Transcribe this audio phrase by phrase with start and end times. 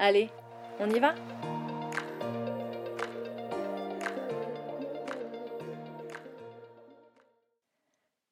[0.00, 0.30] Allez,
[0.78, 1.12] on y va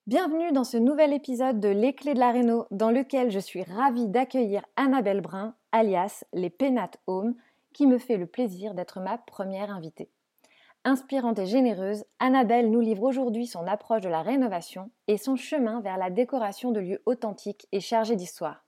[0.07, 3.65] Bienvenue dans ce nouvel épisode de Les Clés de la Réno dans lequel je suis
[3.65, 7.35] ravie d'accueillir Annabelle Brun, alias les Pénates Home,
[7.73, 10.09] qui me fait le plaisir d'être ma première invitée.
[10.85, 15.81] Inspirante et généreuse, Annabelle nous livre aujourd'hui son approche de la rénovation et son chemin
[15.81, 18.65] vers la décoration de lieux authentiques et chargés d'histoire.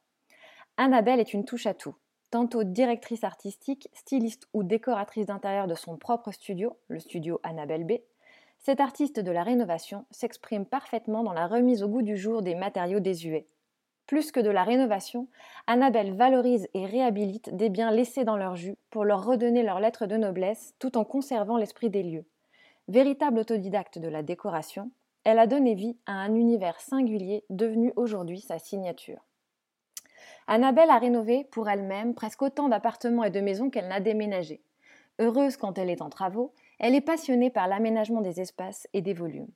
[0.77, 1.95] Annabelle est une touche à tout.
[2.31, 7.93] Tantôt directrice artistique, styliste ou décoratrice d'intérieur de son propre studio, le studio Annabelle B,
[8.59, 12.55] cette artiste de la rénovation s'exprime parfaitement dans la remise au goût du jour des
[12.55, 13.47] matériaux désuets.
[14.06, 15.29] Plus que de la rénovation,
[15.67, 20.06] Annabelle valorise et réhabilite des biens laissés dans leur jus pour leur redonner leur lettre
[20.06, 22.25] de noblesse tout en conservant l'esprit des lieux.
[22.89, 24.91] Véritable autodidacte de la décoration,
[25.25, 29.28] elle a donné vie à un univers singulier devenu aujourd'hui sa signature.
[30.47, 34.62] Annabelle a rénové pour elle-même presque autant d'appartements et de maisons qu'elle n'a déménagé.
[35.19, 39.15] Heureuse quand elle est en travaux, elle est passionnée par l'aménagement des espaces et des
[39.15, 39.49] volumes.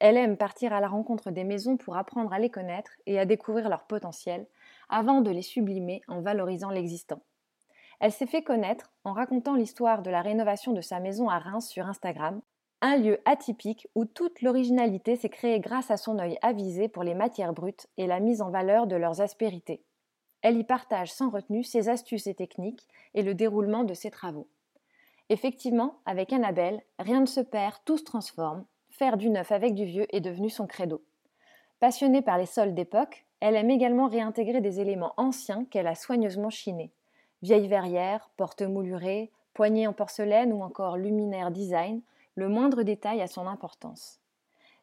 [0.00, 3.24] Elle aime partir à la rencontre des maisons pour apprendre à les connaître et à
[3.24, 4.46] découvrir leur potentiel,
[4.88, 7.20] avant de les sublimer en valorisant l'existant.
[8.00, 11.68] Elle s'est fait connaître en racontant l'histoire de la rénovation de sa maison à Reims
[11.68, 12.40] sur Instagram,
[12.80, 17.14] un lieu atypique où toute l'originalité s'est créée grâce à son œil avisé pour les
[17.14, 19.82] matières brutes et la mise en valeur de leurs aspérités.
[20.42, 24.48] Elle y partage sans retenue ses astuces et techniques et le déroulement de ses travaux.
[25.30, 28.64] Effectivement, avec Annabelle, rien ne se perd, tout se transforme.
[28.90, 31.02] Faire du neuf avec du vieux est devenu son credo.
[31.80, 36.50] Passionnée par les sols d'époque, elle aime également réintégrer des éléments anciens qu'elle a soigneusement
[36.50, 36.92] chinés.
[37.42, 42.00] Vieilles verrières, portes moulurées, poignées en porcelaine ou encore luminaires design,
[42.34, 44.20] le moindre détail a son importance.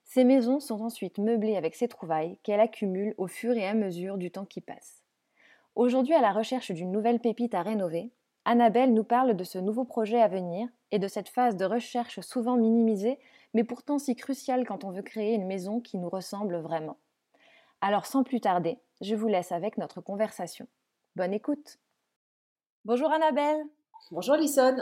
[0.04, 4.18] Ces maisons sont ensuite meublées avec ses trouvailles qu'elle accumule au fur et à mesure
[4.18, 5.05] du temps qui passe.
[5.76, 8.14] Aujourd'hui, à la recherche d'une nouvelle pépite à rénover,
[8.46, 12.22] Annabelle nous parle de ce nouveau projet à venir et de cette phase de recherche
[12.22, 13.20] souvent minimisée,
[13.54, 16.98] mais pourtant si cruciale quand on veut créer une maison qui nous ressemble vraiment.
[17.82, 20.66] Alors sans plus tarder, je vous laisse avec notre conversation.
[21.18, 21.78] Bonne écoute
[22.86, 23.66] Bonjour Annabelle
[24.12, 24.78] Bonjour Lison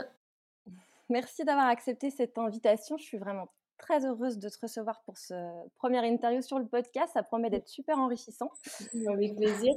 [1.08, 3.48] Merci d'avoir accepté cette invitation, je suis vraiment
[3.84, 5.34] très heureuse de te recevoir pour ce
[5.76, 7.12] premier interview sur le podcast.
[7.12, 8.50] Ça promet d'être super enrichissant.
[9.12, 9.74] Avec plaisir.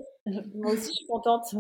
[0.56, 1.54] Moi aussi, je suis contente.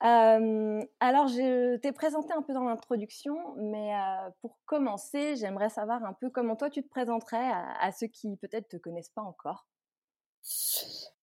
[0.00, 3.92] alors, je t'ai présenté un peu dans l'introduction, mais
[4.40, 8.68] pour commencer, j'aimerais savoir un peu comment toi tu te présenterais à, ceux qui peut-être
[8.68, 9.68] te connaissent pas encore.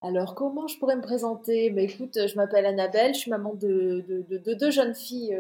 [0.01, 1.69] Alors, comment je pourrais me présenter?
[1.69, 5.38] Bah, Écoute, je m'appelle Annabelle, je suis maman de, de deux jeunes filles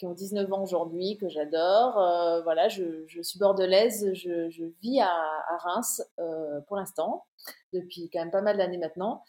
[0.00, 1.98] qui ont 19 ans aujourd'hui, que j'adore.
[1.98, 5.12] Euh, voilà, je, suis bordelaise, je, vis à,
[5.58, 7.26] Reims euh, pour l'instant,
[7.74, 9.22] depuis quand même pas mal d'années maintenant.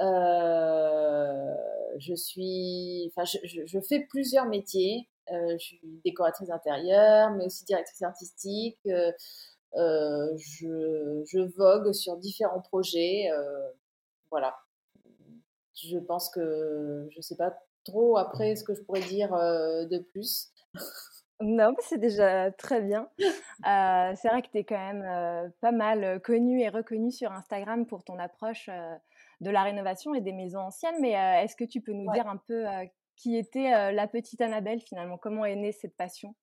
[0.00, 1.54] Euh,
[1.98, 5.08] je suis, enfin, je, fais plusieurs métiers.
[5.30, 8.80] je suis décoratrice intérieure, mais aussi directrice artistique.
[8.84, 9.06] je,
[11.56, 13.30] vogue sur différents projets.
[14.32, 14.56] voilà.
[15.76, 20.52] Je pense que je sais pas trop après ce que je pourrais dire de plus.
[21.40, 23.08] Non, c'est déjà très bien.
[24.18, 28.04] c'est vrai que tu es quand même pas mal connue et reconnue sur Instagram pour
[28.04, 28.70] ton approche
[29.40, 30.96] de la rénovation et des maisons anciennes.
[31.00, 32.64] Mais est-ce que tu peux nous dire un peu
[33.16, 35.18] qui était la petite Annabelle finalement?
[35.18, 36.34] Comment est née cette passion?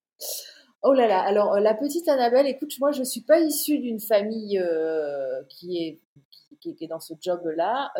[0.84, 4.02] Oh là là, alors la petite Annabelle, écoute, moi je ne suis pas issue d'une
[4.02, 4.62] famille
[5.50, 6.02] qui, est,
[6.60, 7.92] qui, qui, est dans ce job-là.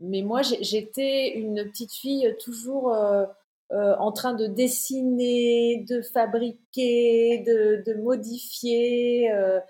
[0.00, 3.26] Mais moi, j'étais une petite fille toujours euh,
[3.72, 9.30] euh, en train de dessiner, de fabriquer, de, de modifier.
[9.32, 9.60] Euh,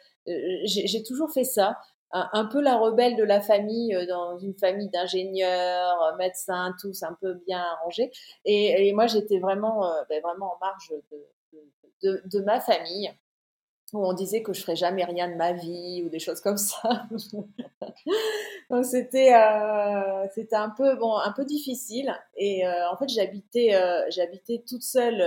[0.65, 1.79] j'ai toujours fait ça.
[2.13, 7.35] un, peu la rebelle de la famille, dans une famille d'ingénieurs, médecins, tous un peu
[7.47, 8.11] bien arrangés.
[8.45, 10.93] Et, moi, j'étais vraiment, ben, vraiment en marge
[12.03, 13.11] de, de, ma famille
[13.93, 16.57] où on disait que je ferais jamais rien de ma vie ou des choses comme
[16.57, 17.07] ça.
[18.71, 22.15] Donc c'était euh, c'était un peu bon un peu difficile.
[22.37, 25.23] Et euh, en fait j'habitais euh, j'habitais toute seule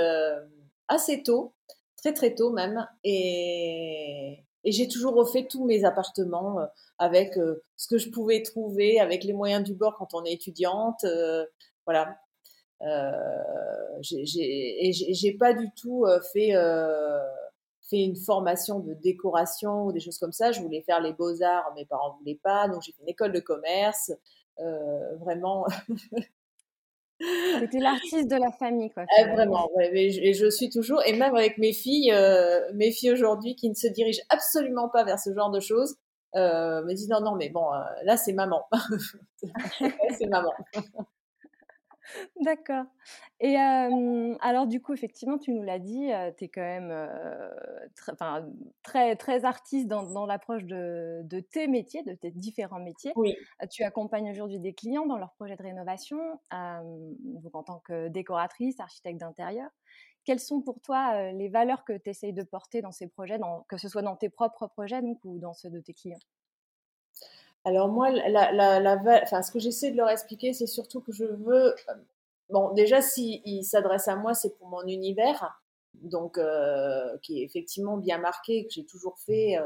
[0.87, 1.53] assez tôt
[1.97, 2.87] très très tôt même.
[3.03, 6.59] Et et j'ai toujours refait tous mes appartements
[6.97, 7.33] avec
[7.75, 11.05] ce que je pouvais trouver avec les moyens du bord quand on est étudiante
[11.85, 12.17] voilà.
[14.01, 16.53] J'ai pas du tout fait
[17.93, 20.51] fait une formation de décoration ou des choses comme ça.
[20.51, 23.31] Je voulais faire les beaux-arts, mes parents ne voulaient pas, donc j'ai fait une école
[23.31, 24.11] de commerce.
[24.59, 25.65] Euh, vraiment.
[27.59, 29.05] C'était l'artiste de la famille, quoi.
[29.17, 33.55] Eh, vraiment, et je, suis toujours, et même avec mes filles, euh, mes filles aujourd'hui
[33.55, 35.95] qui ne se dirigent absolument pas vers ce genre de choses,
[36.35, 37.65] euh, me disent non, non, mais bon,
[38.03, 38.65] là c'est maman.
[40.17, 40.51] c'est maman.
[42.41, 42.85] D'accord.
[43.39, 47.09] Et alors du coup, effectivement, tu nous l'as dit, tu es quand même
[48.83, 53.13] très, très artiste dans, l'approche de, tes métiers, de tes différents métiers.
[53.15, 53.35] Oui.
[53.71, 56.17] Tu accompagnes aujourd'hui des clients dans leurs projets de rénovation,
[56.51, 59.69] donc en tant que décoratrice, architecte d'intérieur.
[60.25, 63.77] Quelles sont pour toi les valeurs que tu essayes de porter dans ces projets, que
[63.77, 66.19] ce soit dans tes propres projets donc, ou dans ceux de tes clients?
[67.65, 71.23] Alors moi, la, la, enfin, ce que j'essaie de leur expliquer, c'est surtout que je
[71.23, 71.73] veux...
[71.89, 71.93] Euh,
[72.49, 75.61] bon, déjà, s'ils s'adressent à moi, c'est pour mon univers,
[75.93, 79.57] donc euh, qui est effectivement bien marqué, que j'ai toujours fait,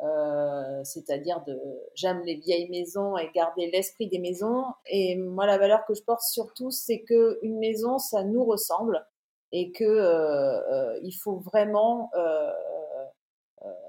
[0.00, 1.58] euh, c'est-à-dire de
[1.94, 4.64] j'aime les vieilles maisons et garder l'esprit des maisons.
[4.86, 9.06] Et moi, la valeur que je porte surtout, c'est que une maison, ça nous ressemble
[9.52, 12.10] et que il faut vraiment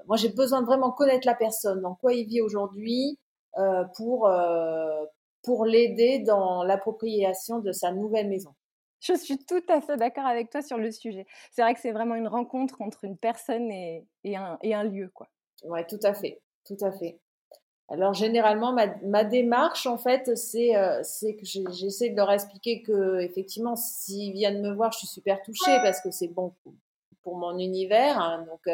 [0.06, 3.25] moi, j'ai besoin de vraiment connaître la personne, dans quoi il vit aujourd'hui, euh,
[3.96, 5.04] pour, euh,
[5.42, 8.54] pour l'aider dans l'appropriation de sa nouvelle maison.
[9.00, 11.26] Je suis tout à fait d'accord avec toi sur le sujet.
[11.52, 14.84] C'est vrai que c'est vraiment une rencontre entre une personne et, et, un, et un,
[14.84, 15.10] lieu.
[15.14, 15.28] quoi.
[15.64, 16.42] Oui, tout à fait.
[16.64, 17.20] Tout à fait.
[17.88, 23.20] Alors généralement, ma, ma démarche, en fait, c'est euh, que j'essaie de leur expliquer que,
[23.20, 26.52] effectivement, s'ils viennent me voir, je suis super touchée parce que c'est bon
[27.22, 28.18] pour, mon univers.
[28.20, 28.46] Hein.
[28.48, 28.68] donc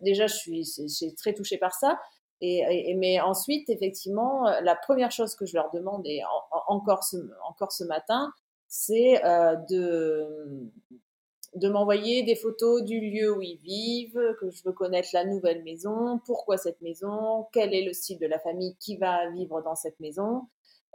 [0.00, 1.98] déjà, je suis, suis très touchée par ça.
[2.42, 6.22] Et, mais ensuite, effectivement, euh, la première chose que je leur demande, et
[6.68, 7.16] encore, ce,
[7.46, 8.32] encore ce matin,
[8.66, 15.10] c'est euh, de, m'envoyer des photos du lieu où ils vivent, que je veux connaître
[15.12, 19.28] la nouvelle maison, pourquoi cette maison, quel est le style de la famille qui va
[19.30, 20.46] vivre dans cette maison,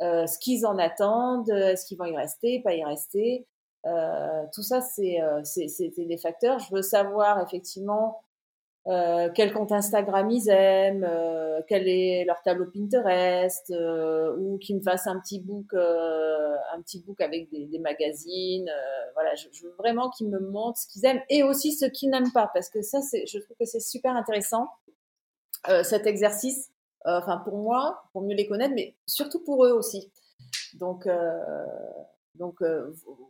[0.02, 3.46] euh, ce qu'ils en attendent, est-ce qu'ils vont y rester, pas y rester.
[4.52, 5.22] Tout ça, c'est
[5.96, 6.58] des facteurs.
[6.58, 8.25] Je veux savoir effectivement
[8.88, 14.78] euh, quel compte Instagram ils aiment, euh, quel est leur tableau Pinterest, euh, ou qu'ils
[14.78, 18.70] me fassent un petit book, euh, un petit book avec des, des magazines.
[19.16, 22.12] voilà, je, je, veux vraiment qu'ils me montrent ce qu'ils aiment et aussi ce qu'ils
[22.12, 24.68] n'aiment pas, parce que ça, je trouve que c'est super intéressant
[25.84, 26.70] cet exercice.
[27.06, 30.12] Enfin, pour moi, pour mieux les connaître, mais surtout pour eux aussi.
[30.76, 31.08] Donc,
[32.36, 32.62] donc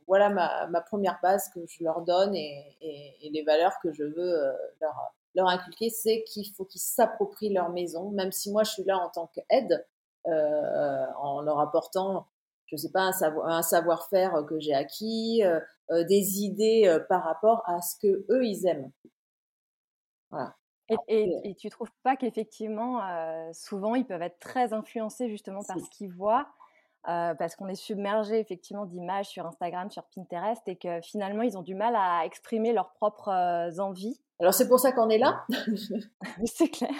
[0.06, 3.94] voilà ma, ma, première base que je leur donne et, et, et les valeurs que
[3.94, 8.64] je veux leur leur inculquer, c'est qu'il faut qu'ils s'approprient leur maison, même si moi
[8.64, 9.86] je suis là en tant qu'aide,
[10.28, 12.28] euh, en leur apportant,
[12.66, 13.12] je sais pas,
[13.44, 15.60] un, savoir-faire que j'ai acquis, euh,
[15.92, 18.92] euh, des idées par rapport à ce que eux ils aiment.
[20.32, 20.56] Voilà.
[20.90, 23.02] Et, et, et, tu trouves pas qu'effectivement,
[23.54, 26.48] souvent, ils peuvent être très influencés justement par ce qu'ils voient,
[27.04, 31.64] parce qu'on est submergé effectivement d'images sur Instagram, sur Pinterest, et que finalement, ils ont
[31.64, 34.22] du mal à exprimer leurs propres envies?
[34.40, 35.46] Alors c'est pour ça qu'on est là.
[36.46, 36.92] c'est clair.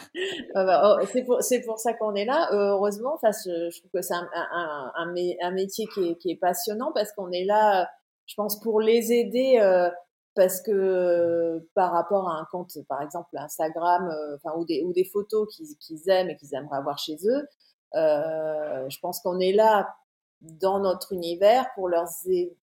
[0.54, 2.50] Bah, oh, c'est pour, pour, ça qu'on est là.
[2.54, 6.16] Euh, heureusement, enfin, je, je, trouve que c'est un, un, un, un, métier qui est,
[6.16, 7.90] qui est passionnant parce qu'on est là,
[8.26, 9.60] je pense, pour les aider.
[9.62, 9.90] Euh,
[10.34, 14.92] parce que par rapport à un compte, par exemple Instagram, euh, enfin ou des ou
[14.92, 15.48] des photos
[15.80, 17.48] qu'ils aiment et qu'ils aimeraient avoir chez eux,
[17.94, 19.96] je pense qu'on est là
[20.42, 22.08] dans notre univers pour leur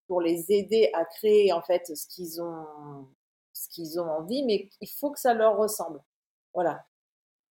[0.07, 3.07] pour les aider à créer en fait ce qu'ils ont
[3.73, 6.00] qu'ils ont envie, mais il faut que ça leur ressemble.
[6.55, 6.85] Voilà.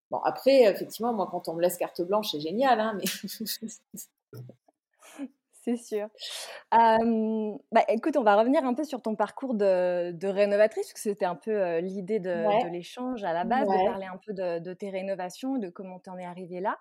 [0.09, 3.05] Bon, après, effectivement, moi, quand on me laisse carte blanche, c'est génial, hein, mais
[5.61, 6.07] c'est sûr.
[6.71, 10.99] bah, écoute, on va revenir un peu sur ton parcours de, de rénovatrice, parce que
[10.99, 14.89] c'était un peu l'idée de, l'échange à la base, de parler un peu de, tes
[14.89, 16.77] rénovations, de comment tu en es arrivé là.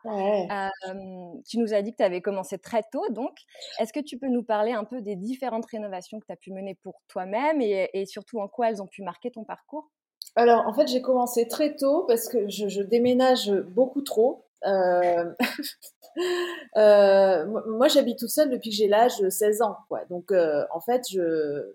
[1.47, 3.37] tu nous as dit que tu avais commencé très tôt, donc
[3.79, 6.53] est-ce que tu peux nous parler un peu des différentes rénovations que tu as pu
[6.53, 9.91] mener pour toi-même et, et surtout en quoi elles ont pu marquer ton parcours?
[10.37, 14.47] Alors, en fait, j'ai commencé très tôt parce que je, je déménage beaucoup trop.
[16.77, 19.77] moi, j'habite toute seule depuis que j'ai l'âge de 16 ans.
[19.89, 20.05] Quoi.
[20.11, 21.75] Donc, en fait, je,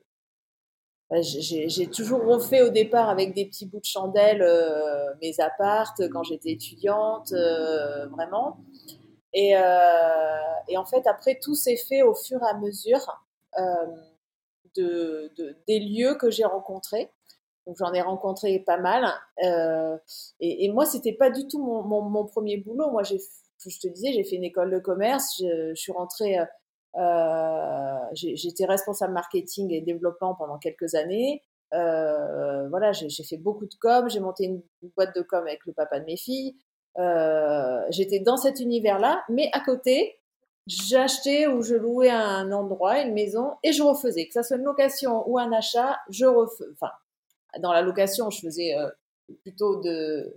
[1.09, 4.45] bah, j'ai toujours refait au départ avec des petits bouts de chandelle
[5.21, 7.31] mes appartes quand j'étais étudiante,
[8.11, 8.57] vraiment.
[9.33, 9.53] Et,
[10.67, 13.23] et, en fait, après, tout s'est fait au fur et à mesure
[14.75, 17.09] de, des lieux que j'ai rencontrés.
[17.65, 19.05] Donc j'en ai rencontré pas mal.
[19.43, 19.97] Euh,
[20.39, 22.91] et, et, moi, c'était pas du tout mon, premier boulot.
[22.91, 25.37] Moi, je te disais, j'ai fait une école de commerce.
[25.39, 26.45] Je, suis rentrée, euh,
[26.97, 31.41] euh j'étais responsable marketing et développement pendant quelques années.
[31.71, 34.09] Voilà, j'ai fait beaucoup de com.
[34.09, 34.61] J'ai monté une,
[34.95, 36.55] boîte de com avec le papa de mes filles.
[37.89, 40.19] J'étais dans cet univers-là, mais à côté,
[40.67, 44.63] j'achetais ou je louais un endroit, une maison, et je refaisais, que ça soit une
[44.63, 46.71] location ou un achat, je refaisais.
[46.73, 46.91] Enfin,
[47.59, 48.89] dans la location, je faisais euh,
[49.43, 50.33] plutôt de,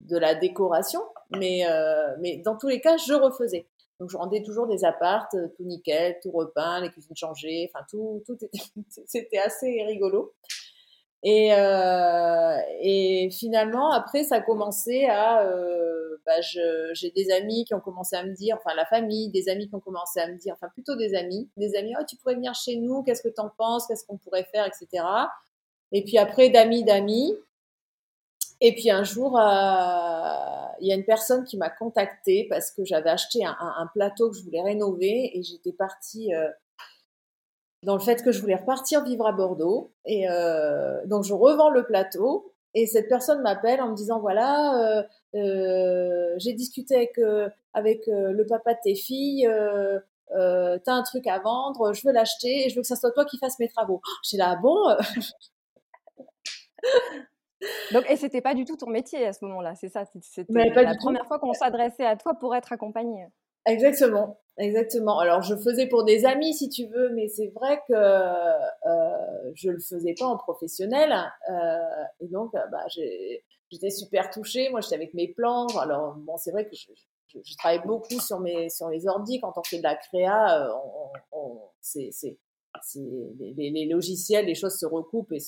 [0.00, 1.00] de la décoration,
[1.36, 3.66] mais, euh, mais dans tous les cas, je refaisais.
[3.98, 7.84] Donc, je rendais toujours des appartes, euh, tout nickel, tout repeint, les cuisines changées, enfin,
[7.90, 8.38] tout, tout
[9.06, 10.32] c'était assez rigolo.
[11.22, 11.48] Et,
[12.80, 15.44] et finalement, après, ça a commencé à,
[16.26, 19.68] bah, j'ai des amis qui ont commencé à me dire, enfin la famille, des amis
[19.68, 22.34] qui ont commencé à me dire, enfin plutôt des amis, des amis, oh tu pourrais
[22.34, 25.04] venir chez nous, qu'est-ce que t'en penses, qu'est-ce qu'on pourrait faire, etc.
[25.92, 27.34] Et puis après, d'amis, d'amis.
[28.60, 29.42] Et puis un jour, euh,
[30.80, 34.36] il y a une personne qui m'a contactée parce que j'avais acheté un, plateau que
[34.36, 36.48] je voulais rénover et j'étais partie euh,
[37.82, 39.92] dans le fait que je voulais repartir vivre à Bordeaux.
[40.04, 45.06] Et euh, donc je revends le plateau et cette personne m'appelle en me disant voilà,
[45.32, 47.18] j'ai discuté avec
[47.72, 49.48] avec le papa de tes filles.
[50.32, 53.10] Euh, t'as un truc à vendre, je veux l'acheter et je veux que ça soit
[53.10, 54.00] toi qui fasses mes travaux.
[54.22, 54.76] J'ai là, bon,
[57.92, 60.94] donc, et c'était pas du tout ton métier à ce moment-là, c'est ça C'était la
[60.96, 63.26] première fois qu'on s'adressait à toi pour être accompagné.
[63.66, 65.18] Exactement, exactement.
[65.18, 69.70] Alors, je faisais pour des amis, si tu veux, mais c'est vrai que euh, je
[69.70, 71.12] le faisais pas en professionnel.
[71.50, 74.70] Euh, et donc, euh, bah, j'étais super touchée.
[74.70, 75.66] Moi, j'étais avec mes plans.
[75.78, 76.90] Alors, bon, c'est vrai que je,
[77.28, 79.40] je, travaille beaucoup sur mes sur les ordi.
[79.40, 80.72] Quand on fait de la créa, euh,
[81.32, 82.10] on, on, c'est
[82.94, 85.40] les, logiciels, les choses se recoupent et,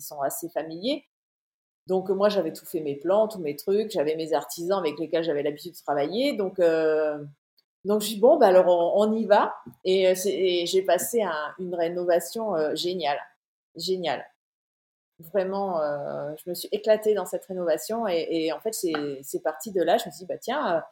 [0.00, 1.04] sont assez familiers.
[1.86, 5.22] Donc moi j'avais tout fait mes plans, tous mes trucs, j'avais mes artisans avec lesquels
[5.22, 6.36] j'avais l'habitude de travailler.
[6.36, 7.22] Donc euh,
[7.84, 9.54] donc je dis bon bah alors on, y va
[9.84, 13.20] et, euh, j'ai passé un, une rénovation euh, géniale,
[13.76, 14.24] géniale.
[15.32, 15.80] Vraiment,
[16.36, 19.96] je me suis éclatée dans cette rénovation et, et en fait c'est parti de là.
[19.96, 20.84] Je me suis dit bah tiens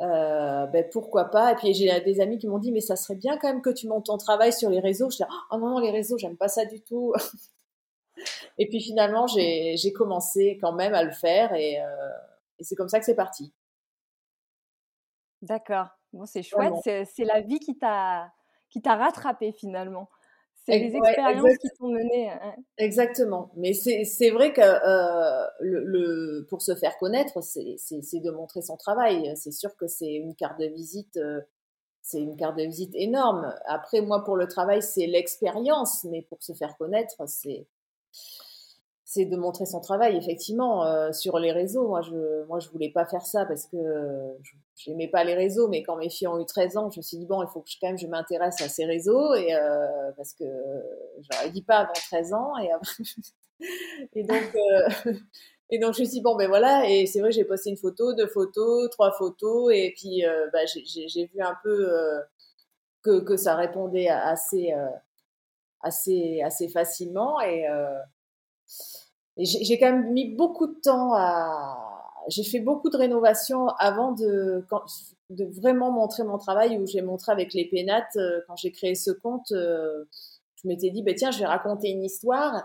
[0.00, 1.52] euh, ben pourquoi pas.
[1.52, 3.70] Et puis j'ai des amis qui m'ont dit mais ça serait bien quand même que
[3.70, 5.10] tu montes ton travail sur les réseaux.
[5.10, 7.14] Je dis oh non non les réseaux j'aime pas ça du tout.
[8.58, 12.10] et puis finalement j'ai commencé quand même à le faire et, euh,
[12.58, 13.52] et c'est comme ça que c'est parti.
[15.42, 15.88] D'accord.
[16.12, 16.74] Bon c'est chouette.
[16.84, 18.32] C'est la vie qui t'a
[18.68, 20.10] qui t'a rattrapé finalement.
[20.66, 22.28] C'est les expériences qui t'ont mené.
[22.30, 22.54] Hein.
[22.76, 23.52] Exactement.
[23.56, 28.76] Mais c'est vrai que euh, le, le, pour se faire connaître, c'est de montrer son
[28.76, 29.32] travail.
[29.36, 31.16] C'est sûr que c'est une carte de visite.
[31.18, 31.40] Euh,
[32.02, 33.52] c'est une carte de visite énorme.
[33.66, 37.66] Après, moi, pour le travail, c'est l'expérience, mais pour se faire connaître, c'est
[39.08, 41.86] c'est de montrer son travail effectivement euh, sur les réseaux.
[41.86, 43.76] Moi je moi je voulais pas faire ça parce que
[44.74, 47.02] je n'aimais pas les réseaux mais quand mes filles ont eu 13 ans je me
[47.02, 49.54] suis dit bon il faut que je, quand même je m'intéresse à ces réseaux et
[49.54, 50.44] euh, parce que
[51.20, 52.52] j'aurais dit pas avant 13 ans
[54.12, 55.12] et donc euh,
[55.70, 56.90] et donc je me suis dit bon ben voilà.
[56.90, 61.26] Et c'est vrai j'ai posté une photo deux photos trois photos et puis bah, j'ai
[61.26, 61.92] vu un peu
[63.02, 64.74] que que ça répondait assez
[65.80, 67.66] assez assez facilement et
[69.38, 71.82] j'ai quand même mis beaucoup de temps à.
[72.28, 74.64] J'ai fait beaucoup de rénovations avant de,
[75.30, 79.12] vraiment montrer mon travail, où j'ai montré avec les pénates, euh, quand j'ai créé ce
[79.12, 80.04] compte, euh,
[80.60, 82.64] je m'étais dit, bah, tiens, je vais raconter une histoire.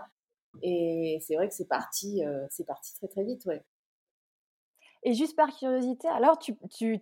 [0.62, 3.64] Et c'est vrai que c'est parti, euh, c'est parti très très vite, ouais.
[5.04, 6.56] Et juste par curiosité, alors tu,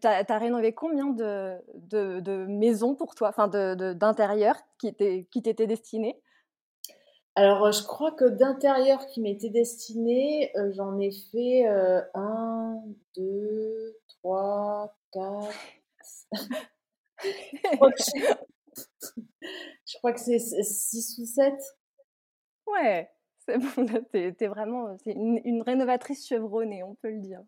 [0.04, 6.20] as, rénové combien de, maisons pour toi, enfin d'intérieur qui t'étaient destinées?
[7.40, 12.76] Alors, euh, je crois que d'intérieur qui m'était destiné, euh, j'en ai fait euh, un,
[13.16, 15.48] deux, trois, quatre.
[19.86, 21.58] je crois que c'est six ou sept.
[22.66, 23.08] Ouais,
[23.46, 27.40] c'est bon, t'es es vraiment une, une, rénovatrice chevronnée, on peut le dire.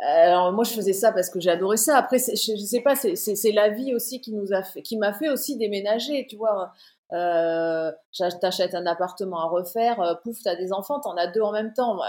[0.00, 1.96] Alors moi je faisais ça parce que j'adorais ça.
[1.98, 5.12] Après je, je sais pas, c'est la vie aussi qui nous a fait, qui m'a
[5.12, 6.26] fait aussi déménager.
[6.28, 6.72] Tu vois,
[7.12, 7.92] euh,
[8.40, 11.74] t'achètes un appartement à refaire, euh, pouf, t'as des enfants, t'en as deux en même
[11.74, 12.00] temps.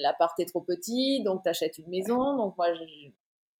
[0.00, 2.36] L'appart est trop petit, donc t'achètes une maison.
[2.36, 2.68] Donc moi,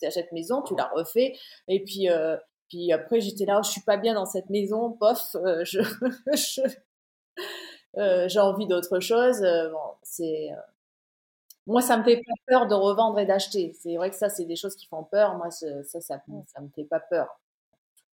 [0.01, 1.35] t'achètes maison, tu la refais.
[1.69, 2.37] Et puis, euh,
[2.69, 5.81] puis après, j'étais là, je suis pas bien dans cette maison, pof, euh, je,
[7.99, 9.41] euh, j'ai envie d'autre chose.
[9.41, 10.51] bon, c'est
[11.67, 13.75] moi, ça me fait pas peur de revendre et d'acheter.
[13.79, 15.37] C'est vrai que ça, c'est des choses qui font peur.
[15.37, 17.29] Moi, ça, ça, ça, ça me fait pas peur.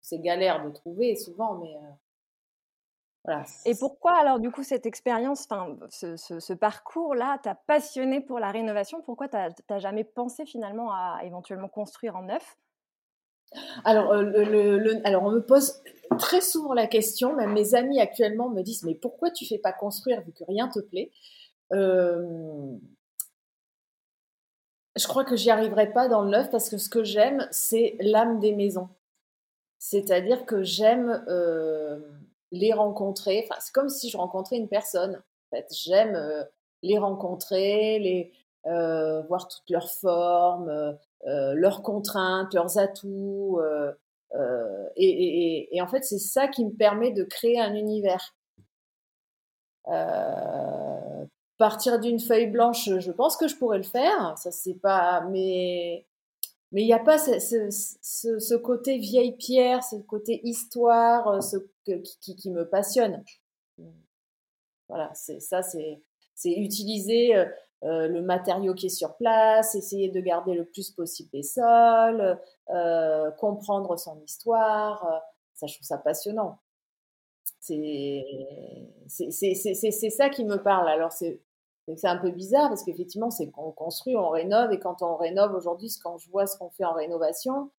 [0.00, 1.76] C'est galère de trouver souvent, mais
[3.64, 8.50] et pourquoi alors du coup cette expérience, enfin ce, ce, parcours-là t'a passionné pour la
[8.50, 9.00] rénovation?
[9.02, 12.58] Pourquoi tu n'as jamais pensé finalement à éventuellement construire en neuf?
[13.84, 15.82] Alors, euh, le, alors, on me pose
[16.18, 19.72] très souvent la question, même mes amis actuellement me disent mais pourquoi tu fais pas
[19.72, 21.10] construire vu que rien te plaît?
[21.72, 22.76] Euh,
[24.96, 27.96] Je crois que j'y arriverai pas dans le neuf parce que ce que j'aime, c'est
[28.00, 28.88] l'âme des maisons.
[29.78, 31.98] C'est-à-dire que j'aime euh,
[32.54, 33.44] les rencontrer.
[33.44, 35.16] Enfin, c'est comme si je rencontrais une personne.
[35.16, 36.44] En fait, j'aime euh,
[36.82, 38.32] les rencontrer, les
[38.66, 40.96] euh, voir toutes leurs formes,
[41.26, 43.60] euh, leurs contraintes, leurs atouts.
[44.96, 48.34] Et, en fait, c'est ça qui me permet de créer un univers.
[51.58, 54.34] partir d'une feuille blanche, je pense que je pourrais le faire.
[54.38, 55.22] Ça, c'est pas.
[55.30, 56.06] Mais
[56.74, 62.50] mais il n'y a pas ce, côté vieille pierre, ce côté histoire, euh, ce, qui,
[62.50, 63.22] me passionne.
[64.88, 66.02] Voilà, ça, c'est
[66.44, 67.46] utiliser euh,
[67.84, 72.40] euh, le matériau qui est sur place, essayer de garder le plus possible les sols,
[73.38, 75.22] comprendre son histoire.
[75.54, 76.58] ça, je trouve ça passionnant.
[77.60, 78.24] C'est
[80.10, 80.88] ça qui me parle.
[80.88, 81.40] Alors, c'est
[81.96, 85.54] c'est un peu bizarre parce qu'effectivement, c'est qu'on construit, on rénove, et quand on rénove
[85.54, 87.70] aujourd'hui, quand je vois ce qu'on fait en rénovation,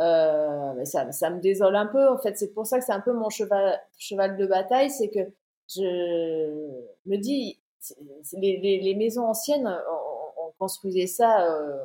[0.00, 2.08] euh, ça, ça, me désole un peu.
[2.08, 5.10] En fait, c'est pour ça que c'est un peu mon cheval, cheval de bataille, c'est
[5.10, 5.20] que
[5.68, 5.82] je
[7.06, 7.60] me dis,
[8.32, 11.84] les, les, les maisons anciennes, on, on construisait ça euh,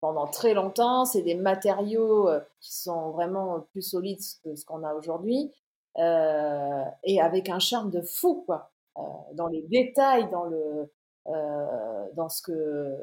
[0.00, 1.04] pendant très longtemps.
[1.04, 5.52] C'est des matériaux euh, qui sont vraiment plus solides que ce qu'on a aujourd'hui,
[5.98, 8.71] euh, et avec un charme de fou, quoi.
[8.98, 9.02] Euh,
[9.32, 10.92] dans les détails, dans le,
[11.26, 12.94] euh, dans ce que,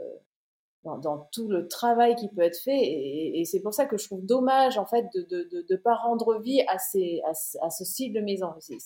[0.83, 2.79] dans, tout le travail qui peut être fait.
[2.79, 5.95] Et, c'est pour ça que je trouve dommage, en fait, de ne de, de, pas
[5.95, 8.53] rendre vie à, ces, à, ce style de maison.
[8.59, 8.79] C'est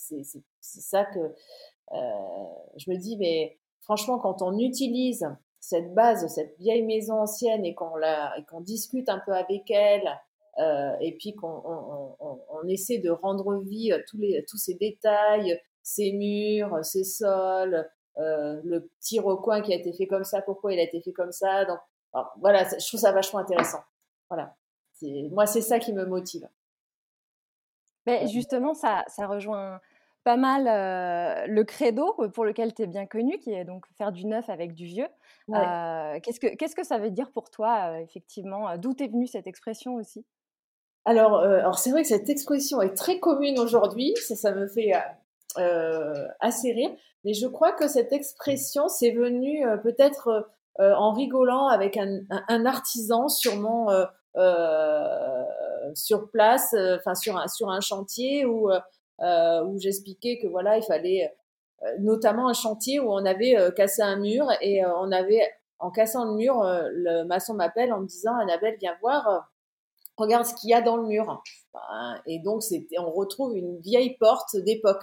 [0.61, 1.97] ça que euh,
[2.77, 5.27] je me dis, mais franchement, quand on utilise
[5.59, 7.91] cette base, cette vieille maison ancienne et qu'on
[8.49, 10.09] qu'on discute un peu avec elle,
[11.01, 16.13] et puis qu'on on, essaie de rendre vie à tous, les, tous ces détails, ses
[16.13, 20.79] murs, ses sols, euh, le petit recoin qui a été fait comme ça, pourquoi il
[20.79, 21.65] a été fait comme ça.
[21.65, 21.79] Donc,
[22.39, 23.83] voilà, je trouve ça vachement intéressant.
[24.29, 24.55] Voilà.
[25.31, 26.47] Moi, c'est ça qui me motive.
[28.05, 29.81] Mais justement, ça, ça rejoint
[30.23, 34.13] pas mal euh, le credo pour lequel tu es bien connu, qui est donc faire
[34.13, 35.07] du neuf avec du vieux.
[35.49, 38.77] Euh, qu'est-ce, que, qu'est-ce que ça veut dire pour toi, effectivement?
[38.77, 40.25] D'où est venue cette expression aussi?
[41.05, 44.13] Alors, alors, c'est vrai que cette expression est très commune aujourd'hui.
[44.25, 44.99] Ça, ça me fait euh,
[46.39, 46.91] assez rire.
[47.23, 52.19] Mais je crois que cette expression, c'est venu euh, peut-être euh, en rigolant avec un,
[52.47, 53.89] un, artisan sûrement
[55.93, 61.31] sur place, enfin sur un, sur un chantier où, où j'expliquais que voilà, il fallait
[61.99, 66.33] notamment un chantier où on avait cassé un mur et on avait, en cassant le
[66.33, 69.52] mur, le maçon m'appelle en me disant Annabelle, viens voir,
[70.17, 71.41] regarde ce qu'il y a dans le mur.
[72.25, 72.61] Et donc,
[72.99, 75.01] on retrouve une vieille porte d'époque.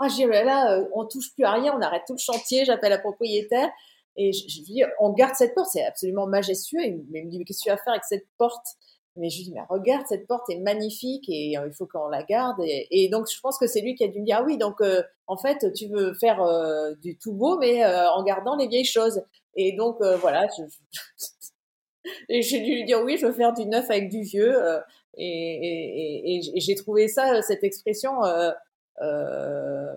[0.00, 2.90] Ah, oh, là, euh, on touche plus à rien, on arrête tout le chantier, j'appelle
[2.90, 3.70] la propriétaire.
[4.16, 6.82] Et je, je, dis, on garde cette porte, c'est absolument majestueux.
[6.84, 8.66] Il me dit, mais qu'est-ce que tu vas faire avec cette porte?
[9.16, 12.08] Mais je lui dis, mais regarde, cette porte est magnifique et euh, il faut qu'on
[12.08, 12.60] la garde.
[12.66, 14.80] Et, donc, je pense que c'est lui qui a dû me dire, ah oui, donc
[14.80, 16.44] euh, en fait, tu veux faire
[17.00, 19.22] du tout beau, mais en gardant les vieilles choses.
[19.54, 20.62] Et donc, voilà, je,
[22.28, 24.56] et j'ai dû lui dire, oui, je veux faire du neuf avec du vieux.
[25.16, 28.22] et, et j'ai trouvé ça, cette expression
[29.00, 29.94] euh,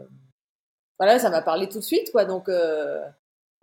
[0.97, 2.25] voilà, ça m'a parlé tout de suite, quoi.
[2.25, 3.03] Donc, euh,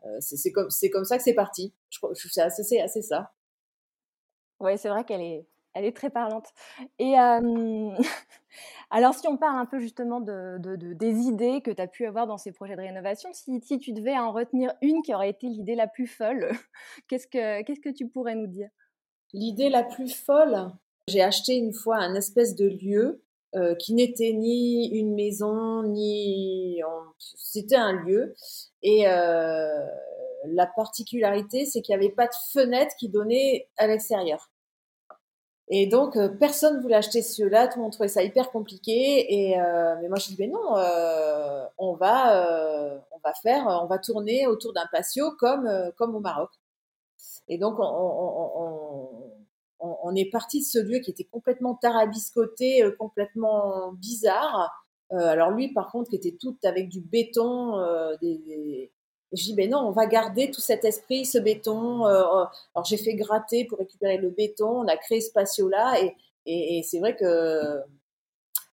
[0.04, 1.72] euh, c'est comme, comme ça que c'est parti.
[1.90, 3.32] Je c'est assez, assez ça.
[4.60, 6.48] Oui, c'est vrai qu'elle est, elle est très parlante.
[6.98, 7.14] Et
[8.90, 12.06] alors, si on parle un peu justement de, de, des idées que tu as pu
[12.06, 15.46] avoir dans ces projets de rénovation, si, tu devais en retenir une qui aurait été
[15.46, 16.50] l'idée la plus folle,
[17.08, 18.68] qu'est-ce que que tu pourrais nous dire?
[19.32, 20.72] L'idée la plus folle,
[21.06, 23.22] j'ai acheté une fois un espèce de lieu
[23.56, 26.80] euh, qui n'était ni une maison, ni...
[27.18, 28.34] C'était un lieu.
[28.82, 29.86] Et euh,
[30.46, 34.49] la particularité, c'est qu'il n'y avait pas de fenêtre qui donnait à l'extérieur.
[35.72, 39.50] Et donc, euh, personne ne voulait acheter ceux-là, tout le monde trouvait ça hyper compliqué.
[39.50, 43.86] Et, euh, mais moi, je dis, mais non, euh, on, va, on va faire, on
[43.86, 46.50] va tourner autour d'un patio comme, comme au Maroc.
[47.46, 49.32] Et donc, on, on,
[49.78, 54.84] on, on est parti de ce lieu qui était complètement tarabiscoté, complètement bizarre.
[55.10, 57.78] alors lui, par contre, qui était tout avec du béton,
[58.20, 58.92] des, des
[59.32, 62.06] je dis, ben non, on va garder tout cet esprit, ce béton.
[62.06, 66.00] Euh, euh, alors j'ai fait gratter pour récupérer le béton, on a créé ce patio-là,
[66.00, 66.16] et,
[66.46, 67.80] et, c'est vrai que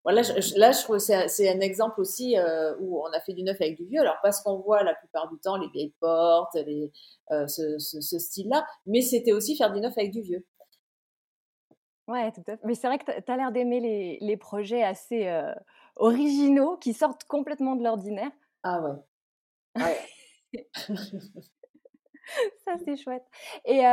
[0.04, 0.22] voilà,
[0.56, 3.60] là je trouve c'est c'est un exemple aussi euh, où on a fait du neuf
[3.62, 4.00] avec du vieux.
[4.00, 6.92] Alors parce qu'on voit la plupart du temps les vieilles portes, les,
[7.30, 10.46] ce, ce, style-là, mais c'était aussi faire du neuf avec du vieux.
[12.08, 12.66] Ouais, tout à fait.
[12.66, 15.30] Mais c'est vrai que tu as l'air d'aimer les, les, projets assez
[15.98, 18.32] originaux qui sortent complètement de l'ordinaire.
[18.64, 18.94] Ah ouais.
[19.84, 20.00] ouais.
[22.66, 23.24] Ça, c'est chouette.
[23.66, 23.84] Et,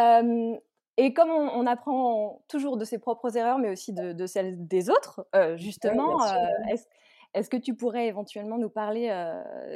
[0.96, 5.26] et comme on, apprend toujours de ses propres erreurs, mais aussi de, celles des autres,
[5.56, 6.18] justement,
[7.34, 9.08] est-ce que tu pourrais éventuellement nous parler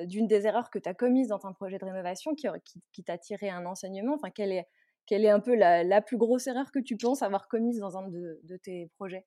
[0.07, 2.49] d'une des erreurs que tu as commises dans ton projet de rénovation qui,
[2.93, 4.15] qui, t'a tiré un enseignement?
[4.15, 4.67] Enfin, quelle, est,
[5.07, 8.09] quelle est un peu la, plus grosse erreur que tu penses avoir commise dans un
[8.09, 9.27] de, de tes projets?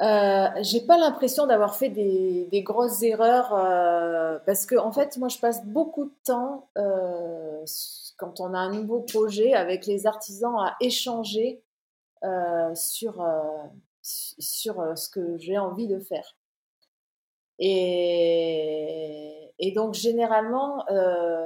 [0.00, 5.28] Euh, j'ai pas l'impression d'avoir fait des, grosses erreurs euh, parce que en fait moi
[5.28, 7.64] je passe beaucoup de temps euh,
[8.16, 11.62] quand on a un nouveau projet avec les artisans à échanger
[12.74, 13.24] sur
[14.02, 16.36] ce que j'ai envie de faire.
[17.60, 20.84] Et, et donc généralement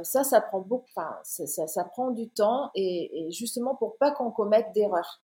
[0.05, 0.87] ça ça prend beaucoup
[2.13, 5.21] du temps et, et justement pour pas qu'on commette d'erreurs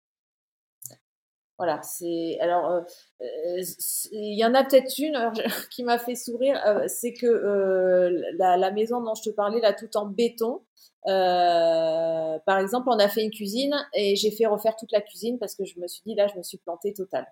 [1.58, 2.82] voilà, c'est alors euh,
[3.22, 3.62] euh,
[4.12, 5.32] il y en a peut-être une
[5.72, 7.28] qui m'a fait sourire, euh, c'est que
[8.38, 10.62] la, maison dont je te parlais là, tout en béton.
[11.06, 15.56] par exemple, on a fait une cuisine et j'ai fait refaire toute la cuisine parce
[15.56, 17.28] que je me suis dit là, je me suis plantée totale.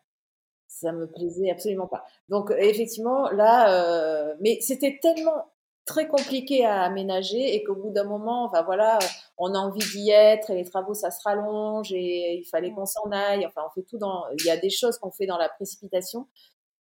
[0.67, 2.05] Ça me plaisait absolument pas.
[2.29, 5.50] Donc effectivement là, mais c'était tellement
[5.85, 8.99] très compliqué à aménager et qu'au bout d'un moment, enfin voilà,
[9.37, 12.85] on a envie d'y être et les travaux ça se rallonge et il fallait qu'on
[12.85, 13.45] s'en aille.
[13.45, 14.25] Enfin, on fait tout dans.
[14.39, 16.27] Il y a des choses qu'on fait dans la précipitation.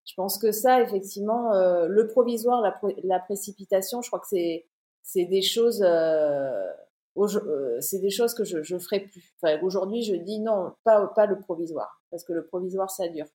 [0.05, 4.67] Je pense que ça, effectivement, euh, le provisoire, la, la, précipitation, je crois que c'est
[5.03, 5.83] c'est des choses.
[5.83, 6.67] Euh,
[7.17, 9.35] euh, c'est des choses que je je ferai plus.
[9.41, 13.27] Enfin, aujourd'hui, je dis non, pas pas le provisoire parce que le provisoire ça dure.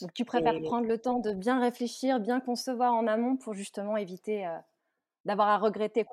[0.00, 3.96] Donc tu préfères prendre le temps de bien réfléchir, bien concevoir en amont pour justement
[3.96, 4.56] éviter euh,
[5.24, 6.04] d'avoir à regretter.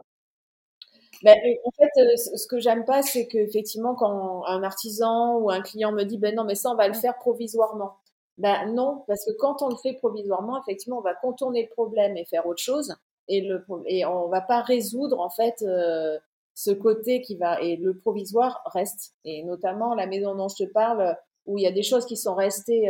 [1.23, 5.61] Ben, en fait, euh, ce que j'aime pas, c'est qu'effectivement, quand un artisan ou un
[5.61, 7.97] client me dit, ben non, mais ça, on va le faire provisoirement.
[8.37, 12.17] Ben non, parce que quand on le fait provisoirement, effectivement, on va contourner le problème
[12.17, 12.95] et faire autre chose,
[13.27, 16.17] et le et on va pas résoudre en fait euh,
[16.55, 19.13] ce côté qui va et le provisoire reste.
[19.23, 21.15] Et notamment la maison dont je te parle,
[21.45, 22.89] où il y a des choses qui sont restées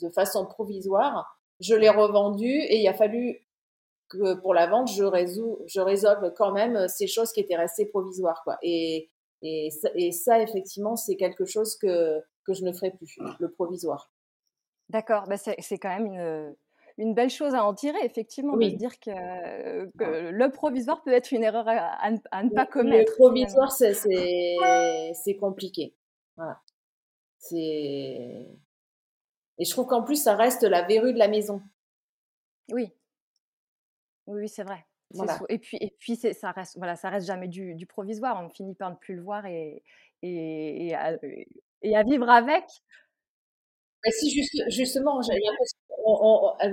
[0.00, 1.38] de façon provisoire.
[1.60, 3.40] Je l'ai revendu et il a fallu
[4.08, 7.86] que pour la vente, je, résous, je résolve quand même ces choses qui étaient restées
[7.86, 8.42] provisoires.
[8.44, 8.58] Quoi.
[8.62, 9.08] Et,
[9.42, 14.10] et, et ça, effectivement, c'est quelque chose que, que je ne ferai plus, le provisoire.
[14.88, 16.56] D'accord, bah c'est quand même une,
[16.98, 21.12] une belle chose à en tirer, effectivement, de se dire que, que, le provisoire peut
[21.12, 23.12] être une erreur à, ne pas commettre.
[23.12, 25.94] Le provisoire, c'est compliqué.
[26.36, 26.60] Voilà.
[27.38, 28.48] C'est
[29.60, 31.62] et je trouve qu'en plus, ça reste la verrue de la maison.
[32.72, 32.90] Oui.
[34.26, 34.86] Oui, c'est vrai.
[35.48, 38.42] Et puis, et puis ça reste, voilà, ça reste jamais du, du, provisoire.
[38.42, 39.82] On finit par ne plus le voir et,
[40.22, 41.18] et, et, à,
[41.82, 42.64] et à, vivre avec.
[44.04, 44.30] Mais si
[44.70, 45.20] justement,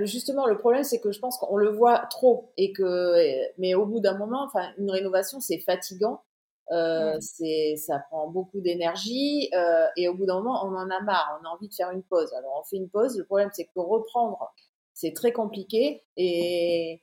[0.04, 3.84] justement, le problème, c'est que je pense qu'on le voit trop et que, mais au
[3.84, 6.22] bout d'un moment, enfin, une rénovation, c'est fatigant
[6.70, 11.00] euh, c'est, ça prend beaucoup d'énergie euh, et au bout d'un moment, on en a
[11.00, 12.32] marre, on a envie de faire une pause.
[12.34, 13.16] Alors on fait une pause.
[13.16, 14.52] Le problème, c'est que reprendre,
[14.92, 17.02] c'est très compliqué et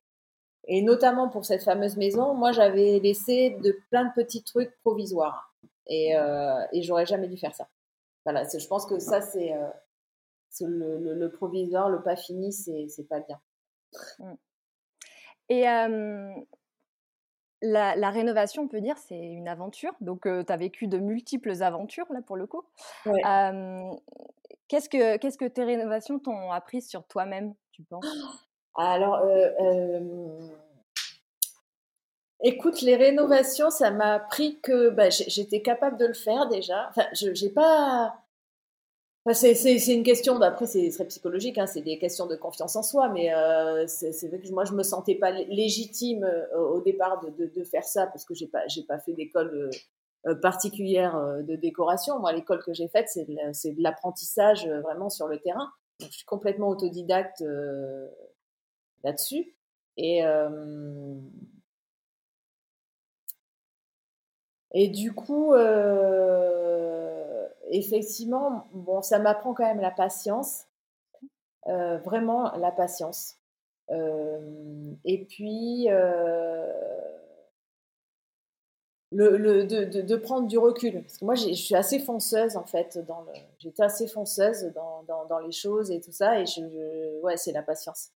[0.68, 5.54] et notamment pour cette fameuse maison, moi j'avais laissé de plein de petits trucs provisoires
[5.88, 7.68] et euh, et j'aurais jamais dû faire ça.
[8.26, 9.54] Voilà, je pense que ça c'est
[10.62, 13.40] le, le, le, provisoire, le pas fini, c'est c'est pas bien.
[14.20, 14.34] Mmh.
[15.50, 15.66] Et
[17.66, 19.94] euh, la, rénovation, on peut dire, c'est une aventure.
[20.02, 22.64] Donc, tu as vécu de multiples aventures, là, pour le coup.
[24.68, 28.06] qu'est-ce, que, qu'est-ce que tes rénovations t'ont appris sur toi-même, tu penses?
[28.76, 29.22] Alors,
[32.42, 36.90] écoute, les rénovations, ça m'a appris que bah, j'étais capable de le faire déjà.
[36.90, 38.25] Enfin, je n'ai pas
[39.34, 43.10] c'est une question, d'après c'est très psychologique, hein, c'est des questions de confiance en soi,
[43.10, 47.32] mais euh, c'est vrai que moi je me sentais pas légitime euh, au départ de,
[47.32, 49.72] de, de, faire ça parce que j'ai pas pas fait d'école
[50.42, 52.20] particulière de décoration.
[52.20, 55.70] Moi, l'école que j'ai faite, c'est de l'apprentissage vraiment sur le terrain.
[56.00, 57.44] Donc, je suis complètement autodidacte
[59.04, 59.56] là-dessus.
[59.98, 60.24] Et,
[64.76, 65.56] et du coup,
[67.70, 70.66] effectivement, bon, ça m'apprend quand même la patience,
[71.68, 73.36] euh, vraiment la patience.
[73.92, 76.68] Euh, et puis, euh,
[79.12, 81.02] le, de, de, prendre du recul.
[81.02, 83.00] Parce que moi, je suis assez fonceuse, en fait.
[83.60, 86.40] J'étais assez fonceuse dans, dans, dans, les choses et tout ça.
[86.40, 88.12] Et je, ouais, c'est la patience.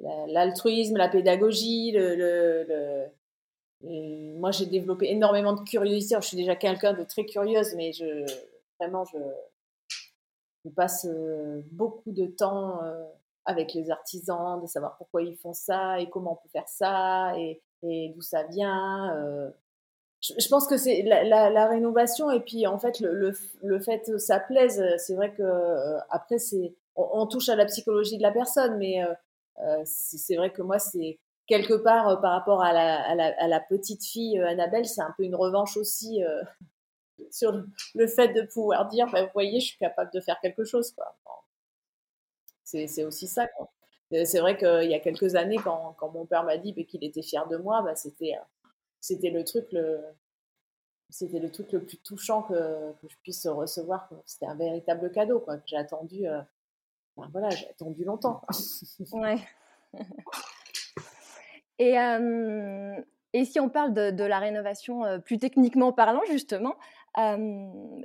[0.00, 3.06] L'altruisme, la, pédagogie, le, le,
[3.82, 6.16] moi, j'ai développé énormément de curiosité.
[6.20, 8.26] je suis déjà quelqu'un de très curieuse, mais je,
[8.80, 9.18] Vraiment, je,
[10.76, 13.02] passe euh, beaucoup de temps euh,
[13.46, 17.32] avec les artisans, de savoir pourquoi ils font ça et comment on peut faire ça
[17.38, 19.16] et, d'où ça vient.
[19.16, 19.50] Euh.
[20.20, 23.32] Je, pense que c'est la, rénovation et puis en fait le,
[23.80, 28.22] fait que ça plaise, c'est vrai que après c'est on, touche à la psychologie de
[28.22, 29.00] la personne, mais
[29.84, 34.38] c'est vrai que moi c'est quelque part par rapport à la, à la, petite fille
[34.38, 36.22] Annabelle, c'est un peu une revanche aussi
[37.30, 37.52] sur
[37.94, 40.92] le, fait de pouvoir dire, bah, vous voyez, je suis capable de faire quelque chose.
[40.92, 41.16] Quoi.
[42.64, 43.48] C'est, aussi ça.
[43.48, 43.70] Quoi.
[44.10, 47.02] C'est vrai qu'il y a quelques années, quand, quand mon père m'a dit bah, qu'il
[47.02, 48.36] était fier de moi, bah, c'était,
[49.00, 50.00] c'était le truc le,
[51.10, 54.08] c'était le truc le plus touchant que, que je puisse recevoir.
[54.26, 56.26] C'était un véritable cadeau quoi, que j'ai attendu.
[56.26, 56.40] Euh,
[57.32, 58.42] voilà, j'ai attendu longtemps.
[59.12, 59.38] ouais.
[61.78, 66.74] Et, si on parle de, la rénovation plus techniquement parlant, justement,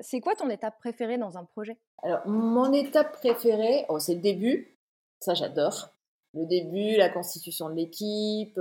[0.01, 1.77] c'est quoi ton étape préférée dans un projet?
[2.03, 4.77] Alors, mon étape préférée, oh, c'est le début.
[5.19, 5.89] Ça, j'adore.
[6.33, 8.59] Le début, la constitution de l'équipe,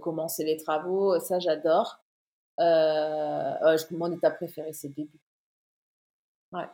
[0.00, 2.00] commencer les travaux, ça, j'adore.
[2.58, 5.20] Mon étape préférée, c'est le début.
[6.52, 6.66] Ouais.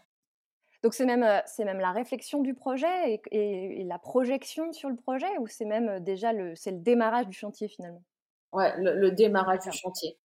[0.86, 5.26] Donc c'est même, c'est même la réflexion du projet et, la projection sur le projet
[5.40, 8.04] ou c'est même déjà le, c'est le démarrage du chantier finalement?
[8.52, 10.16] Ouais, le démarrage du chantier.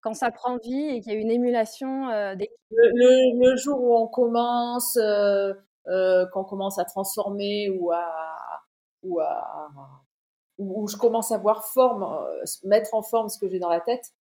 [0.00, 2.34] Quand ça prend vie et qu'il y a une émulation euh,
[2.70, 5.52] Le, jour où on commence, euh,
[5.88, 8.64] euh, commence à transformer ou à,
[9.02, 9.68] ou à
[10.56, 12.08] où je commence à voir forme,
[12.64, 14.14] mettre en forme ce que j'ai dans la tête,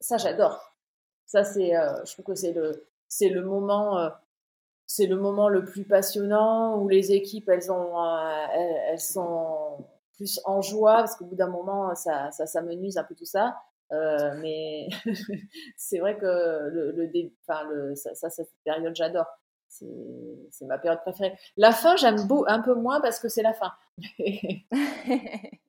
[0.00, 0.74] ça j'adore.
[1.26, 4.10] Ça c'est, je trouve que c'est le, c'est le moment,
[4.88, 7.94] c'est le moment le plus passionnant où les équipes elles ont,
[8.88, 13.04] elles, sont plus en joie parce qu'au bout d'un moment ça, ça, ça nuise un
[13.04, 13.54] peu tout ça.
[13.92, 14.88] Euh, mais
[15.76, 17.10] c'est vrai que le, le,
[17.46, 19.26] enfin, le ça, ça, cette période, j'adore.
[19.68, 21.36] C'est ma période préférée.
[21.58, 23.72] La fin, j'aime un peu moins parce que c'est la fin.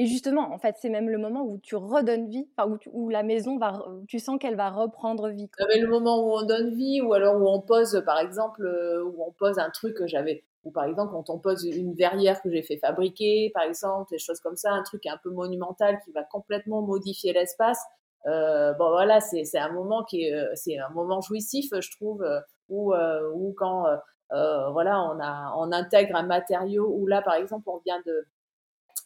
[0.00, 2.48] Et justement, en fait, c'est même le moment où tu redonnes vie,
[2.90, 5.50] où, la maison va, tu sens qu'elle va reprendre vie.
[5.50, 5.66] Quoi.
[5.76, 9.22] le moment où on donne vie, ou alors où on pose, par exemple, euh, où
[9.22, 12.50] on pose un truc que j'avais ou par exemple quand on pose une verrière que
[12.50, 16.12] j'ai fait fabriquer, par exemple, des choses comme ça, un truc un peu monumental qui
[16.12, 17.82] va complètement modifier l'espace.
[18.26, 22.24] Euh, bon voilà, c'est un moment qui euh, c'est un moment jouissif, je trouve,
[22.70, 22.94] où,
[23.34, 23.84] où quand
[24.30, 28.26] voilà, on a, on intègre un matériau où là, par exemple, on vient de,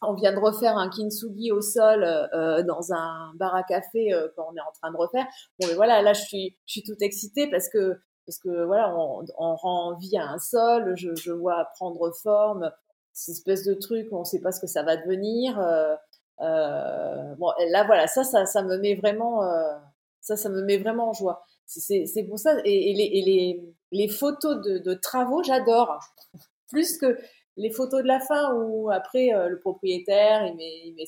[0.09, 4.29] on vient de refaire un kintsugi au sol euh, dans un bar à café euh,
[4.37, 5.27] quand on est en train de refaire.
[5.61, 9.55] Bon, voilà, là, je suis, je suis toute excitée parce que parce que voilà, on,
[9.57, 12.71] rend vie à un sol, je, vois prendre forme,
[13.13, 15.59] cette espèce de truc, on ne sait pas ce que ça va devenir.
[15.61, 15.95] Euh,
[16.41, 19.75] euh, bon, là voilà, ça, ça, ça me met vraiment, euh,
[20.21, 21.45] ça, ça me met vraiment en joie.
[21.67, 25.99] C'est pour ça, et, les, les, les, photos de travaux, j'adore,
[26.69, 27.19] plus que
[27.57, 31.07] les photos de la fin où après euh, le propriétaire il met,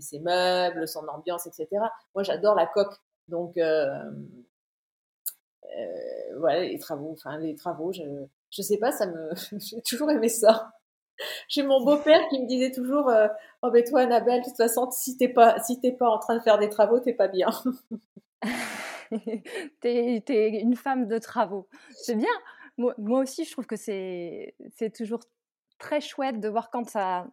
[0.00, 1.68] ses, meubles, son ambiance, etc.
[2.14, 2.94] Moi, j'adore la coque,
[3.28, 3.86] donc euh,
[5.64, 8.02] euh, voilà, les travaux, enfin les travaux, je,
[8.50, 10.72] je sais pas, ça me, j'ai toujours aimé ça.
[11.48, 13.12] J'ai mon beau-père qui me disait toujours,
[13.62, 16.34] oh ben toi Annabelle, de toute façon, si t'es pas, si t'es pas en train
[16.34, 17.50] de faire des travaux, t'es pas bien.
[19.82, 22.32] t'es, es une femme de travaux, c'est bien.
[22.80, 24.54] Moi, moi, aussi, je trouve que c'est,
[24.96, 25.20] toujours
[25.78, 27.26] très chouette de voir quand ça,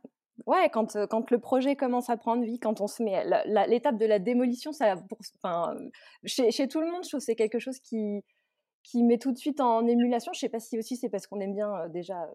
[0.45, 3.23] Ouais, quand, quand le projet commence à prendre vie, quand on se met.
[3.67, 4.95] L'étape de la démolition, ça,
[5.41, 5.75] enfin,
[6.25, 8.23] chez, chez, tout le monde, je trouve que c'est quelque chose qui,
[8.83, 10.33] qui met tout de suite en émulation.
[10.33, 12.29] Je sais pas si aussi c'est parce qu'on aime bien déjà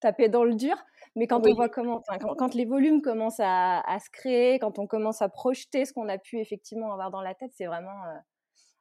[0.00, 0.76] taper dans le dur,
[1.14, 4.78] mais quand on voit comment, quand, quand, les volumes commencent à, à, se créer, quand
[4.78, 8.02] on commence à projeter ce qu'on a pu effectivement avoir dans la tête, c'est vraiment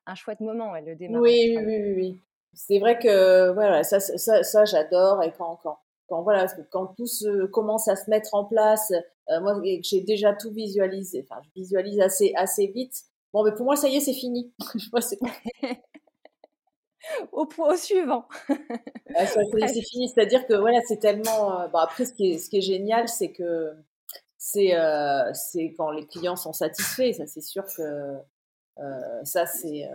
[0.05, 1.23] un chouette moment, ouais, le démarrage.
[1.23, 2.21] Oui, oui, oui, oui.
[2.53, 5.79] C'est vrai que voilà, ça, ça, ça j'adore et quand, quand
[6.11, 8.91] quand voilà, quand tout se, commence à se mettre en place,
[9.29, 12.93] euh, moi j'ai déjà tout visualisé, enfin je visualise assez assez vite.
[13.31, 14.53] bon, mais pour moi, ça y est, c'est fini.
[17.31, 18.27] au, au suivant.
[18.49, 21.69] c'est fini, c'est-à-dire que voilà, c'est tellement.
[21.69, 23.71] Bon, après, ce qui est, ce qui est génial, c'est que
[24.37, 24.73] c'est
[25.33, 27.13] c'est quand les clients sont satisfaits.
[27.13, 28.17] Ça, c'est sûr que
[29.23, 29.89] ça, c'est.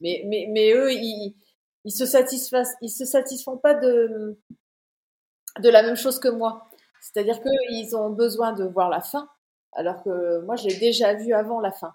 [0.00, 1.34] mais, mais, mais eux, ils,
[1.84, 4.38] ils se satisfont, ils se satisfont pas de
[5.60, 6.68] de la même chose que moi.
[7.00, 9.28] C'est-à-dire qu'ils ont besoin de voir la fin,
[9.72, 11.94] alors que moi, j'ai déjà vu avant la fin.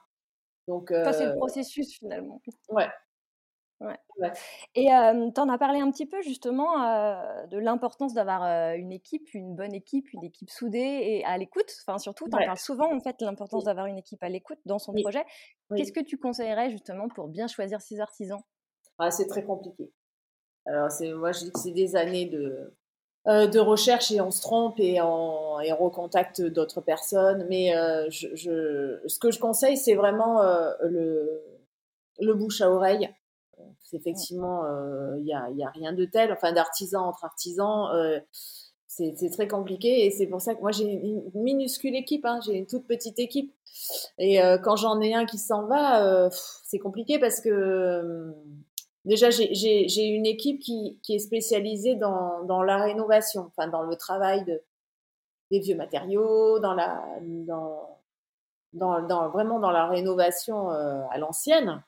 [0.68, 2.42] Donc, ça, c'est le processus finalement.
[2.70, 2.88] Ouais.
[3.80, 3.98] Ouais.
[4.74, 6.78] Et tu en as parlé un petit peu justement
[7.46, 11.72] de l'importance d'avoir une équipe, une bonne équipe, une équipe soudée et à l'écoute.
[11.86, 14.80] Enfin, surtout, tu en parles souvent en fait, l'importance d'avoir une équipe à l'écoute dans
[14.80, 15.24] son projet.
[15.76, 18.42] Qu'est-ce que tu conseillerais justement pour bien choisir ses artisans?
[19.00, 19.92] Ah, C'est très compliqué.
[20.66, 22.74] Alors, moi, je dis que c'est des années de,
[23.28, 27.46] euh, recherche et on se trompe et on, et recontacte d'autres personnes.
[27.50, 31.42] Mais euh, ce que je conseille, c'est vraiment euh, le,
[32.20, 33.10] le bouche à oreille.
[33.94, 34.64] Effectivement,
[35.18, 37.88] il n'y a, y a, rien de tel, enfin d'artisan entre artisans,
[38.86, 42.54] c'est très compliqué et c'est pour ça que moi j'ai une minuscule équipe, hein, j'ai
[42.54, 43.56] une toute petite équipe.
[44.18, 46.30] Et quand j'en ai un qui s'en va,
[46.66, 48.34] c'est compliqué parce que
[49.08, 53.96] Déjà, j'ai une équipe qui, qui, est spécialisée dans, dans, la rénovation, enfin dans le
[53.96, 54.62] travail de,
[55.50, 58.02] des vieux matériaux, dans la, dans,
[58.74, 61.82] dans, vraiment dans la rénovation euh, à l'ancienne.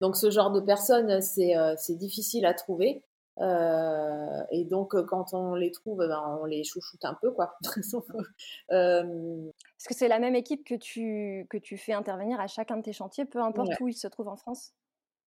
[0.00, 3.02] Donc ce genre de personnes, c'est euh, difficile à trouver.
[3.40, 7.56] Euh, et donc quand on les trouve, ben, on les chouchoute un peu, quoi.
[8.70, 12.82] Est-ce que c'est la même équipe que tu, que tu fais intervenir à chacun de
[12.82, 14.72] tes chantiers, peu importe où ils se trouvent en France?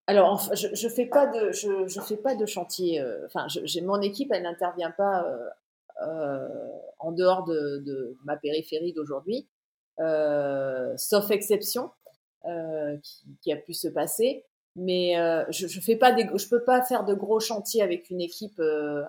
[0.08, 3.00] Alors, je, je fais pas de, je, je fais pas de chantier.
[3.00, 5.48] Euh, enfin, j'ai mon équipe, elle n'intervient pas euh,
[6.02, 6.48] euh,
[6.98, 9.46] en dehors de, ma périphérie d'aujourd'hui,
[10.96, 11.90] sauf exception
[13.42, 14.44] qui, a pu se passer.
[14.74, 15.14] Mais
[15.50, 18.60] je, je fais pas des, je peux pas faire de gros chantiers avec une équipe,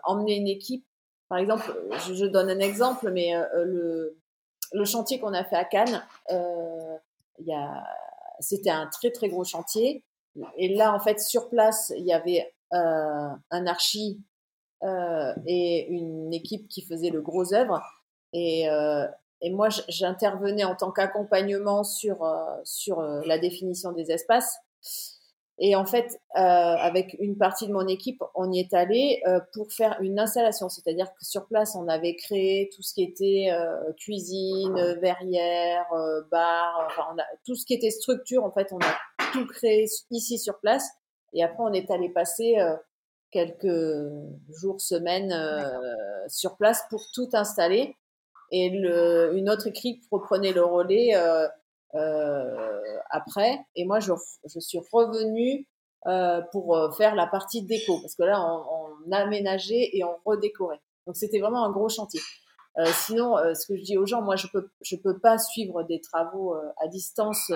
[0.04, 0.86] emmener une équipe.
[1.30, 1.76] Par exemple,
[2.14, 4.16] je, donne un exemple, mais le,
[4.86, 6.04] chantier qu'on a fait à Cannes,
[8.40, 10.04] c'était un très très gros chantier.
[10.58, 14.20] Et là, en fait, sur place, il y avait euh, un archi
[14.84, 17.82] euh, et une équipe qui faisait le gros œuvre.
[18.34, 19.06] Et, euh,
[19.52, 22.26] moi, j'intervenais en tant qu'accompagnement sur,
[22.64, 24.58] sur la définition des espaces.
[25.60, 29.22] Et en fait, avec une partie de mon équipe, on y est allé
[29.54, 30.70] pour faire une installation.
[30.70, 33.50] C'est-à-dire que sur place, on avait créé tout ce qui était
[33.98, 35.88] cuisine, verrière,
[36.32, 36.88] bar,
[37.46, 38.46] tout ce qui était structure.
[38.46, 38.96] En fait, on a
[39.34, 40.88] tout créé ici sur place.
[41.34, 42.76] Et après, on est allé passer euh,
[43.32, 43.66] quelques
[44.50, 47.98] jours, semaines euh, sur place pour tout installer.
[48.52, 51.48] Et le, une autre équipe reprenait le relais euh,
[53.10, 53.60] après.
[53.76, 54.14] Et moi, je,
[54.46, 55.68] je suis revenue
[56.52, 58.00] pour faire la partie déco.
[58.02, 60.82] Parce que là, on, on aménageait et on redécorait.
[61.08, 62.22] Donc, c'était vraiment un gros chantier.
[62.80, 65.38] Euh, sinon, euh, ce que je dis aux gens, moi, je peux, je peux pas
[65.38, 67.52] suivre des travaux euh, à distance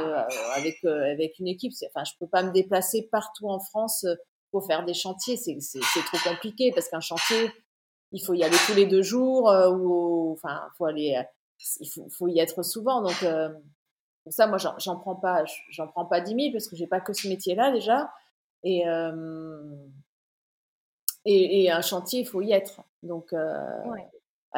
[0.56, 1.74] avec avec une équipe.
[1.88, 4.06] Enfin, je peux pas me déplacer partout en France
[4.52, 5.38] pour faire des chantiers.
[5.38, 7.52] C'est c'est trop compliqué parce qu'un chantier,
[8.12, 11.20] il faut y aller tous les deux jours ou enfin, faut aller,
[11.80, 13.02] il faut, faut y être souvent.
[13.02, 13.26] Donc
[14.24, 17.02] pour ça, moi, j'en prends pas, j'en prends pas dix mille parce que j'ai pas
[17.02, 18.12] que ce métier-là déjà.
[18.64, 18.84] Et,
[21.26, 22.82] et, et un chantier, il faut y être.
[23.02, 24.08] Donc, ouais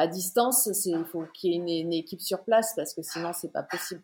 [0.00, 3.52] à distance, il faut qu'il y ait une, équipe sur place parce que sinon, c'est
[3.52, 4.00] pas possible.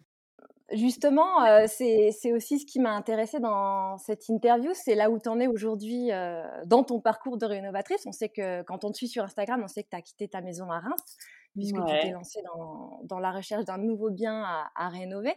[0.72, 5.28] Justement, euh, c'est aussi ce qui m'a intéressé dans cette interview, c'est là où tu
[5.30, 8.04] en es aujourd'hui euh, dans ton parcours de rénovatrice.
[8.04, 10.28] On sait que quand on te suit sur Instagram, on sait que tu as quitté
[10.28, 11.16] ta maison à Reims,
[11.54, 15.35] puisque tu t'es lancée dans, dans, la recherche d'un nouveau bien à, rénover.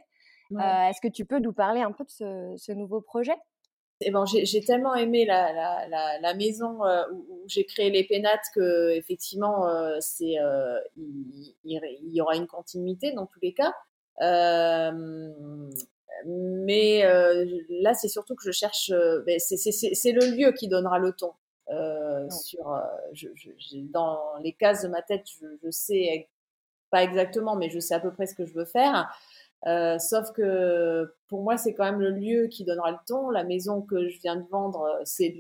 [0.52, 0.58] Euh,
[0.90, 3.38] est-ce que tu peux nous parler un peu de ce, ce nouveau projet?
[4.02, 7.90] Eh ben, j'ai tellement aimé la, la, la, la maison euh, où, où j'ai créé
[7.90, 13.40] les pénates que effectivement euh, c'est euh, il, il, y aura une continuité dans tous
[13.42, 13.74] les cas.
[16.26, 17.04] mais
[17.70, 18.92] là, c'est surtout que je cherche.
[19.26, 21.34] Ben, c'est le lieu qui donnera le ton.
[22.30, 22.82] sur,
[23.14, 26.30] je, je, dans les cases de ma tête, je, je sais
[26.90, 29.10] pas exactement, mais je sais à peu près ce que je veux faire.
[29.68, 33.30] Euh, sauf que pour moi, c'est quand même le lieu qui donnera le ton.
[33.30, 35.36] La maison que je viens de vendre, euh, c'est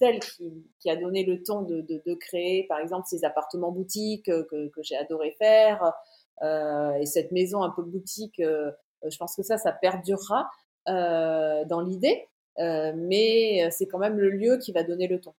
[0.00, 3.72] elle qui, qui, a donné le ton de, de, de, créer, par exemple, ces appartements
[3.72, 5.92] boutiques euh, que, que j'ai adoré faire.
[6.42, 8.70] Euh, et cette maison un peu boutique, euh,
[9.08, 10.48] je pense que ça, ça perdurera
[10.86, 12.28] dans l'idée.
[12.58, 15.34] mais c'est quand même le lieu qui va donner le ton.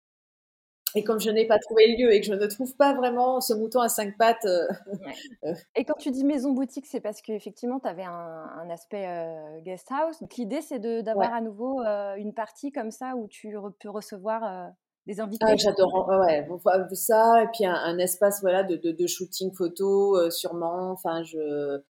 [0.96, 3.42] Et comme je n'ai pas trouvé le lieu et que je ne trouve pas vraiment
[3.42, 4.46] ce mouton à cinq pattes.
[4.46, 4.66] Euh,
[5.44, 5.54] euh.
[5.76, 9.88] Et quand tu dis maison boutique, c'est parce qu'effectivement, tu avais un, aspect euh, guest
[9.92, 10.20] house.
[10.22, 11.82] Donc l'idée, c'est d'avoir à nouveau
[12.18, 14.72] une partie comme ça où tu peux recevoir
[15.06, 15.46] des invités.
[15.48, 16.48] Ah, J'adore ouais,
[16.94, 17.44] ça.
[17.44, 20.92] Et puis un, espace voilà, de, de, shooting photo, sûrement.
[20.92, 21.82] Enfin, je.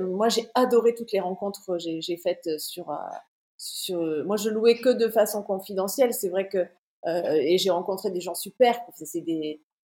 [0.00, 2.92] moi, j'ai adoré toutes les rencontres que j'ai faites sur,
[3.56, 4.00] sur.
[4.24, 6.12] Moi, je louais que de façon confidentielle.
[6.12, 6.64] C'est vrai que euh,
[7.06, 8.78] et j'ai rencontré des gens super.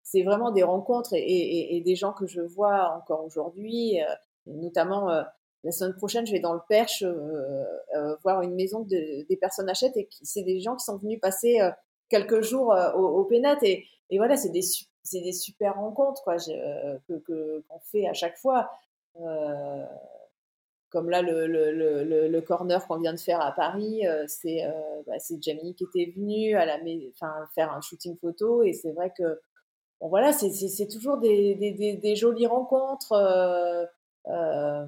[0.03, 4.01] C'est vraiment des rencontres et, des gens que je vois encore aujourd'hui.
[4.01, 4.05] Euh,
[4.47, 5.21] notamment euh,
[5.63, 7.03] la semaine prochaine, je vais dans le Perche
[8.23, 8.89] voir une maison que
[9.27, 11.59] des personnes achètent et c'est des gens qui sont venus passer
[12.09, 13.85] quelques jours au, au Pénat et,
[14.17, 16.37] voilà, c'est des super rencontres quoi
[17.07, 18.71] qu'on fait à chaque fois.
[19.19, 19.85] Euh,
[20.91, 24.71] comme là le, corner qu'on vient de faire à Paris, euh, c'est euh,
[25.07, 26.77] bah, c'est Jamie qui était venu à la
[27.55, 29.39] faire un shooting photo et c'est vrai que
[30.01, 33.13] voilà c'est toujours des, des, jolies rencontres.
[34.27, 34.85] Euh,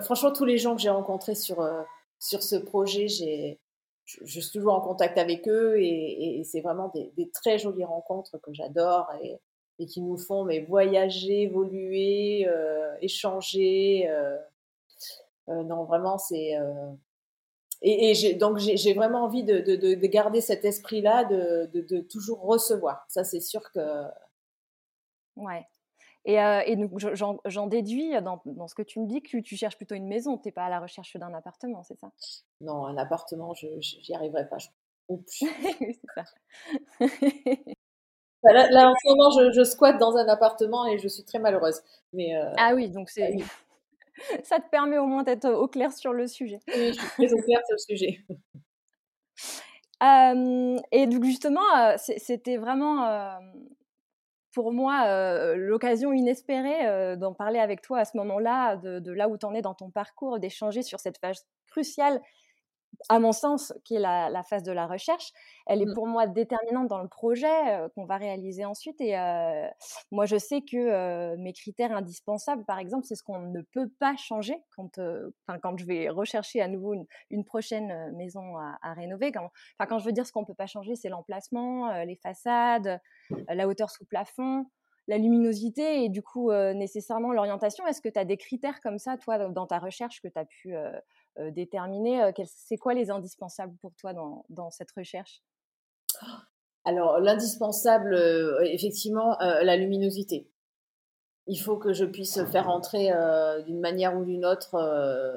[0.00, 1.68] franchement tous les gens que j'ai rencontrés sur
[2.18, 3.60] sur ce projet j'ai
[4.04, 7.84] je, suis toujours en contact avec eux et, et c'est vraiment des, des, très jolies
[7.84, 9.40] rencontres que j'adore et,
[9.78, 12.46] et, qui nous font mais voyager, évoluer,
[13.00, 14.08] échanger.
[15.48, 16.56] Euh, non, vraiment, c'est.
[16.56, 16.92] Euh,
[17.82, 22.40] et, et donc, j'ai vraiment envie de, de, de garder cet esprit-là, de, de, toujours
[22.40, 23.04] recevoir.
[23.08, 24.04] Ça, c'est sûr que.
[25.36, 25.66] Ouais.
[26.24, 26.98] Et, euh, et donc,
[27.44, 30.38] j'en déduis dans, dans, ce que tu me dis que tu, cherches plutôt une maison.
[30.38, 32.10] Tu n'es pas à la recherche d'un appartement, c'est ça?
[32.62, 34.56] Non, un appartement, je n'y arriverai pas.
[34.56, 34.68] Je...
[36.14, 36.24] ça.
[38.44, 41.38] là, là, en ce moment, je, je, squatte dans un appartement et je suis très
[41.38, 41.82] malheureuse.
[42.14, 43.36] Mais, Ah oui, donc c'est.
[44.44, 46.60] ça te permet au moins d'être au clair sur le sujet.
[46.68, 48.20] Oui, je suis très au clair sur le sujet.
[50.92, 53.38] et donc justement, c'était vraiment
[54.52, 59.38] pour moi l'occasion inespérée d'en parler avec toi à ce moment-là, de, de, là où
[59.38, 62.20] tu en es dans ton parcours, d'échanger sur cette phase cruciale
[63.08, 65.32] à mon sens, qui est la, phase de la recherche,
[65.66, 65.94] elle est mmh.
[65.94, 69.00] pour moi déterminante dans le projet euh, qu'on va réaliser ensuite.
[69.00, 69.66] Et euh,
[70.10, 73.88] moi, je sais que euh, mes critères indispensables, par exemple, c'est ce qu'on ne peut
[73.98, 74.98] pas changer quand,
[75.62, 76.94] quand je vais rechercher à nouveau
[77.30, 79.32] une, prochaine maison à, rénover.
[79.32, 79.50] Quand,
[79.88, 83.00] quand je veux dire ce qu'on ne peut pas changer, c'est l'emplacement, les façades,
[83.48, 84.66] la hauteur sous plafond
[85.06, 87.86] la luminosité et du coup nécessairement l'orientation.
[87.86, 90.44] Est-ce que tu as des critères comme ça, toi, dans ta recherche que tu as
[90.44, 90.92] pu euh,
[91.50, 95.42] déterminer euh, c'est quoi les indispensables pour toi dans, dans cette recherche?
[96.84, 100.50] Alors, l'indispensable, euh, effectivement, la luminosité.
[101.46, 103.10] Il faut que je puisse faire entrer
[103.66, 104.76] d'une manière ou d'une autre,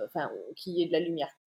[0.05, 1.37] enfin, qu'il y ait de la lumière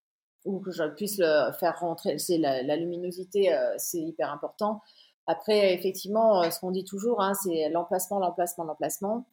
[0.44, 2.18] ou que je puisse le faire rentrer.
[2.18, 4.82] C'est la, luminosité, c'est hyper important.
[5.26, 9.24] Après, effectivement, ce qu'on dit toujours, hein, c'est l'emplacement, l'emplacement, l'emplacement.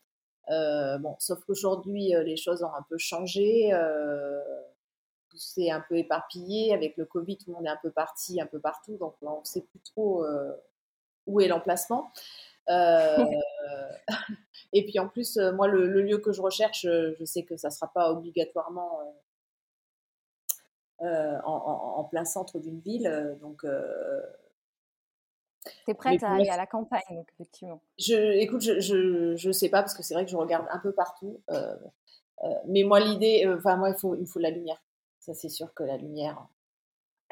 [0.47, 3.73] bon, sauf qu'aujourd'hui, les choses ont un peu changé
[5.37, 6.73] c'est un peu éparpillé.
[6.73, 8.97] Avec le Covid, tout le monde est un peu parti, un peu partout.
[8.97, 10.53] Donc, on ne sait plus trop euh,
[11.25, 12.11] où est l'emplacement.
[12.69, 13.25] Euh,
[14.73, 17.69] et puis en plus, euh, moi, le, lieu que je recherche, je sais que ça
[17.69, 19.15] ne sera pas obligatoirement
[20.99, 23.37] en, plein centre d'une ville.
[23.41, 23.65] Donc,
[25.85, 27.81] tu es prête à aller à la campagne, donc, effectivement.
[27.97, 30.91] Je, écoute, je ne sais pas parce que c'est vrai que je regarde un peu
[30.91, 31.41] partout.
[32.67, 34.81] mais moi, l'idée, enfin, moi, il faut, il me faut de la lumière.
[35.27, 36.47] Ça, c'est sûr que la lumière.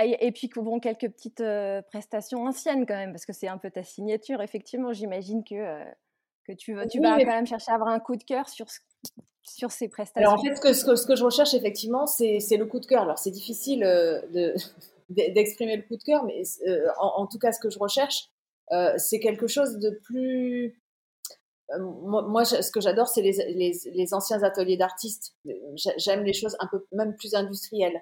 [0.04, 1.42] Et, puis, bon, quelques petites
[1.88, 4.42] prestations anciennes quand même, parce que c'est un peu ta signature.
[4.42, 5.82] Effectivement, j'imagine que,
[6.46, 8.66] que tu, vas, tu vas quand même chercher à avoir un coup de cœur sur,
[9.44, 10.30] sur ces prestations.
[10.30, 13.04] Alors, en fait, ce que, ce que, je recherche, effectivement, c'est le coup de cœur.
[13.04, 13.80] Alors, c'est difficile
[15.10, 16.42] d'exprimer le coup de cœur, mais
[17.00, 18.30] en, tout cas, ce que je recherche,
[18.98, 20.78] c'est quelque chose de plus
[21.80, 25.34] moi, ce que j'adore, c'est les, les, les, anciens ateliers d'artistes.
[25.98, 28.02] J'aime les choses un peu même plus industrielles.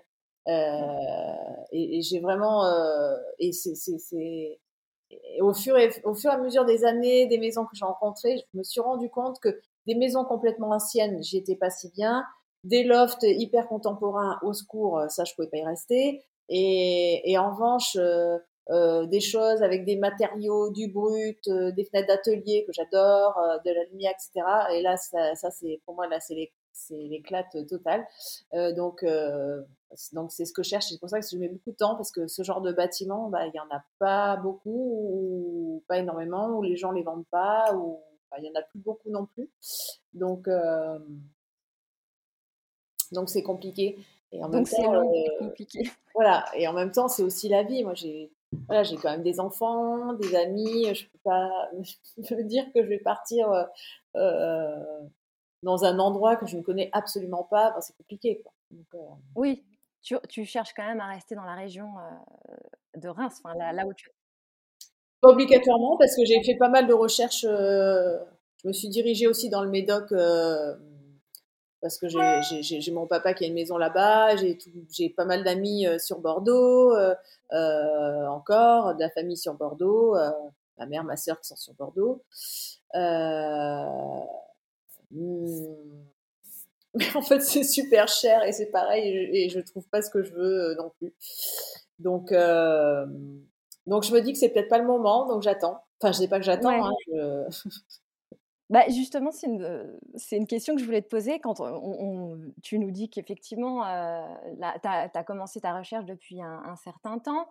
[0.50, 3.74] Euh, et, et j'ai vraiment euh, et c'est
[5.40, 8.38] au fur et au fur et à mesure des années, des maisons que j'ai rencontrées,
[8.38, 12.26] je me suis rendu compte que des maisons complètement anciennes, j'y étais pas si bien.
[12.66, 16.26] Des lofts hyper contemporains, au secours, ça je pouvais pas y rester.
[16.50, 18.38] Et, et en revanche, euh,
[18.70, 23.58] euh, des choses avec des matériaux, du brut, euh, des fenêtres d'atelier que j'adore, euh,
[23.66, 24.46] de la lumière, etc.
[24.74, 26.50] Et là, ça, ça c'est pour moi là, c'est
[26.90, 28.06] l'éclate totale.
[28.76, 29.06] donc,
[30.14, 30.86] donc c'est ce que je cherche.
[30.86, 33.30] C'est pour ça que je mets beaucoup de temps parce que ce genre de bâtiment,
[33.30, 37.28] bah, il y en a pas beaucoup ou pas énormément, ou les gens les vendent
[37.30, 38.00] pas, ou
[38.40, 39.52] il y en a plus beaucoup non plus.
[40.14, 40.50] Donc,
[43.12, 43.98] donc c'est compliqué.
[44.32, 45.92] Et en Donc c'est long, compliqué.
[46.16, 46.46] Voilà.
[46.56, 47.84] Et en même temps, c'est aussi la vie.
[47.84, 48.32] Moi, j'ai
[48.68, 50.94] voilà, j'ai quand même des enfants, des amis.
[50.94, 51.70] Je peux pas
[52.18, 53.48] me dire que je vais partir
[55.64, 57.76] dans un endroit que je ne connais absolument pas.
[57.82, 58.44] c'est compliqué.
[58.44, 59.18] Quoi.
[59.36, 59.64] oui,
[60.02, 61.88] tu, tu, cherches quand même à rester dans la région
[62.96, 64.10] de Reims, enfin, là, là où tu
[65.24, 67.46] pas obligatoirement, parce que j'ai fait pas mal de recherches.
[67.48, 68.20] Euh,
[68.62, 70.76] je me suis dirigée aussi dans le Médoc euh,
[71.84, 74.38] parce que j'ai mon papa qui a une maison là-bas.
[74.90, 76.96] J'ai pas mal d'amis euh, sur Bordeaux,
[77.52, 80.16] encore, de la famille sur Bordeaux,
[80.78, 82.24] ma mère, ma soeur qui sont sur Bordeaux.
[85.12, 85.58] Hmm.
[86.96, 90.02] Mais en fait, c'est super cher et c'est pareil, et je, et je trouve pas
[90.02, 91.14] ce que je veux non plus.
[92.00, 92.32] Donc,
[93.88, 95.84] donc je me dis que c'est peut-être pas le moment, donc j'attends.
[96.02, 96.88] Enfin, je dis pas que j'attends.
[96.88, 97.48] Hein,
[98.74, 100.00] bah, justement, c'est une,
[100.32, 101.40] une, question que je voulais te poser.
[101.40, 101.62] Quand
[102.64, 104.26] tu nous dis qu'effectivement, euh,
[104.82, 107.48] tu as, commencé ta recherche depuis un, certain temps.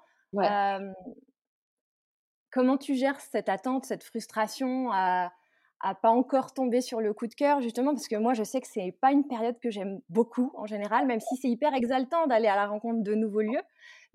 [2.50, 5.32] comment tu gères cette attente, cette frustration à,
[5.78, 8.60] à pas encore tomber sur le coup de cœur, justement, parce que moi, je sais
[8.60, 12.26] que c'est pas une période que j'aime beaucoup en général, même si c'est hyper exaltant
[12.26, 13.62] d'aller à la rencontre de nouveaux lieux.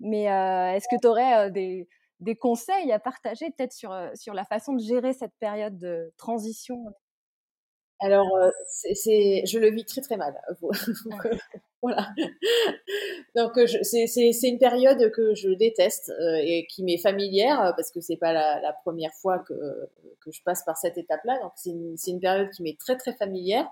[0.00, 1.88] Mais est-ce que tu aurais des,
[2.20, 6.84] des conseils à partager peut-être sur, sur la façon de gérer cette période de transition?
[8.00, 8.28] Alors,
[8.68, 10.34] c'est, je le vis très très mal.
[11.80, 11.82] Ah.
[11.82, 12.08] voilà.
[13.36, 13.52] Donc,
[13.82, 16.12] c'est, une période que je déteste
[16.42, 19.54] et qui m'est familière parce que c'est pas la, première fois que,
[20.20, 21.38] que je passe par cette étape-là.
[21.42, 23.68] Donc, c'est une, une, période qui m'est très très familière.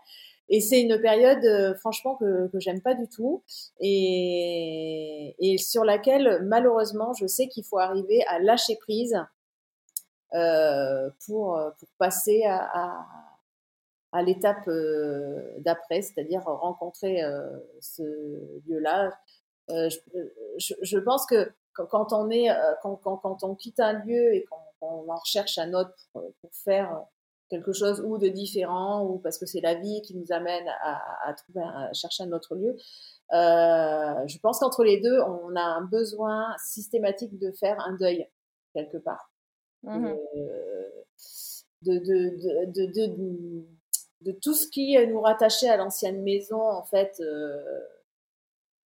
[0.49, 3.42] Et c'est une période, franchement, que, que j'aime pas du tout
[3.80, 5.16] et,
[5.53, 9.16] et, sur laquelle, malheureusement, je sais qu'il faut arriver à lâcher prise
[10.34, 11.61] euh, pour,
[11.99, 13.07] passer à,
[14.22, 18.03] l'étape euh, d'après, c'est-à-dire rencontrer euh, ce
[18.66, 19.12] lieu-là.
[19.68, 24.44] Je, pense que quand on quitte un lieu et
[24.80, 27.03] qu'on en recherche un autre pour, faire
[27.49, 31.34] quelque chose ou de différent ou parce que c'est la vie qui nous amène à
[31.92, 32.76] chercher un autre lieu.
[33.33, 38.29] Euh, je pense qu'entre les deux, on a un besoin systématique de faire un deuil
[38.72, 39.31] quelque part.
[39.83, 40.14] Mmh
[41.83, 43.66] de, de, de, de,
[44.22, 47.81] de, tout ce qui nous rattachait à l'ancienne maison, en fait, euh,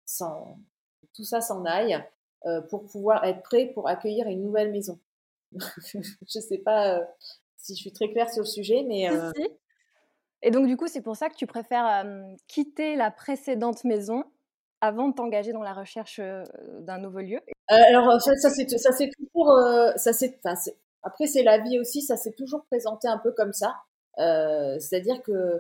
[0.06, 0.58] sans,
[1.14, 2.04] tout ça s'en aille
[2.46, 5.00] euh, pour pouvoir être prêt pour accueillir une nouvelle maison.
[5.54, 7.06] je sais pas euh,
[7.58, 9.10] si je suis très claire sur le sujet, mais.
[9.10, 9.32] Euh...
[10.42, 12.06] Et donc, du coup, c'est pour ça que tu préfères
[12.48, 14.24] quitter la précédente maison
[14.82, 16.22] avant de t'engager dans la recherche
[16.80, 17.40] d'un nouveau lieu?
[17.68, 19.54] Alors, ça, ça c'est toujours
[19.96, 20.12] ça
[21.04, 23.76] après c'est la vie aussi, ça s'est toujours présenté un peu comme ça.
[24.18, 25.60] C'est-à-dire que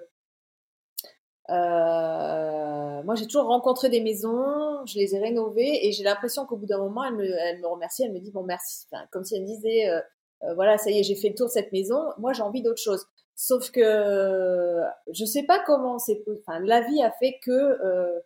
[1.47, 6.65] moi, j'ai toujours rencontré des maisons, je les ai rénovées et j'ai l'impression qu'au bout
[6.65, 9.41] d'un moment, elle me, elle me remercie, elle me dit bon merci, comme si elle
[9.41, 9.89] me disait
[10.43, 12.11] euh, voilà, ça y est, j'ai fait le tour de cette maison.
[12.17, 13.05] Moi, j'ai envie d'autre chose.
[13.35, 14.81] Sauf que
[15.11, 16.23] je sais pas comment c'est.
[16.39, 18.19] Enfin, la vie a fait que euh,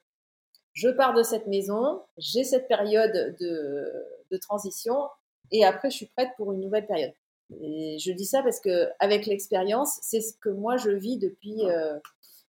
[0.73, 3.91] je pars de cette maison, j'ai cette période de,
[4.31, 5.07] de, transition,
[5.51, 7.13] et après, je suis prête pour une nouvelle période.
[7.61, 11.63] Et je dis ça parce que avec l'expérience, c'est ce que moi je vis depuis
[11.65, 11.99] euh,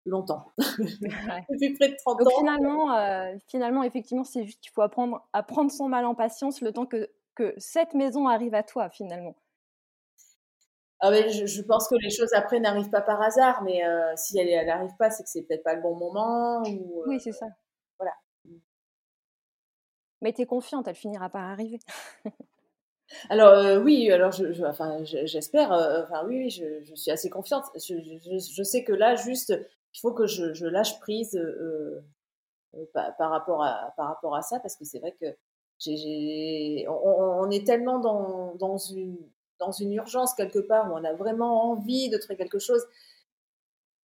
[0.05, 2.39] longtemps, depuis près de 30 Donc ans.
[2.41, 6.73] Finalement, finalement, effectivement, c'est juste qu'il faut apprendre à prendre son mal en patience le
[6.73, 9.35] temps que, que cette maison arrive à toi finalement.
[11.03, 14.39] Ah je, je, pense que les choses après n'arrivent pas par hasard, mais euh, si
[14.39, 16.63] elle n'arrive pas, c'est que c'est peut-être pas le bon moment.
[16.63, 17.47] Ou, euh, oui, c'est ça.
[17.99, 18.13] Voilà.
[20.21, 21.79] Mais tu es confiante, elle finira par arriver.
[23.31, 25.73] alors euh, oui, alors je, je enfin j'espère.
[25.73, 27.65] Enfin oui, oui je, je, suis assez confiante.
[27.77, 29.59] Je, sais que là, juste,
[29.95, 31.41] il faut que je, lâche prise
[32.93, 35.35] par, par, rapport à par rapport à ça, parce que c'est vrai que
[35.79, 39.17] j'ai, on, on, est tellement dans, dans une
[39.61, 42.85] dans une urgence quelque part où on a vraiment envie de trouver quelque chose.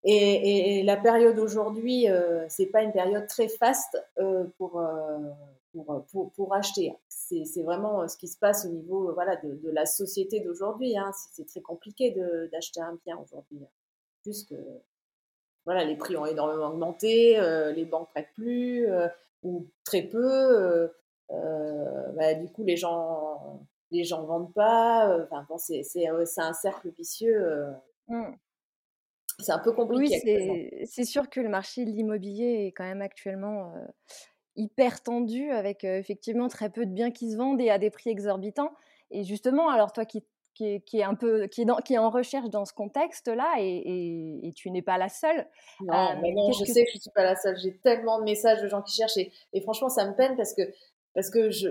[0.08, 5.18] Et, la période aujourd'hui, euh, c'est pas une période très faste euh, pour, euh,
[5.72, 6.94] pour, pour, pour, acheter.
[7.08, 10.96] C'est vraiment euh, ce qui se passe au niveau voilà, de, la société d'aujourd'hui.
[10.96, 11.10] Hein.
[11.32, 12.14] C'est très compliqué
[12.52, 13.58] d'acheter un bien aujourd'hui.
[14.22, 14.54] Puisque
[15.64, 17.40] voilà, les prix ont énormément augmenté,
[17.74, 18.88] les banques prêtent plus
[19.42, 20.88] ou très peu.
[21.28, 25.08] Bah, du coup, les gens les gens vendent pas.
[25.08, 26.06] Euh, enfin, bon, c'est
[26.38, 27.36] un cercle vicieux.
[27.36, 27.72] Euh.
[28.08, 28.34] Mmh.
[29.38, 30.20] C'est un peu compliqué.
[30.24, 33.86] Oui, c'est sûr que le marché de l'immobilier est quand même actuellement euh,
[34.54, 38.08] hyper tendu, avec effectivement très peu de biens qui se vendent et à des prix
[38.08, 38.72] exorbitants.
[39.10, 40.24] Et justement, alors toi qui,
[40.54, 43.56] qui, qui est un peu qui est, dans, qui est en recherche dans ce contexte-là,
[43.58, 45.46] et, et, tu n'es pas la seule.
[45.80, 47.58] Non, mais non je sais que je suis pas la seule.
[47.58, 50.54] J'ai tellement de messages de gens qui cherchent et, et franchement, ça me peine parce
[50.54, 50.62] que
[51.16, 51.68] parce que je,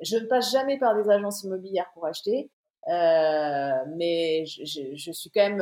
[0.00, 2.48] je ne passe jamais par des agences immobilières pour acheter,
[2.86, 5.60] mais je, je, suis quand même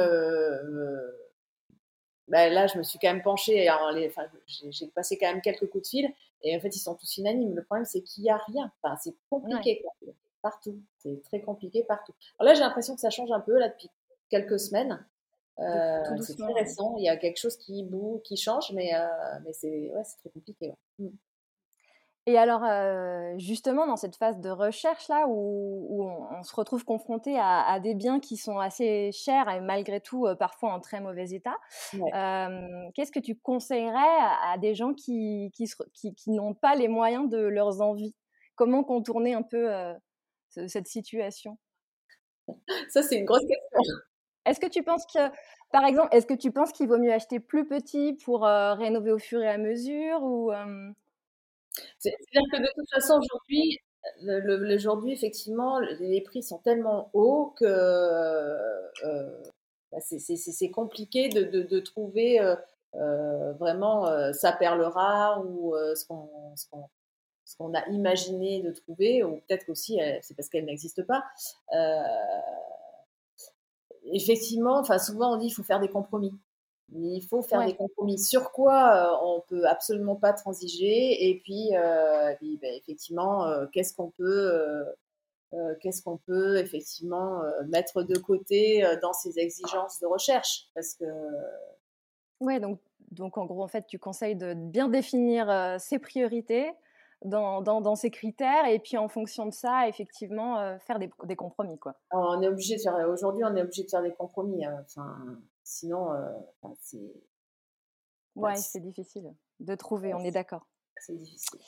[2.31, 3.69] ben là, je me suis quand même penchée.
[3.71, 6.15] Enfin, j'ai passé quand même quelques coups de fil.
[6.43, 7.55] Et en fait, ils sont tous unanimes.
[7.55, 8.73] Le problème, c'est qu'il n'y a rien.
[8.83, 9.83] Enfin, c'est compliqué
[10.41, 10.81] partout.
[10.99, 12.15] C'est très compliqué partout.
[12.39, 13.91] Alors là, j'ai l'impression que ça change un peu là depuis
[14.31, 15.05] quelques semaines.
[15.59, 16.95] Euh, c'est très récent.
[16.97, 19.07] Il y a quelque chose qui bouge, qui change, mais, euh,
[19.45, 20.73] mais c'est ouais, très compliqué.
[20.99, 21.09] Mmh.
[22.27, 22.63] Et alors,
[23.39, 28.21] justement, dans cette phase de recherche là, où, on, se retrouve confronté à, des biens
[28.21, 31.57] qui sont assez chers et malgré tout parfois en très mauvais état,
[32.95, 35.67] qu'est-ce que tu conseillerais à, des gens qui, qui,
[36.15, 38.15] qui, n'ont pas les moyens de leurs envies?
[38.55, 39.71] Comment contourner un peu
[40.51, 41.57] cette situation?
[42.91, 43.95] Ça, c'est une grosse question.
[44.45, 45.21] Est-ce que tu penses que,
[45.73, 49.19] par exemple, est-ce que tu penses qu'il vaut mieux acheter plus petit pour rénover au
[49.19, 50.53] fur et à mesure ou
[51.99, 53.21] c'est-à-dire que de toute façon,
[54.75, 59.43] aujourd'hui, effectivement, les prix sont tellement hauts que euh,
[59.93, 62.57] bah, c'est compliqué de, de, trouver euh,
[62.95, 69.99] euh, vraiment sa perle rare ou ce qu'on a imaginé de trouver, ou peut-être aussi
[70.23, 71.25] c'est parce qu'elle n'existe pas.
[74.13, 76.33] effectivement, enfin souvent on dit qu'il faut faire des compromis.
[76.93, 78.19] Il faut faire des compromis.
[78.19, 83.95] Sur quoi euh, on peut absolument pas transiger Et puis, euh, ben, effectivement, euh, qu'est-ce
[83.95, 84.85] qu'on peut,
[85.81, 90.69] qu'est-ce qu'on peut effectivement mettre de côté dans ces exigences de recherche?
[90.75, 91.05] Parce que
[92.41, 92.81] ouais, donc
[93.11, 96.73] donc en gros, en fait, tu conseilles de bien définir ses priorités
[97.25, 101.37] dans, dans, dans, ces critères et puis en fonction de ça, effectivement, faire des, des,
[101.37, 101.95] compromis, quoi.
[102.13, 102.97] On est obligé de faire.
[103.09, 104.65] Aujourd'hui, on est obligé de faire des compromis.
[104.65, 104.85] Hein.
[104.87, 105.19] Enfin
[105.71, 106.33] Sinon, euh,
[106.81, 106.99] c'est.
[108.35, 110.67] Ouais, c'est difficile de trouver, on est d'accord.
[110.97, 111.61] C'est difficile.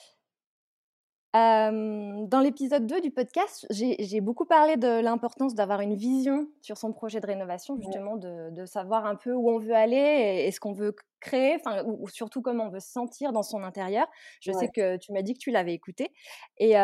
[1.32, 6.92] dans l'épisode 2 du podcast, j'ai beaucoup parlé de l'importance d'avoir une vision sur son
[6.92, 10.58] projet de rénovation, justement, de, de, savoir un peu où on veut aller et, ce
[10.58, 14.08] qu'on veut créer, ou, ou, surtout comment on veut se sentir dans son intérieur.
[14.40, 16.12] Je sais que tu m'as dit que tu l'avais écouté.
[16.58, 16.74] Et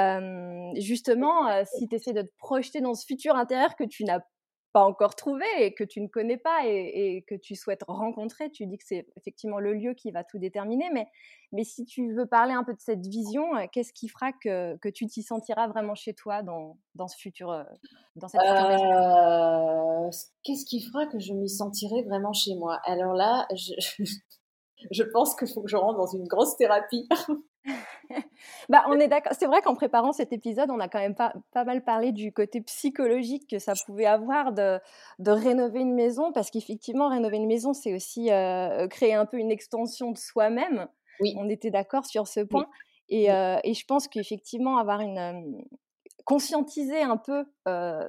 [0.77, 4.21] justement, si tu essaies de te projeter dans ce futur intérieur que tu n'as
[4.73, 8.51] pas encore trouvé et que tu ne connais pas et, que tu souhaites rencontrer.
[8.51, 11.07] Tu dis que c'est effectivement le lieu qui va tout déterminer, mais,
[11.53, 14.77] mais si tu veux parler un peu de cette vision, euh, qu'est-ce qui fera que,
[14.77, 17.65] que tu t'y sentiras vraiment chez toi dans, dans ce futur, euh,
[18.17, 20.11] dans cette euh,
[20.45, 22.79] Qu'est-ce qui fera que je m'y sentirai vraiment chez moi?
[22.85, 23.73] Alors là, je,
[24.91, 27.09] je pense qu'il faut que je rentre dans une grosse thérapie.
[28.69, 29.33] Bah, on est d'accord.
[29.39, 32.33] C'est vrai qu'en préparant cet épisode, on a quand même pas, pas mal parlé du
[32.33, 34.79] côté psychologique que ça pouvait avoir de,
[35.19, 39.39] de rénover une maison, parce qu'effectivement, rénover une maison, c'est aussi euh, créer un peu
[39.39, 40.89] une extension de soi-même.
[41.21, 41.35] Oui.
[41.39, 42.67] On était d'accord sur ce point.
[43.09, 45.41] Et, euh, et, je pense qu'effectivement, avoir une euh,
[46.25, 47.45] conscientiser un peu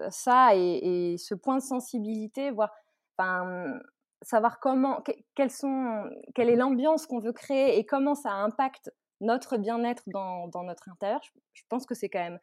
[0.09, 2.71] ça et, et, ce point de sensibilité, voir,
[3.17, 3.79] enfin,
[4.21, 5.01] savoir comment,
[5.35, 6.03] quelles sont,
[6.35, 8.91] quelle est l'ambiance qu'on veut créer et comment ça impacte
[9.21, 11.21] notre bien-être dans, dans, notre intérieur,
[11.53, 12.39] je, pense que c'est quand même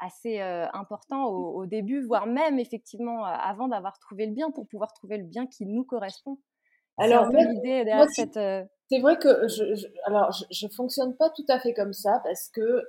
[0.00, 4.66] assez euh, important au, début, voire même effectivement euh, avant d'avoir trouvé le bien pour
[4.66, 6.38] pouvoir trouver le bien qui nous correspond.
[6.98, 8.36] Alors, l'idée derrière cette.
[8.36, 12.20] Euh c'est vrai que je, je alors je, fonctionne pas tout à fait comme ça
[12.24, 12.84] parce que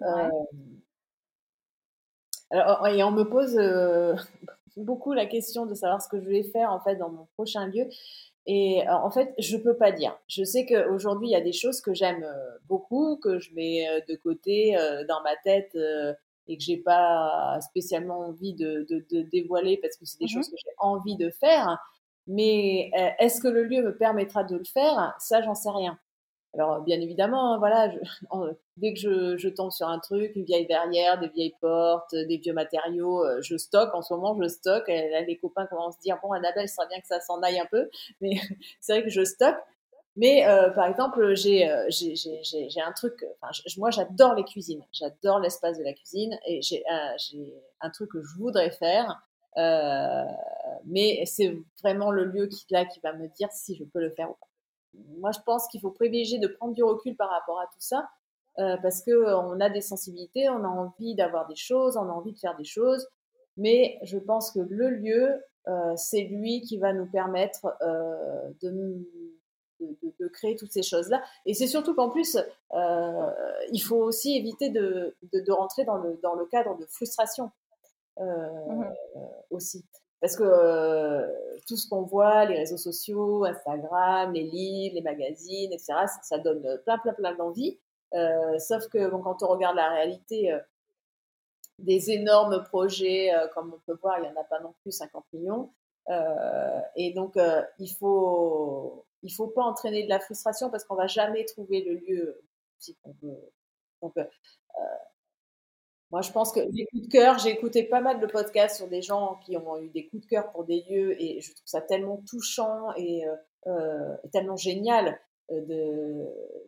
[2.50, 3.56] alors et on me pose
[4.78, 7.68] beaucoup la question de savoir ce que je vais faire en fait dans mon prochain
[7.68, 7.88] lieu
[8.48, 10.18] et euh, en fait, je peux pas dire.
[10.28, 13.88] Je sais qu'aujourd'hui, il y a des choses que j'aime euh, beaucoup, que je mets
[13.88, 14.76] euh, de côté
[15.08, 15.76] dans ma tête
[16.48, 20.30] et que j'ai pas spécialement envie de, de, de dévoiler parce que c'est des mmh
[20.30, 21.78] choses que j'ai envie de faire.
[22.28, 25.14] Mais est-ce que le lieu me permettra de le faire?
[25.20, 26.00] Ça, j'en sais rien.
[26.54, 27.98] Alors, bien évidemment, voilà, je,
[28.78, 32.54] dès que je, tombe sur un truc, une vieille verrière, des vieilles portes, des vieux
[32.54, 33.96] matériaux, euh, je stocke.
[33.96, 34.90] En ce moment, je stocke.
[34.90, 37.60] Là, les copains commencent à dire bon, Annabelle, ce serait bien que ça s'en aille
[37.60, 37.90] un peu,
[38.22, 38.32] mais
[38.82, 39.58] c'est vrai que je stocke.
[40.18, 43.26] Mais euh, par exemple, j'ai euh, j'ai un truc.
[43.42, 44.84] Enfin, moi, j'adore les cuisines.
[44.92, 46.84] J'adore l'espace de la cuisine et j'ai
[47.80, 49.22] un truc que je voudrais faire.
[50.86, 54.10] Mais c'est vraiment le lieu qui là qui va me dire si je peux le
[54.10, 54.51] faire ou pas
[55.20, 58.10] moi, je pense qu'il faut privilégier de prendre du recul par rapport à tout ça,
[58.60, 62.10] euh, parce que euh, on a des sensibilités, on a envie d'avoir des choses, on
[62.10, 63.08] a envie de faire des choses,
[63.58, 69.08] mais je pense que le lieu, euh, c'est lui qui va nous permettre euh, de,
[69.80, 71.24] de, de, créer toutes ces choses-là.
[71.46, 72.38] Et c'est surtout qu'en plus,
[73.72, 77.52] il faut aussi éviter de, de, rentrer dans le, dans le cadre de frustration
[78.20, 78.84] mmh
[79.50, 79.84] aussi.
[80.22, 81.28] Parce que euh,
[81.68, 86.80] tout ce qu'on voit, les réseaux sociaux, Instagram, les livres, les magazines, etc., ça, donne
[86.86, 87.80] plein, plein, plein d'envie.
[88.60, 90.56] sauf que quand on regarde la réalité
[91.80, 95.26] des énormes projets, comme on peut voir, il n'y en a pas non plus 50
[95.34, 95.72] millions.
[96.96, 97.38] et donc,
[97.80, 101.96] il faut il faut pas entraîner de la frustration parce qu'on va jamais trouver le
[101.96, 102.42] lieu
[102.80, 103.52] si on veut.
[104.02, 104.16] Donc,
[106.12, 108.88] moi, je pense que les coups de cœur, j'ai écouté pas mal de podcasts sur
[108.88, 111.66] des gens qui ont eu des coups de cœur pour des lieux et je trouve
[111.66, 113.26] ça tellement touchant et,
[113.68, 115.20] euh, tellement génial
[115.52, 115.62] euh,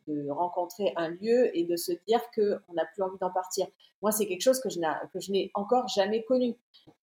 [0.08, 3.68] de, rencontrer un lieu et de se dire qu'on n'a plus envie d'en partir.
[4.02, 4.80] Moi, c'est quelque chose que je
[5.32, 6.56] n'ai encore jamais connu.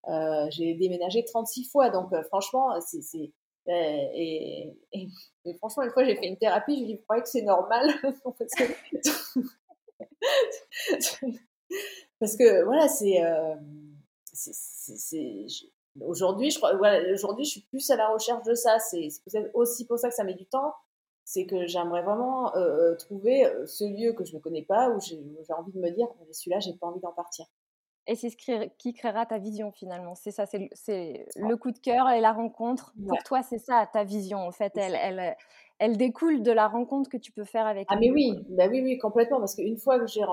[0.09, 3.33] Euh, j'ai déménagé 36 fois, donc franchement, c'est.
[5.59, 7.43] Franchement, une fois, j'ai fait une thérapie, je lui ai dit, vous croyez que c'est
[7.43, 7.91] normal?
[12.65, 13.25] voilà, c'est.
[13.25, 13.55] Euh,
[16.01, 18.79] aujourd'hui, je crois, voilà, aujourd'hui, je suis plus à la recherche de ça.
[18.79, 20.75] C'est peut-être aussi pour ça que ça met du temps.
[21.25, 25.01] C'est que j'aimerais vraiment euh, euh, trouver ce lieu que je ne connais pas, où
[25.01, 25.17] j'ai
[25.57, 27.47] envie de me dire, celui-là, j'ai pas envie d'en partir.
[28.07, 28.37] Et c'est ce
[28.79, 30.15] qui créera ta vision finalement.
[30.15, 32.93] C'est ça, c'est le coup de cœur et la rencontre.
[33.07, 34.39] Pour toi, c'est ça ta vision.
[34.39, 35.37] En fait, elle, elle,
[35.79, 37.87] elle découle de la rencontre que tu peux faire avec.
[37.91, 39.39] Ah mais oui, bah oui, oui, complètement.
[39.39, 40.25] Parce qu'une fois que j'ai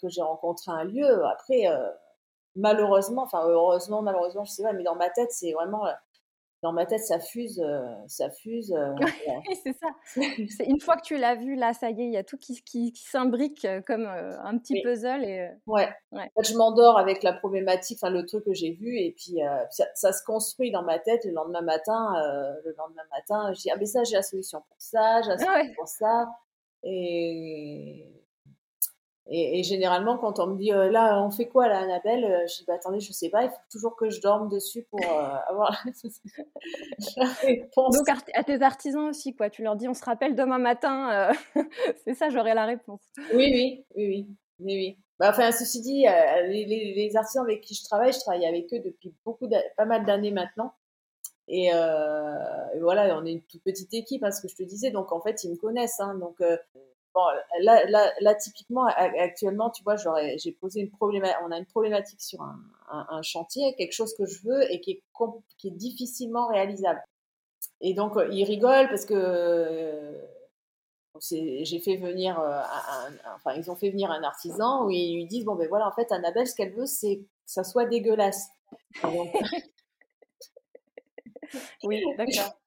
[0.00, 1.90] que j'ai rencontré un lieu, après, euh,
[2.56, 5.86] malheureusement, enfin heureusement, malheureusement, je sais pas, mais dans ma tête, c'est vraiment
[6.64, 8.72] dans ma tête, ça fuse, euh, ça fuse.
[8.72, 8.94] Euh,
[9.62, 9.88] c'est ça.
[10.56, 12.38] c'est une fois que tu l'as vu, là, ça y est, il y a tout
[12.38, 15.24] qui, qui, s'imbrique euh, comme un petit puzzle.
[15.24, 15.90] Et, ouais.
[16.12, 16.30] ouais.
[16.42, 19.40] je m'endors avec la problématique, enfin le truc que j'ai vu, et puis
[19.70, 21.26] ça, se construit dans ma tête.
[21.26, 22.14] Le lendemain matin,
[22.64, 25.38] le lendemain matin, je dis ah mais ça, j'ai la solution pour ça, j'ai la
[25.38, 26.28] solution pour ça,
[26.82, 28.23] et
[29.26, 32.74] et, généralement, quand on me dit là, on fait quoi là, Annabelle Je dis bah
[32.74, 35.00] attendez, je sais pas, il faut toujours que je dorme dessus pour
[35.48, 35.82] avoir
[37.16, 37.96] la réponse.
[37.96, 39.48] Donc à tes artisans aussi, quoi.
[39.48, 41.32] Tu leur dis on se rappelle demain matin,
[42.04, 43.00] c'est ça, j'aurai la réponse.
[43.32, 44.26] Oui, oui, oui, oui,
[44.60, 44.74] oui.
[44.76, 44.98] oui.
[45.18, 46.04] Bah, enfin, ceci dit,
[46.48, 50.04] les, les, artisans avec qui je travaille, je travaille avec eux depuis beaucoup, pas mal
[50.04, 50.74] d'années maintenant.
[51.48, 51.70] Et,
[52.80, 54.90] voilà, on est une toute petite équipe, hein, ce que je te disais.
[54.90, 56.00] Donc en fait, ils me connaissent.
[56.00, 56.42] Hein, donc
[57.60, 63.22] Là, typiquement, actuellement, tu vois, j'ai posé une problématique, on a une problématique sur un,
[63.22, 65.02] chantier, quelque chose que je veux et qui est,
[65.58, 67.02] qui est difficilement réalisable.
[67.80, 70.18] Et donc, euh, ils rigolent parce que euh,
[71.30, 75.26] j'ai fait venir, euh, un, enfin, ils ont fait venir un artisan où ils lui
[75.26, 78.48] disent, bon, ben voilà, en fait, Annabelle, ce qu'elle veut, c'est que ça soit dégueulasse.
[81.84, 82.58] oui, d'accord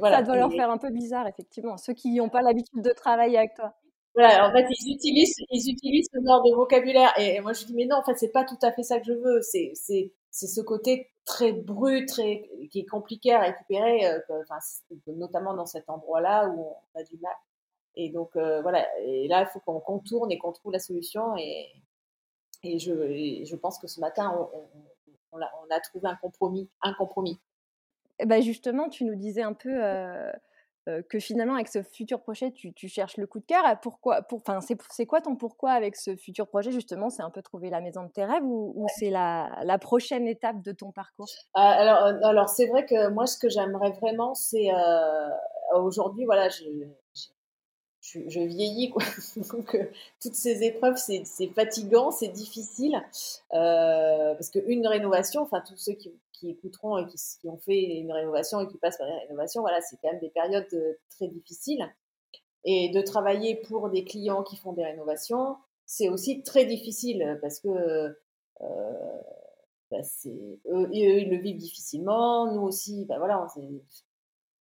[0.00, 3.38] ça doit leur faire un peu bizarre, effectivement, ceux qui n'ont pas l'habitude de travailler
[3.38, 3.74] avec toi.
[4.14, 7.12] Voilà, en fait, ils utilisent, ils utilisent ce genre de vocabulaire.
[7.18, 9.06] Et, moi, je dis, mais non, en fait, c'est pas tout à fait ça que
[9.06, 9.40] je veux.
[9.42, 14.18] C'est, c'est, c'est ce côté très brut, très, qui est compliqué à récupérer, euh,
[15.06, 17.34] notamment dans cet endroit-là où on a du mal.
[17.94, 18.88] Et donc, euh, voilà.
[19.02, 21.36] Et là, il faut qu'on contourne et qu'on trouve la solution.
[21.36, 21.68] Et,
[22.64, 24.68] et, je, je pense que ce matin, on,
[25.30, 26.68] on, a, on a trouvé un compromis.
[26.82, 27.38] Un compromis.
[28.26, 29.80] Bah justement, tu nous disais un peu
[31.08, 33.62] que finalement, avec ce futur projet, tu, cherches le coup de cœur.
[33.82, 34.42] Pourquoi pour,
[34.90, 38.04] C'est quoi ton pourquoi avec ce futur projet Justement, c'est un peu trouver la maison
[38.04, 41.28] de tes rêves ou, c'est la, la, prochaine étape de ton parcours?
[41.54, 44.70] Ah, Alors, alors c'est vrai que moi, ce que j'aimerais vraiment, c'est
[45.74, 46.64] aujourd'hui, voilà, je,
[48.00, 49.02] je, vieillis, quoi.
[49.52, 49.76] Donc,
[50.22, 53.02] toutes ces épreuves, c'est fatigant, c'est difficile.
[53.50, 56.12] Parce qu'une rénovation, enfin, tous ceux qui,
[56.44, 59.96] écouteront et qui, ont fait une rénovation et qui passent par une rénovation, voilà, c'est
[60.02, 61.84] quand même des périodes euh, très difficiles.
[62.64, 67.60] Et de travailler pour des clients qui font des rénovations, c'est aussi très difficile parce
[67.60, 68.14] que
[69.90, 69.98] bah,
[70.66, 73.46] eux, ils le vivent difficilement, nous aussi, bah, voilà,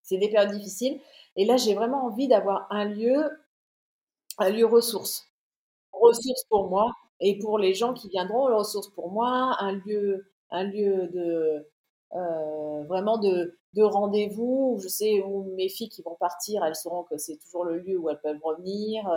[0.01, 0.99] c'est des périodes difficiles.
[1.35, 3.29] Et là, j'ai vraiment envie d'avoir un lieu,
[4.37, 5.27] un lieu ressource.
[5.91, 10.63] Ressource pour moi et pour les gens qui viendront, ressource pour moi, un lieu, un
[10.63, 11.67] lieu de
[12.15, 17.03] euh, vraiment de, de rendez-vous je sais où mes filles qui vont partir, elles sauront
[17.03, 19.07] que c'est toujours le lieu où elles peuvent revenir.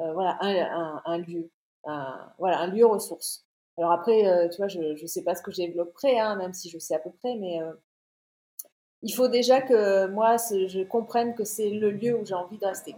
[0.00, 1.50] Euh, voilà, un, lieu,
[1.84, 3.46] un, voilà, un lieu ressource.
[3.78, 6.52] Alors après, euh, tu vois, je ne sais pas ce que je développerai, hein, même
[6.52, 7.60] si je sais à peu près, mais
[9.02, 12.66] il faut déjà que moi, je comprenne que c'est le lieu où j'ai envie de
[12.66, 12.96] rester.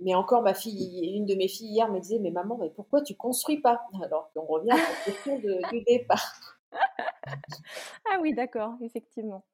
[0.00, 3.02] Mais encore, ma fille, une de mes filles hier me disait, mais maman, mais pourquoi
[3.02, 3.82] tu construis pas?
[4.02, 6.51] Alors qu'on revient à la question du départ.
[8.10, 9.44] ah oui, d'accord, effectivement.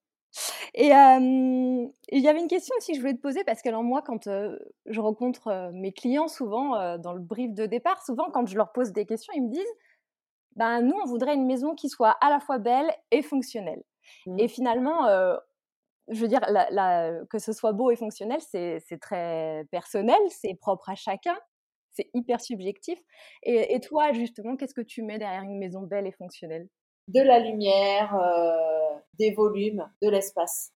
[0.75, 3.83] Et il y avait une question aussi que je voulais te poser parce que alors
[3.83, 8.57] moi, quand je rencontre mes clients, souvent dans le brief de départ, souvent quand je
[8.57, 9.75] leur pose des questions, ils me disent,
[10.57, 13.83] ben nous, on voudrait une maison qui soit à la fois belle et fonctionnelle.
[14.27, 14.39] Mmh.
[14.39, 15.07] Et finalement,
[16.09, 16.41] je veux dire,
[17.31, 21.37] que ce soit beau et fonctionnel, c'est très personnel, c'est propre à chacun.
[21.91, 22.99] c'est hyper subjectif.
[23.43, 26.69] Et, et, toi, justement, qu'est-ce que tu mets derrière une maison belle et fonctionnelle?
[27.09, 28.16] De la lumière,
[29.18, 30.72] des volumes, de l'espace.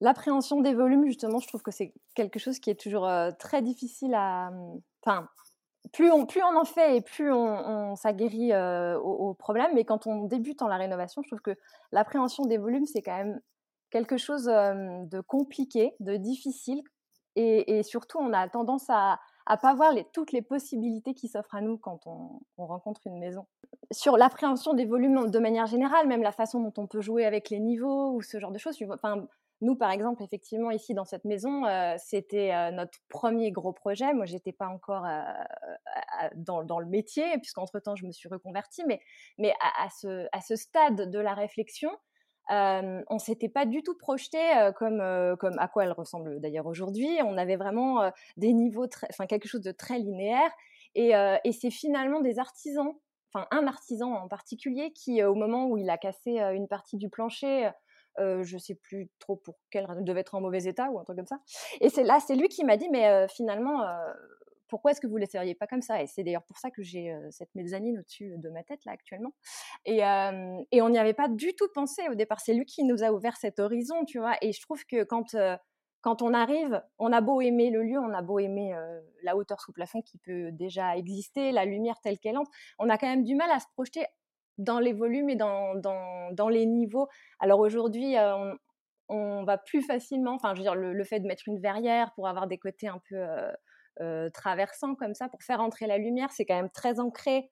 [0.00, 4.14] L'appréhension des volumes, justement, je trouve que c'est quelque chose qui est toujours très difficile
[4.14, 4.50] à.
[5.02, 5.28] Enfin,
[5.92, 8.52] plus on, plus on en fait et plus on, s'aguerrit
[8.96, 9.70] au, problème.
[9.74, 11.56] Mais quand on débute en la rénovation, je trouve que
[11.92, 13.40] l'appréhension des volumes, c'est quand même
[13.90, 16.82] quelque chose de compliqué, de difficile.
[17.36, 19.20] Et, surtout, on a tendance à
[19.50, 23.18] ne pas voir toutes les possibilités qui s'offrent à nous quand on, on rencontre une
[23.18, 23.46] maison.
[23.90, 27.50] Sur l'appréhension des volumes de manière générale, même la façon dont on peut jouer avec
[27.50, 28.78] les niveaux ou ce genre de choses.
[29.60, 34.12] Nous, par exemple, effectivement, ici dans cette maison, euh, c'était euh, notre premier gros projet.
[34.12, 35.22] Moi, j'étais pas encore euh,
[36.34, 38.82] dans, le métier, puisqu'entre-temps, je me suis reconvertie.
[39.38, 41.90] Mais, à, à, ce, stade de la réflexion,
[42.48, 44.38] on s'était pas du tout projeté
[44.76, 47.18] comme, à quoi elle ressemble d'ailleurs aujourd'hui.
[47.24, 50.50] On avait vraiment des niveaux, enfin quelque chose de très linéaire.
[50.94, 51.12] Et,
[51.52, 52.92] c'est finalement des artisans,
[53.32, 57.08] enfin un artisan en particulier, qui au moment où il a cassé une partie du
[57.08, 57.70] plancher,
[58.20, 61.04] euh, je sais plus trop pour quelle raison, devait être en mauvais état ou un
[61.04, 61.40] truc comme ça.
[61.80, 63.82] Et c'est là, c'est lui qui m'a dit, mais finalement,
[64.74, 66.02] pourquoi est-ce que vous ne laisseriez pas comme ça?
[66.02, 69.32] Et c'est d'ailleurs pour ça que j'ai cette mezzanine au-dessus de ma tête là actuellement.
[69.84, 72.40] Et, on n'y avait pas du tout pensé au départ.
[72.40, 74.34] C'est lui qui nous a ouvert cet horizon, tu vois?
[74.40, 75.36] Et je trouve que quand
[76.00, 78.74] quand on arrive, on a beau aimer le lieu, on a beau aimer
[79.22, 82.50] la hauteur sous plafond qui peut déjà exister, la lumière telle qu'elle entre,
[82.80, 84.04] on a quand même du mal à se projeter
[84.58, 87.06] dans les volumes et dans, dans, les niveaux.
[87.38, 88.16] Alors aujourd'hui,
[89.08, 92.26] on, va plus facilement, enfin, je veux dire, le, fait de mettre une verrière pour
[92.26, 93.24] avoir des côtés un peu
[94.00, 97.50] euh, traversants comme ça, pour faire entrer la lumière, c'est quand même très ancré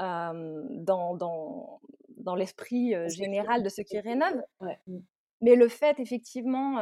[0.00, 1.80] dans, dans,
[2.16, 4.42] dans l'esprit général de ceux qui rénovent.
[4.60, 4.98] Mmh.
[5.40, 6.78] Mais le fait effectivement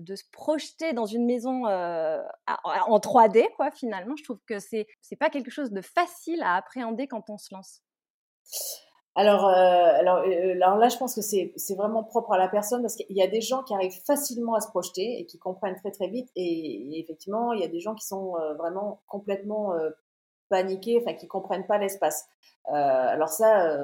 [0.00, 5.16] de se projeter dans une maison en 3D, quoi, finalement, je trouve que c'est c'est
[5.16, 7.82] pas quelque chose de facile à appréhender quand on se lance.
[9.16, 12.82] Alors, euh, alors, euh, alors là, je pense que c'est vraiment propre à la personne
[12.82, 15.76] parce qu'il y a des gens qui arrivent facilement à se projeter et qui comprennent
[15.76, 16.28] très très vite.
[16.34, 19.72] Et, effectivement, il y a des gens qui sont euh, vraiment complètement
[20.48, 22.26] paniqués, enfin qui comprennent pas l'espace.
[22.66, 23.78] alors ça,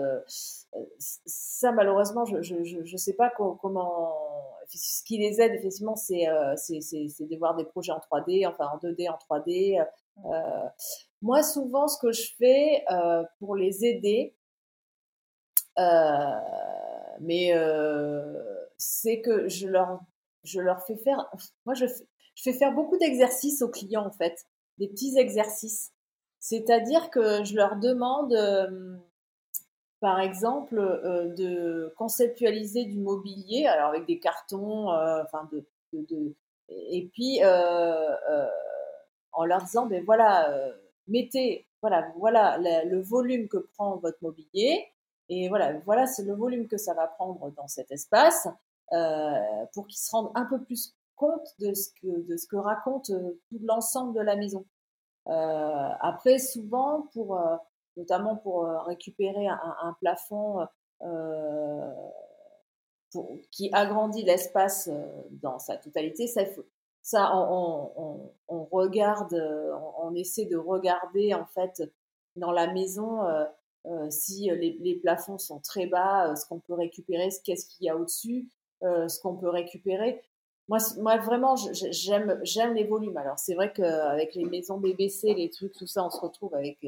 [0.98, 4.12] ça malheureusement, je je, je, sais pas comment.
[4.68, 6.26] Ce qui les aide effectivement, c'est
[6.56, 9.84] c'est de voir des projets en 3D, enfin en 2D, en 3D.
[11.22, 12.84] moi, souvent, ce que je fais
[13.38, 14.39] pour les aider, euh,
[15.76, 18.42] mais euh,
[18.76, 20.00] c'est que je leur,
[20.44, 21.30] je leur fais faire.
[21.66, 24.46] Moi, je, je fais faire beaucoup d'exercices aux clients, en fait,
[24.78, 25.92] des petits exercices.
[26.38, 28.96] C'est-à-dire que je leur demande, euh,
[30.00, 30.76] par exemple,
[31.36, 34.86] de conceptualiser du mobilier, alors avec des cartons,
[35.52, 36.34] de, de,
[36.70, 37.40] et puis
[39.32, 40.72] en leur disant, ben voilà,
[41.06, 44.90] mettez, voilà, voilà le volume que prend votre mobilier,
[45.30, 48.48] et voilà, voilà c'est le volume que ça va prendre dans cet espace
[48.92, 53.60] euh, pour qu'ils se rendent un peu plus compte de ce que, raconte euh, tout
[53.62, 54.66] l'ensemble de la maison.
[55.28, 57.40] Euh, après, souvent, pour,
[57.96, 60.66] notamment pour récupérer un, plafond
[63.52, 64.90] qui agrandit l'espace
[65.30, 66.26] dans sa totalité,
[67.02, 68.32] ça, on,
[68.72, 69.34] regarde,
[70.02, 71.82] on, essaie de regarder en fait
[72.34, 73.20] dans la maison
[74.10, 77.86] si euh, les, les, plafonds sont très bas, euh, ce qu'on peut récupérer, qu'est-ce qu'il
[77.86, 78.48] y a au-dessus,
[78.82, 80.22] ce qu'on peut récupérer.
[80.68, 83.16] Moi, moi vraiment, j'aime, j'aime les volumes.
[83.16, 86.78] Alors, c'est vrai qu'avec les maisons BBC, les trucs, tout ça, on se retrouve avec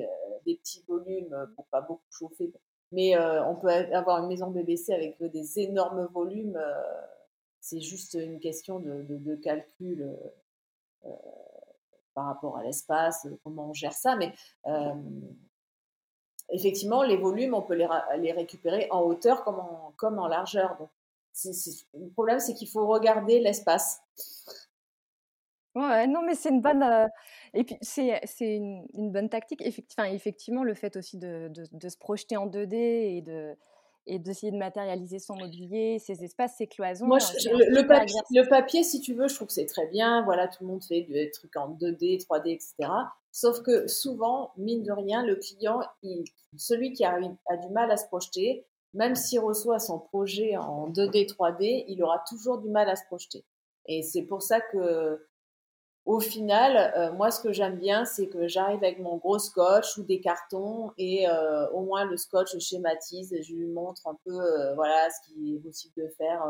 [0.47, 2.51] des petits volumes pour pas beaucoup chauffer.
[2.93, 6.59] Mais on peut avoir une maison BBC avec des énormes volumes.
[7.61, 10.17] c'est juste une question de, de, de calcul
[12.15, 14.17] par rapport à l'espace, comment on gère ça.
[14.17, 14.33] Mais
[16.53, 17.89] effectivement, les volumes, on peut les,
[18.19, 20.77] les récupérer en hauteur comme en, comme en largeur.
[20.79, 20.91] Donc,
[21.95, 24.01] le problème, c'est qu'il faut regarder l'espace.
[25.75, 27.07] Ouais, non, mais c'est une bonne, euh,
[27.55, 29.63] et puis c'est, une, une, bonne tactique.
[29.63, 33.57] Effectivement, effectivement, le fait aussi de, de, de, se projeter en 2D et de,
[34.07, 37.07] et d'essayer de matérialiser son mobilier, ses espaces, ses cloisons.
[37.07, 40.23] Moi, le, papier, le, papier, si tu veux, je trouve que c'est très bien.
[40.25, 42.91] Voilà, tout le monde fait des trucs en 2D, 3D, etc.
[43.33, 46.25] Sauf que souvent, mine de rien, le client, il,
[46.57, 51.27] celui qui a, du mal à se projeter, même s'il reçoit son projet en 2D,
[51.27, 53.45] 3D, il aura toujours du mal à se projeter.
[53.87, 55.27] Et c'est pour ça que
[56.05, 59.97] au final, euh, moi, ce que j'aime bien, c'est que j'arrive avec mon gros scotch
[59.99, 64.19] ou des cartons et euh, au moins le scotch schématise et je lui montre un
[64.25, 66.43] peu, euh, voilà, ce qu'il est possible de faire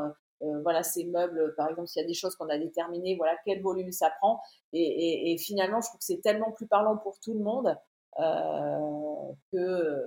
[0.63, 3.63] voilà, ces meubles, par exemple, s'il y a des choses qu'on a déterminées, voilà, quel
[3.63, 4.41] volume ça prend.
[4.73, 7.77] Et, finalement, je trouve que c'est tellement plus parlant pour tout le monde
[9.53, 10.05] que,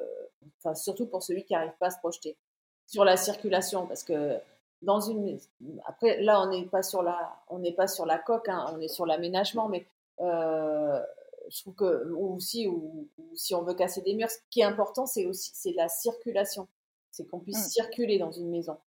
[0.59, 2.37] enfin, surtout pour celui qui n'arrive pas à se projeter.
[2.85, 4.39] Sur la circulation, parce que
[4.81, 5.39] dans une
[5.85, 8.79] après là on n'est pas sur la on n'est pas sur la coque hein, on
[8.79, 9.87] est sur l'aménagement mais
[10.21, 11.01] euh,
[11.49, 14.65] je trouve que ou si ou, si on veut casser des murs ce qui est
[14.65, 16.67] important c'est aussi c'est la circulation
[17.11, 17.69] c'est qu'on puisse mmh.
[17.69, 18.77] circuler dans une maison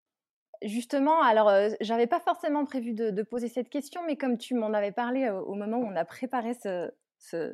[0.62, 4.72] Justement, alors euh, j'avais pas forcément prévu de, poser cette question, mais comme tu m'en
[4.72, 6.90] avais parlé euh, au moment où on a préparé ce,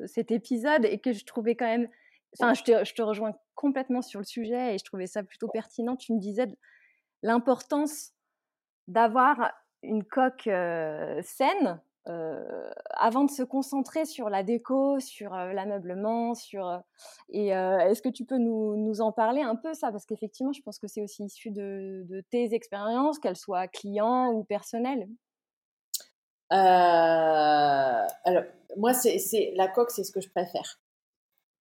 [0.07, 1.87] cet épisode et que je trouvais quand même,
[2.33, 5.47] enfin je te, je te rejoins complètement sur le sujet et je trouvais ça plutôt
[5.47, 5.95] pertinent.
[5.95, 6.47] Tu me disais
[7.21, 8.11] l'importance
[8.87, 9.53] d'avoir
[9.83, 10.49] une coque
[11.23, 16.81] saine avant de se concentrer sur la déco, sur l'ameublement, sur
[17.29, 19.91] et est-ce que tu peux nous, nous, en parler un peu ça?
[19.91, 24.31] Parce qu'effectivement je pense que c'est aussi issu de, de tes expériences, qu'elles soient clients
[24.31, 25.07] ou personnelles.
[26.49, 28.43] alors
[28.77, 30.79] moi c'est la coque c'est ce que je préfère,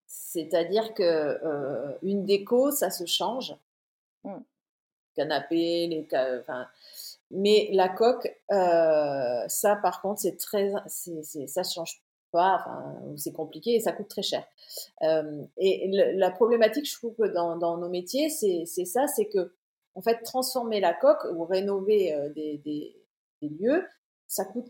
[0.07, 3.57] c'est-à-dire que une déco ça se change.
[4.25, 4.39] Mmh.
[5.15, 6.09] Canapé, les,
[6.41, 6.67] enfin,
[7.31, 13.33] mais la coque, euh, ça par contre, c'est très, c'est, ça change pas, enfin, c'est
[13.33, 14.45] compliqué et ça coûte très cher.
[15.03, 19.27] Euh, et la problématique, je trouve que dans, dans nos métiers, c'est, c'est ça, c'est
[19.27, 19.55] que
[19.97, 22.97] en fait, transformer la coque ou rénover euh, des, des,
[23.41, 23.87] des, lieux,
[24.27, 24.69] ça coûte,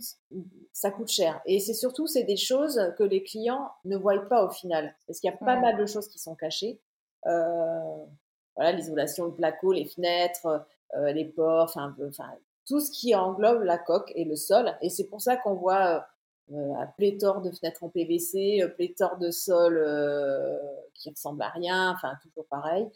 [0.73, 1.41] ça coûte cher.
[1.47, 5.21] Et c'est surtout, c'est des choses que les clients ne voient pas au final, parce
[5.21, 6.79] qu'il y a pas mal de choses qui sont cachées.
[7.25, 10.67] Voilà, l'isolation, le placo, les fenêtres,
[11.13, 12.31] les ports, enfin, enfin,
[12.67, 14.75] tout ce qui englobe la coque et le sol.
[14.81, 16.07] Et c'est pour ça qu'on voit
[16.53, 20.59] euh, un pléthore de fenêtres en PVC, euh, pléthore de sols euh,
[20.95, 22.87] qui ressemblent à rien, enfin toujours pareil.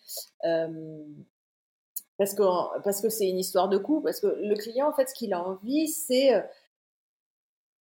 [0.45, 1.05] Euh,
[2.19, 5.33] parce que c'est une histoire de coût, parce que le client en fait ce qu'il
[5.33, 6.35] a envie c'est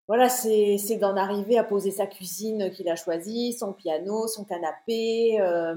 [0.07, 5.41] voilà, c'est d'en arriver à poser sa cuisine qu'il a choisie, son piano, son canapé,
[5.41, 5.75] euh,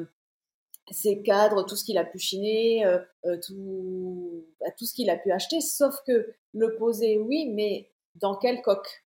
[0.91, 5.11] ses cadres, tout ce qu'il a pu chiner, euh, euh, tout, bah, tout ce qu'il
[5.11, 9.05] a pu acheter, sauf que le poser, oui, mais dans quelle coque?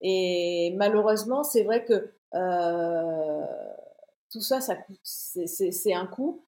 [0.00, 3.46] Et malheureusement, c'est vrai que euh,
[4.30, 6.44] tout ça, ça c'est un coût.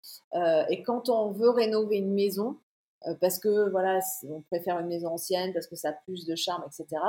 [0.69, 2.59] et quand on veut rénover une maison,
[3.21, 6.65] parce que voilà, on préfère une maison ancienne, parce que ça a plus de charme,
[6.67, 7.01] etc.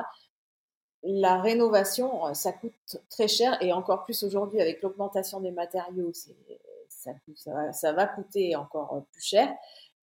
[1.03, 6.11] La rénovation, ça coûte très cher et encore plus aujourd'hui avec l'augmentation des matériaux,
[7.73, 9.53] ça, va, coûter encore euh, plus cher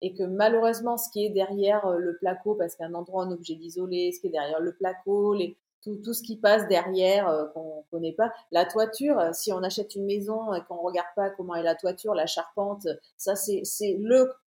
[0.00, 3.54] et que malheureusement, ce qui est derrière euh, le placo, parce qu'un endroit, un objet
[3.54, 5.36] d'isolé, ce qui est derrière le placo,
[5.82, 10.04] tout, ce qui passe derrière euh, qu'on connaît pas, la toiture, si on achète une
[10.06, 12.86] maison et qu'on regarde pas comment est la toiture, la charpente,
[13.16, 13.62] ça c'est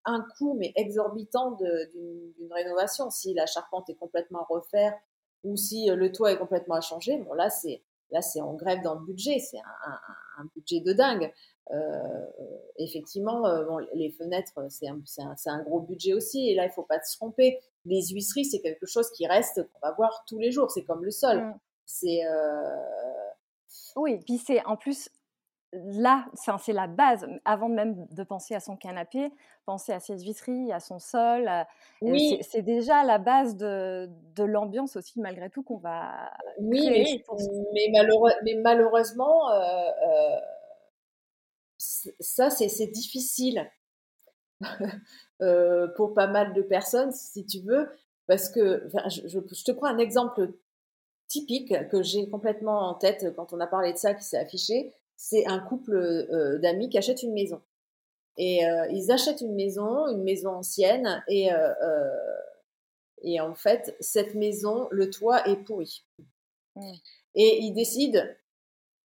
[0.04, 3.10] un coût mais exorbitant d'une rénovation.
[3.10, 4.94] Si la charpente est complètement refaite
[5.42, 8.82] ou si le toit est complètement à changer, bon là c'est là c'est en grève
[8.82, 11.32] dans le budget, c'est un, budget de dingue.
[11.70, 12.26] Euh,
[12.78, 16.50] effectivement, euh, bon, les fenêtres, c'est un, un, un, gros budget aussi.
[16.50, 17.58] Et là, il faut pas se tromper.
[17.84, 20.70] Les huisseries, c'est quelque chose qui reste, qu'on va voir tous les jours.
[20.70, 21.38] C'est comme le sol.
[21.38, 21.58] Mmh.
[21.86, 22.26] C'est.
[22.26, 22.76] Euh...
[23.96, 25.10] Oui, puis c'est en plus
[25.74, 27.26] là, c'est la base.
[27.44, 29.32] Avant même de penser à son canapé,
[29.66, 31.50] penser à ses huisseries, à son sol.
[32.00, 32.38] Oui.
[32.42, 37.24] C'est déjà la base de, de l'ambiance aussi, malgré tout, qu'on va oui, créer.
[37.72, 37.92] Mais,
[38.44, 39.48] mais, malheureusement,
[42.20, 43.70] ça, c'est difficile
[45.42, 47.88] euh, pour pas mal de personnes, si tu veux,
[48.26, 50.52] parce que je, te prends un exemple
[51.28, 54.92] typique que j'ai complètement en tête quand on a parlé de ça, qui s'est affiché.
[55.16, 57.60] C'est un couple euh, d'amis qui achètent une maison.
[58.36, 61.50] Et euh, ils achètent une maison, une maison ancienne, et,
[63.22, 66.04] et en fait, cette maison, le toit est pourri.
[66.76, 66.92] Mmh.
[67.36, 68.24] Et ils décident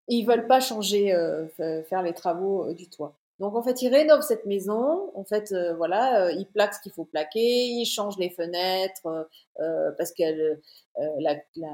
[0.08, 1.48] ils veulent pas changer, euh,
[1.84, 3.14] faire les travaux euh, du toit.
[3.40, 5.12] Donc en fait, ils rénovent cette maison.
[5.14, 9.30] En fait, euh, voilà, ils plaquent ce qu'il faut plaquer, ils changent les fenêtres
[9.98, 10.60] parce qu'elle,
[11.20, 11.70] la, la,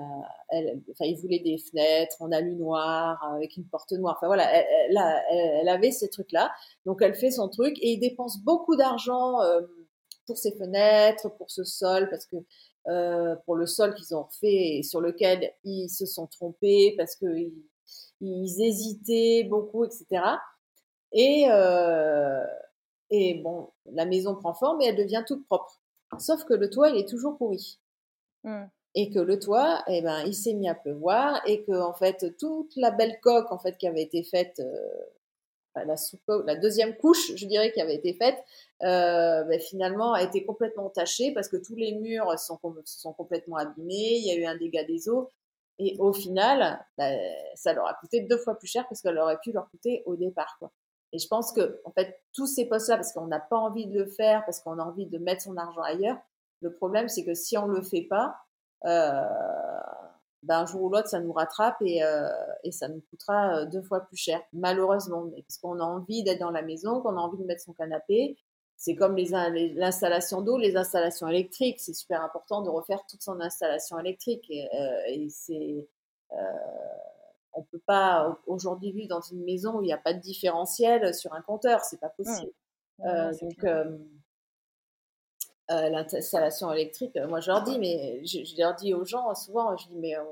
[0.50, 4.16] elle, enfin, ils voulaient des fenêtres en alu noir avec une porte noire.
[4.18, 4.98] Enfin voilà, elle,
[5.32, 6.52] elle, avait ces trucs-là.
[6.86, 9.38] Donc elle fait son truc et ils dépensent beaucoup d'argent
[10.28, 12.36] pour ces fenêtres, pour ce sol parce que
[13.46, 17.26] pour le sol qu'ils ont refait et sur lequel ils se sont trompés parce que
[18.62, 20.22] hésitaient beaucoup, etc.
[21.12, 22.44] Et, euh,
[23.10, 25.80] et bon, la maison prend forme et elle devient toute propre.
[26.20, 27.80] Sauf que le toit, il est toujours pourri.
[28.44, 28.66] Mmh.
[28.96, 32.38] Et que le toit, eh ben, il s'est mis à pleuvoir et que en fait
[32.38, 35.04] toute la belle coque en fait qui avait été faite euh,
[35.76, 35.96] la,
[36.46, 38.38] la deuxième couche, je dirais, qui avait été faite,
[38.84, 43.58] euh, ben, finalement a été complètement tachée parce que tous les murs sont, sont complètement
[43.58, 45.30] abîmés, il y a eu un dégât des eaux.
[45.80, 47.20] Et au final, ben,
[47.56, 50.04] ça leur a coûté deux fois plus cher que ce qu'elle aurait pu leur coûter
[50.06, 50.60] au départ.
[51.12, 54.00] Et je pense que, en fait, tous ces postes-là, parce qu'on n'a pas envie de
[54.00, 56.18] le faire, parce qu'on a envie de mettre son argent ailleurs,
[56.62, 58.36] le problème, c'est que si on le fait pas,
[58.86, 59.22] euh,
[60.44, 62.28] ben, un jour ou l'autre, ça nous rattrape et, euh,
[62.72, 65.30] ça nous coûtera euh, deux fois plus cher, malheureusement.
[65.48, 68.38] Parce qu'on a envie d'être dans la maison, qu'on a envie de mettre son canapé.
[68.84, 71.80] C'est comme l'installation d'eau, les installations électriques.
[71.80, 74.46] C'est super important de refaire toute son installation électrique.
[74.50, 75.88] Et, euh, et c'est,
[76.34, 76.36] euh,
[77.54, 81.16] on peut pas aujourd'hui vivre dans une maison où il n'y a pas de différentiel
[81.16, 81.80] sur un compteur.
[81.86, 82.52] C'est pas possible.
[83.00, 83.32] Mmh.
[83.42, 83.66] donc,
[85.72, 89.78] euh, l'installation électrique, moi je leur dis, mais je, je, leur dis aux gens souvent,
[89.78, 90.24] je dis, mais euh,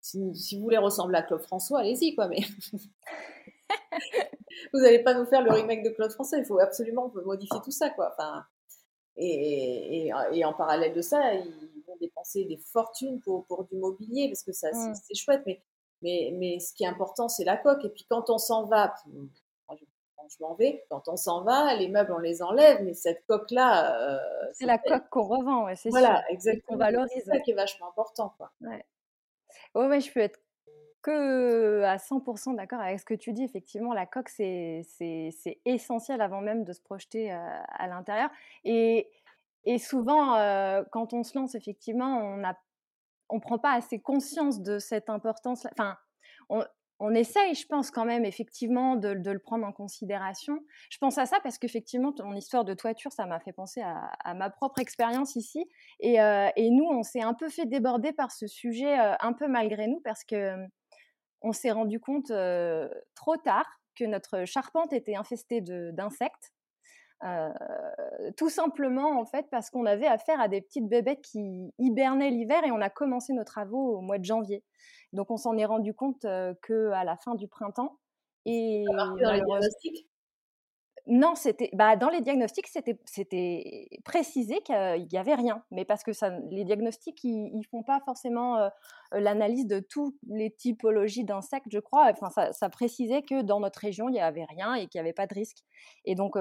[0.00, 2.40] si, si, vous voulez ressembler à Claude François, allez-y, quoi, mais
[4.72, 7.70] vous n'allez pas nous faire le remake de Claude François, il faut absolument modifier tout
[7.70, 8.14] ça, quoi.
[8.16, 8.44] Enfin,
[9.16, 13.76] et, et, et, en parallèle de ça, ils vont dépenser des fortunes pour, pour du
[13.76, 14.94] mobilier, parce que ça, mmh.
[14.94, 15.60] c'est chouette, mais,
[16.02, 17.84] mais, mais ce qui est important, c'est la coque.
[17.84, 18.94] Et puis quand on s'en va,
[20.28, 20.84] je m'en vais.
[20.90, 24.00] Quand on s'en va, les meubles, on les enlève, mais cette coque-là.
[24.00, 24.18] Euh,
[24.52, 26.66] c'est la coque qu'on revend, ouais, c'est Voilà, exactement.
[26.68, 27.10] Qu'on valorise.
[27.14, 28.50] C'est ça qui est vachement important, quoi.
[28.60, 28.84] Ouais.
[29.74, 30.40] Ouais, je peux être
[31.02, 33.44] que à 100% d'accord avec ce que tu dis.
[33.44, 34.82] Effectivement, la coque, c'est
[35.64, 38.30] essentiel avant même de se projeter à l'intérieur.
[38.64, 39.08] Et,
[39.64, 40.34] et souvent,
[40.90, 42.54] quand on se lance, effectivement, on a
[43.30, 45.66] on prend pas assez conscience de cette importance.
[45.72, 45.98] Enfin,
[46.48, 46.64] on,
[47.00, 50.58] on essaye, je pense quand même effectivement de, le prendre en considération.
[50.90, 54.34] Je pense à ça parce qu'effectivement, ton histoire de toiture, ça m'a fait penser à,
[54.34, 55.64] ma propre expérience ici.
[56.04, 59.86] Euh, et, nous, on s'est un peu fait déborder par ce sujet, un peu malgré
[59.86, 60.56] nous, parce que
[61.42, 66.52] on s'est rendu compte euh, trop tard que notre charpente était infestée d'insectes.
[68.36, 72.62] tout simplement en fait parce qu'on avait affaire à des petites bébêtes qui hibernaient l'hiver
[72.64, 74.62] et on a commencé nos travaux au mois de janvier.
[75.12, 76.22] Donc on s'en est rendu compte
[76.62, 77.98] que à la fin du printemps.
[78.46, 80.08] Et dans les diagnostics?
[81.08, 86.12] Non, c'était bah, dans les diagnostics, c'était précisé qu'il n'y avait rien, mais parce que
[86.12, 88.68] ça, les diagnostics, ils, ne font pas forcément
[89.12, 92.10] l'analyse de toutes les typologies d'insectes, je crois.
[92.10, 95.14] Enfin, ça, précisait que dans notre région, il n'y avait rien et qu'il n'y avait
[95.14, 95.58] pas de risque.
[96.04, 96.36] Et donc,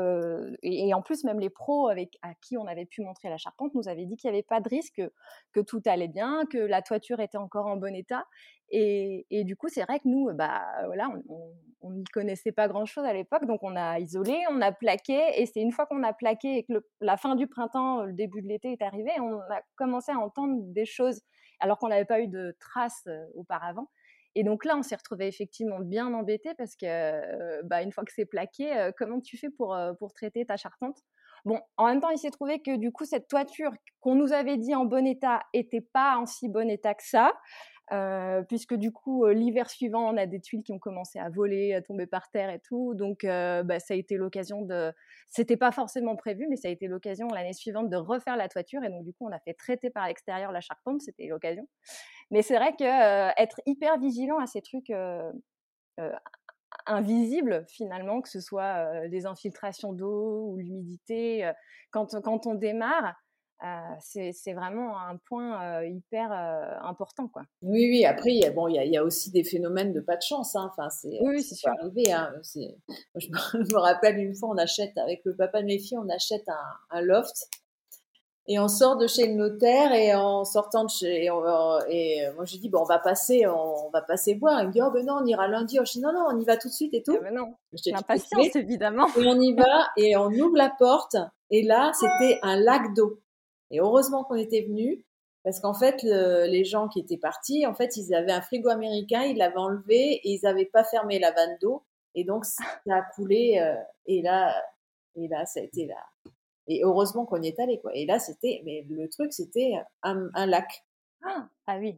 [0.64, 3.74] et, en plus, même les pros avec à qui on avait pu montrer la charpente
[3.74, 5.02] nous avaient dit qu'il n'y avait pas de risque,
[5.54, 8.26] que, tout allait bien, que la toiture était encore en bon état.
[8.70, 11.10] Et, du coup, c'est vrai que nous, bah voilà,
[11.82, 15.46] on n'y connaissait pas grand-chose à l'époque, donc on a isolé, on a plaqué, et
[15.46, 18.48] c'est une fois qu'on a plaqué et que la fin du printemps, le début de
[18.48, 21.22] l'été est arrivé, on a commencé à entendre des choses
[21.60, 23.88] alors qu'on n'avait pas eu de traces auparavant.
[24.36, 28.12] Et donc là, on s'est retrouvé effectivement bien embêté parce que, bah, une fois que
[28.14, 31.00] c'est plaqué, comment tu fais pour, pour traiter ta charpente?
[31.46, 34.58] Bon, en même temps, il s'est trouvé que du coup, cette toiture qu'on nous avait
[34.58, 37.34] dit en bon état était pas en si bon état que ça.
[37.94, 41.30] Euh, puisque du coup, euh, l'hiver suivant, on a des tuiles qui ont commencé à
[41.30, 42.94] voler, à tomber par terre et tout.
[42.96, 44.92] Donc, euh, bah, ça a été l'occasion de.
[45.30, 48.84] C'était pas forcément prévu, mais ça a été l'occasion l'année suivante de refaire la toiture.
[48.84, 51.02] Et donc, du coup, on a fait traiter par l'extérieur la charpente.
[51.02, 51.68] C'était l'occasion.
[52.30, 54.92] Mais c'est vrai que être hyper vigilant à ces trucs
[56.86, 61.50] invisibles, finalement, que ce soit des infiltrations d'eau ou l'humidité,
[61.92, 63.16] quand, quand on démarre,
[64.00, 66.32] c'est vraiment un point hyper
[66.84, 67.28] important.
[67.28, 67.44] Quoi.
[67.62, 70.16] Oui, oui, après, il y, a, bon, il, y a, aussi des phénomènes de pas
[70.16, 70.56] de chance.
[70.56, 70.70] Hein.
[70.72, 72.12] Enfin, c'est oui, c'est arrivé.
[72.12, 72.34] Hein.
[73.16, 76.48] Je, me rappelle une fois, on achète, avec le papa de mes filles, on achète
[76.92, 77.50] un, loft.
[78.50, 81.30] Et on sort de chez le notaire et en sortant de chez et,
[81.90, 84.80] et moi j'ai dit bon on va passer on, va passer voir il me dit
[84.82, 86.74] oh ben non on ira lundi je dis non non on y va tout de
[86.74, 87.56] suite et tout ah ben non
[87.88, 91.18] l'impatience évidemment et on y va et on ouvre la porte
[91.50, 93.20] et là c'était un lac d'eau
[93.72, 95.00] et heureusement qu'on était venus,
[95.44, 99.24] parce qu'en fait, les gens qui étaient partis, en fait, ils avaient un frigo américain,
[99.24, 101.86] ils l'avaient enlevé et ils n'avaient pas fermé la vanne d'eau.
[102.16, 103.60] Et donc, ça a coulé.
[103.62, 104.54] Euh, et là,
[105.16, 106.04] et là, ça a été là.
[106.68, 107.96] Et heureusement qu'on y est allé, quoi.
[107.96, 110.84] Et là, c'était, mais le truc, c'était un, un, lac.
[111.24, 111.98] Ah, ah oui.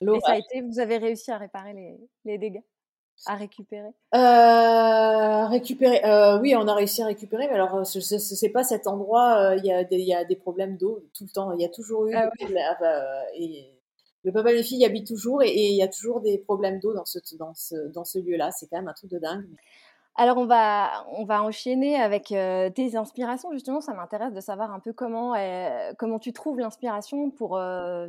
[0.00, 2.62] Et ça a été, vous avez réussi à réparer les, les dégâts?
[3.26, 8.52] À récupérer euh, Récupérer, euh, oui, on a réussi à récupérer, mais alors ce n'est
[8.52, 11.30] pas cet endroit, euh, il y, a des, y a des problèmes d'eau tout le
[11.30, 12.14] temps, il y a toujours eu.
[12.14, 13.02] Ah ah bah,
[13.36, 13.70] et
[14.24, 16.80] le papa et les filles y habitent toujours et il y a toujours des problèmes
[16.80, 19.46] d'eau dans ce, dans ce, dans ce lieu-là, c'est quand même un truc de dingue.
[20.16, 23.50] Alors on va, enchaîner avec tes inspirations.
[23.52, 25.34] Justement, ça m'intéresse de savoir un peu comment,
[25.98, 27.60] comment tu trouves l'inspiration pour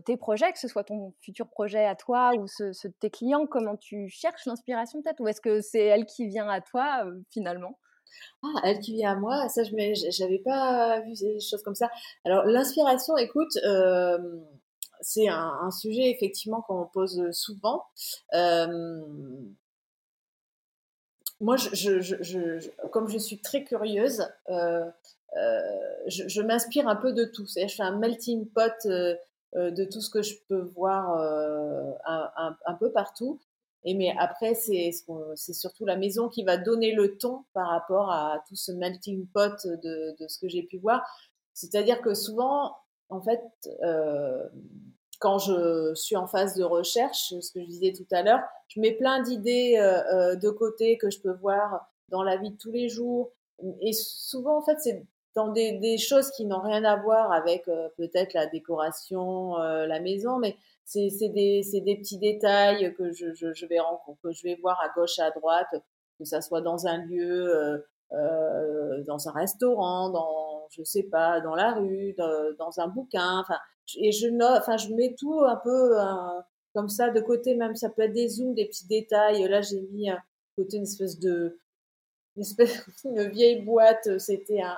[0.05, 3.47] tes projets, que ce soit ton futur projet à toi ou ceux, de tes clients.
[3.47, 5.19] Comment tu cherches l'inspiration peut-être?
[5.19, 7.79] Ou est-ce que c'est elle qui vient à toi finalement?
[8.43, 11.89] Ah, elle qui vient à moi, ça je n'avais pas vu des choses comme ça.
[12.23, 13.57] Alors l'inspiration, écoute,
[15.01, 17.83] c'est un, sujet effectivement qu'on pose souvent
[21.41, 24.85] moi, je, comme je suis très curieuse, euh,
[25.37, 25.59] euh,
[26.07, 27.45] je, m'inspire un peu de tout.
[27.45, 29.15] cest je fais un melting pot euh,
[29.53, 31.17] de tout ce que je peux voir
[32.05, 33.39] un, peu partout.
[33.83, 34.93] Et mais après, c'est
[35.35, 39.65] surtout la maison qui va donner le ton par rapport à tout ce melting pot
[39.65, 41.05] de ce que j'ai pu voir.
[41.53, 42.75] C'est-à-dire que souvent,
[43.09, 43.41] en fait,
[45.19, 48.79] quand je suis en phase de recherche, ce que je disais tout à l'heure, je
[48.79, 52.57] mets plein d'idées euh, euh, de côté que je peux voir dans la vie de
[52.57, 53.31] tous les jours.
[53.81, 57.89] Et souvent, en fait, c'est dans des, choses qui n'ont rien à voir avec euh,
[57.97, 60.55] peut-être la décoration, la maison, mais
[60.85, 65.19] c'est des, petits détails que je, je, vais rencontrer, que je vais voir à gauche,
[65.19, 65.67] à droite,
[66.19, 71.73] que ça soit dans un lieu, dans un restaurant, dans, je sais pas, dans la
[71.73, 73.39] rue, dans, dans un bouquin.
[73.39, 73.57] Enfin,
[73.97, 75.95] et je enfin, je mets tout un peu
[76.73, 79.47] comme ça de côté, même ça peut être des zooms, des petits détails.
[79.47, 80.21] Là, j'ai mis à
[80.55, 81.57] côté une espèce de,
[82.35, 84.19] une vieille boîte.
[84.19, 84.77] C'était un,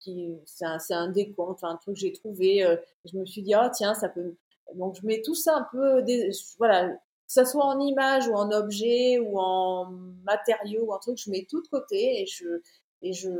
[0.00, 2.64] qui, c'est un, c'est un décompte, un truc que j'ai trouvé.
[2.64, 4.34] Euh, je me suis dit, oh tiens, ça peut.
[4.74, 6.02] Donc, je mets tout ça un peu,
[6.58, 6.96] voilà, que
[7.26, 9.90] ça soit en image ou en objet ou en
[10.24, 12.60] matériaux ou un truc, je mets tout de côté et je,
[13.02, 13.30] et je,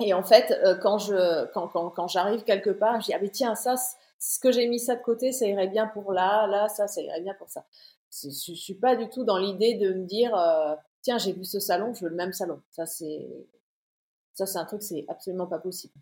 [0.00, 3.30] et en fait, euh, quand je, quand, quand, j'arrive quelque part, je dis ah mais
[3.30, 3.76] tiens ça,
[4.18, 7.00] ce que j'ai mis ça de côté, ça irait bien pour là, là ça, ça
[7.00, 7.64] irait bien pour ça.
[8.12, 11.44] Je, je suis pas du tout dans l'idée de me dire euh, tiens j'ai vu
[11.44, 12.60] ce salon, je veux le même salon.
[12.70, 13.26] Ça c'est,
[14.34, 15.94] ça c'est un truc c'est absolument pas possible.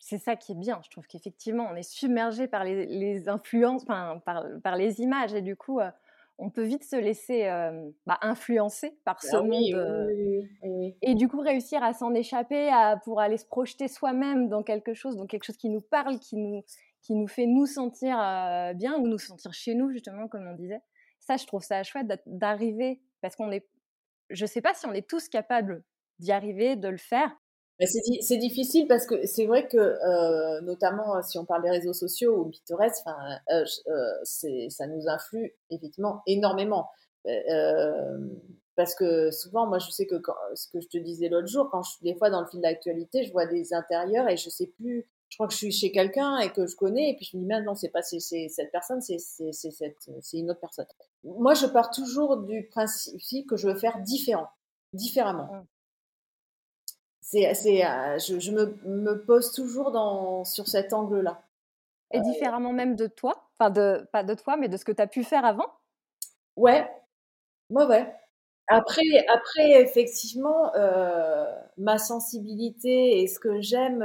[0.00, 4.20] C'est ça qui est bien, je trouve qu'effectivement on est submergé par les, influences, par,
[4.22, 5.90] par les images et du coup euh,
[6.38, 7.44] on peut vite se laisser
[8.06, 13.20] bah, influencer par ce ah monde et du coup réussir à s'en échapper à, pour
[13.20, 16.62] aller se projeter soi-même dans quelque chose, dans quelque chose qui nous parle, qui nous,
[17.02, 18.16] qui nous fait nous sentir
[18.76, 20.80] bien ou nous sentir chez nous justement comme on disait.
[21.20, 23.66] Ça, je trouve ça chouette d'arriver parce qu'on est,
[24.30, 25.82] je sais pas si on est tous capables
[26.18, 27.30] d'y arriver, de le faire,
[27.86, 31.92] c'est difficile parce que c'est vrai que, euh, notamment euh, si on parle des réseaux
[31.92, 36.90] sociaux ou Pinterest, enfin, euh, euh ça nous influe effectivement énormément.
[38.74, 41.68] parce que souvent, moi, je sais que quand, ce que je te disais l'autre jour,
[41.70, 44.50] quand je suis des fois dans le fil d'actualité, je vois des intérieurs et je
[44.50, 45.08] sais plus.
[45.28, 47.42] Je crois que je suis chez quelqu'un et que je connais, et puis je me
[47.42, 49.18] dis, mais non, c'est pas c'est cette personne, c'est
[50.32, 50.86] une autre personne.
[51.22, 54.48] Moi, je pars toujours du principe que je veux faire différent,
[54.94, 55.66] différemment.
[57.30, 61.42] C'est, c'est, euh, je, je me, me, pose toujours dans, sur cet angle-là.
[62.10, 64.92] Et euh, différemment même de toi Enfin, de, pas de toi, mais de ce que
[64.92, 65.66] tu as pu faire avant?
[66.56, 66.90] Ouais,
[67.68, 68.14] ouais, ouais.
[68.68, 71.44] Après, après effectivement, euh,
[71.76, 74.02] ma sensibilité et ce que j'aime,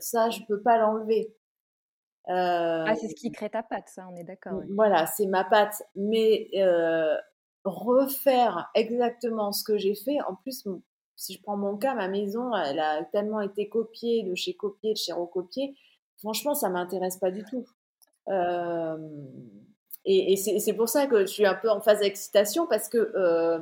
[0.00, 1.34] ça, je peux pas l'enlever.
[2.26, 4.60] ah, c'est ce qui crée ta patte, ça, on est d'accord.
[4.74, 5.82] Voilà, c'est ma patte.
[5.94, 6.50] Mais
[7.64, 10.66] refaire exactement ce que j'ai fait, en plus,
[11.20, 14.94] si je prends mon cas, ma maison, elle a tellement été copiée de chez copié,
[14.94, 15.76] de chez recopié.
[16.16, 17.66] Franchement, ça m'intéresse pas du tout.
[18.28, 18.96] Euh,
[20.06, 23.58] et, c'est pour ça que je suis un peu en phase d'excitation parce que euh,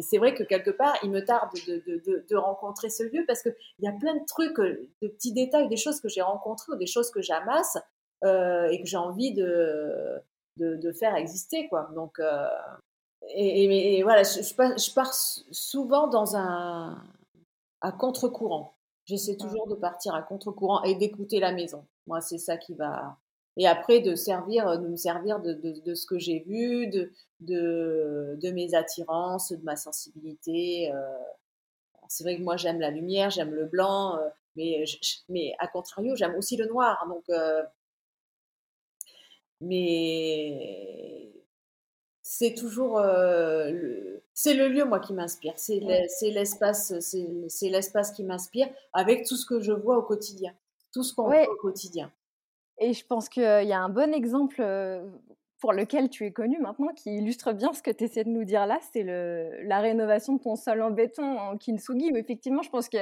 [0.00, 3.86] c'est vrai que quelque part, il me tarde de, rencontrer ce lieu parce qu'il y
[3.86, 7.12] a plein de trucs, de petits détails, des choses que j'ai rencontrées ou des choses
[7.12, 7.78] que j'amasse
[8.24, 10.20] euh, et que j'ai envie de,
[10.98, 11.68] faire exister.
[11.68, 11.90] Quoi.
[11.94, 12.18] Donc,
[13.30, 17.02] et, voilà, je, pars, souvent dans un
[17.80, 18.74] à contre-courant.
[19.04, 21.84] J'essaie toujours de partir à contre-courant et d'écouter la maison.
[22.06, 23.18] Moi, c'est ça qui va.
[23.56, 28.38] Et après, de servir, de me servir de, de, ce que j'ai vu, de, de,
[28.40, 30.90] de, mes attirances, de ma sensibilité.
[30.92, 31.18] Euh.
[32.08, 34.84] C'est vrai que moi, j'aime la lumière, j'aime le blanc, euh, mais,
[35.28, 37.06] mais à contrario, j'aime aussi le noir.
[37.08, 37.62] Donc, euh,
[39.60, 41.33] mais
[42.26, 45.52] c'est toujours euh, le, c'est le lieu moi qui m'inspire.
[45.56, 45.78] C'est
[46.22, 50.54] l'espace c'est l'espace qui m'inspire avec tout ce que je vois au quotidien.
[50.90, 52.10] Tout ce qu'on voit au quotidien.
[52.78, 55.06] Et je pense qu'il y a un bon exemple euh,
[55.64, 58.44] pour lequel tu es connu maintenant qui illustre bien ce que tu essaies de nous
[58.44, 62.12] dire là c'est la rénovation de ton sol en béton en kintsugi.
[62.12, 62.98] Où effectivement je pense que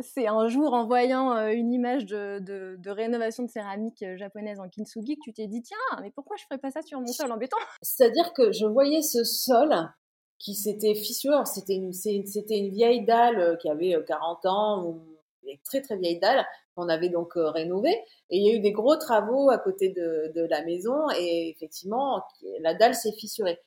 [0.00, 5.20] c'est un jour en voyant une image de, rénovation de céramque japonaise en kintsugi que
[5.22, 7.58] tu t'es dit tiens, mais pourquoi je ferais pas ça sur mon sol en béton?
[7.80, 9.72] C'est-à-dire que je voyais ce sol
[10.40, 11.36] qui s'était fissuré.
[11.44, 15.00] C'était une, une vieille dalle qui avait 40 ans,
[15.46, 16.44] une très très vieille dalle
[16.74, 17.96] qu'on avait donc rénovée.
[18.30, 22.22] Et il y a eu des gros travaux à côté de, la maison et effectivement,
[22.60, 23.58] la dalle s'est fissurée.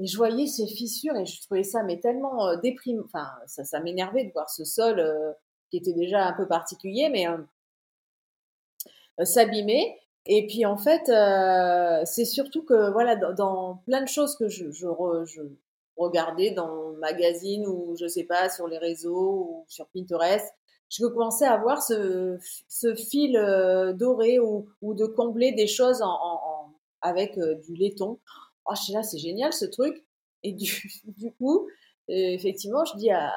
[0.00, 3.02] Et je voyais ces fissures et je trouvais ça tellement euh, déprimant.
[3.04, 5.32] Enfin, ça, m'énervait de voir ce sol euh,
[5.70, 9.98] qui était déjà un peu particulier, mais euh, s'abîmer.
[10.24, 11.06] Et puis en fait,
[12.06, 14.86] c'est surtout que voilà, dans, plein de choses que je, je,
[15.96, 20.46] regardais dans magazines ou je sais pas sur les réseaux ou sur Pinterest,
[20.90, 22.38] je commençais à voir ce,
[22.96, 23.32] fil
[23.96, 26.02] doré ou, de combler des choses
[27.00, 28.18] avec du laiton
[28.70, 30.04] oh, c'est génial ce truc.
[30.42, 31.66] Et du, coup,
[32.10, 33.32] euh, effectivement, je dis à,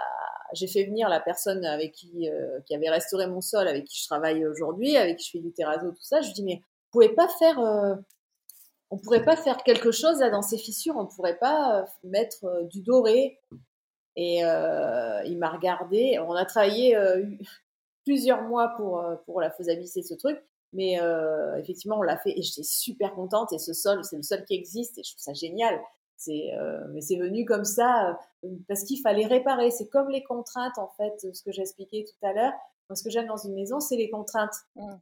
[0.54, 4.00] j'ai fait venir la personne avec qui, euh, qui avait restauré mon sol, avec qui
[4.00, 6.22] je travaille aujourd'hui, avec qui je fais du terrazzo, tout ça.
[6.22, 6.62] Je dis, mais
[6.92, 7.96] vous pouvez euh,
[9.04, 13.40] pourrait pas faire quelque chose là dans ces fissures, on pourrait pas mettre du doré.
[14.15, 16.19] Et il m'a regardé.
[16.19, 16.98] On a travaillé
[18.06, 20.44] plusieurs mois pour, pour la faisabilité de ce truc.
[20.73, 23.53] Mais euh, effectivement, on l'a fait et j'étais super contente.
[23.53, 25.80] Et ce sol, c'est le seul qui existe et je trouve ça génial.
[26.18, 29.69] C'est, euh, mais c'est venu comme ça euh, parce qu'il fallait réparer.
[29.72, 32.53] C'est comme les contraintes, en fait, ce que j'expliquais tout à l'heure.
[32.94, 34.53] Ce que j'aime dans une maison, c'est les contraintes.
[34.76, 34.94] Mmh.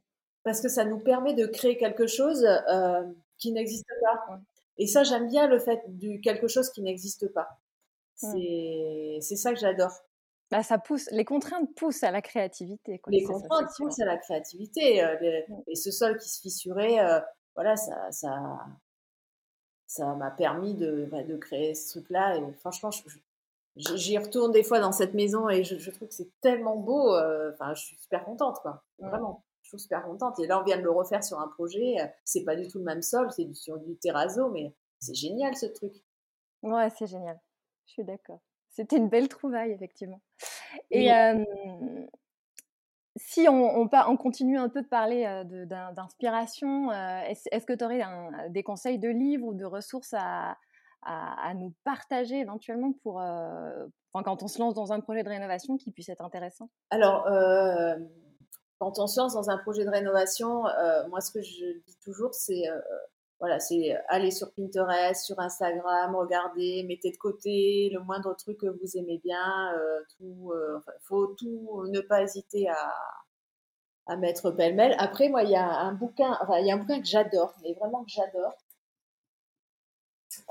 [0.44, 3.02] Parce que ça nous permet de créer quelque chose euh,
[3.38, 4.38] qui n'existe pas.
[4.78, 7.48] Et ça, j'aime bien le fait du quelque chose qui n'existe pas.
[8.22, 9.20] Mmh.
[9.20, 9.92] C'est, ça que j'adore.
[10.50, 13.00] Bah, ça pousse, les contraintes poussent à la créativité.
[13.08, 15.02] Les contraintes poussent à la créativité.
[15.02, 15.16] Euh,
[15.48, 15.62] mmh.
[15.68, 17.20] et ce sol qui se fissurait, euh,
[17.54, 18.60] voilà, ça, ça,
[19.86, 22.36] ça m'a permis de, bah, de, créer ce truc-là.
[22.36, 22.90] Et franchement,
[23.76, 27.14] j'y retourne des fois dans cette maison et je, trouve que c'est tellement beau.
[27.14, 28.84] Euh, enfin, je suis super contente, quoi.
[28.98, 29.44] Vraiment.
[29.62, 30.38] Je suis super contente.
[30.40, 31.96] Et là, on vient de le refaire sur un projet.
[32.24, 35.66] C'est pas du tout le même sol, c'est sur du terrazzo, mais c'est génial ce
[35.66, 35.94] truc.
[36.62, 37.40] Ouais, c'est génial.
[37.86, 38.40] Je suis d'accord.
[38.68, 40.20] C'était une belle trouvaille, effectivement.
[40.90, 41.10] Et
[43.16, 45.24] si on, on, continue un peu de parler
[45.94, 48.02] d'inspiration, est-ce que tu aurais
[48.48, 50.56] des conseils de livres ou de ressources à,
[51.02, 53.22] à, nous partager éventuellement pour,
[54.12, 56.70] quand on se lance dans un projet de rénovation qui puisse être intéressant?
[56.90, 57.24] Alors,
[58.78, 60.64] quand on se lance dans un projet de rénovation,
[61.08, 62.64] moi, ce que je dis toujours, c'est
[63.42, 68.68] voilà, c'est aller sur Pinterest, sur Instagram, regarder, mettez de côté le moindre truc que
[68.68, 69.74] vous aimez bien.
[69.74, 74.94] Euh, tout, euh, faut tout ne pas hésiter à, mettre pêle-mêle.
[74.96, 77.72] Après, moi, il y a un bouquin, il y a un bouquin que j'adore, mais
[77.72, 78.52] vraiment que j'adore.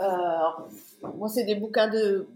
[0.02, 2.28] Euh, moi, c'est des bouquins de.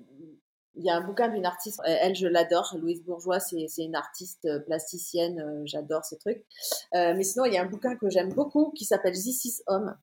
[0.76, 2.74] Il y a un bouquin d'une artiste, elle, je l'adore.
[2.80, 6.46] Louise Bourgeois, c'est une artiste plasticienne, j'adore ces trucs.
[6.94, 9.98] mais sinon, il y a un bouquin que j'aime beaucoup qui s'appelle This is Home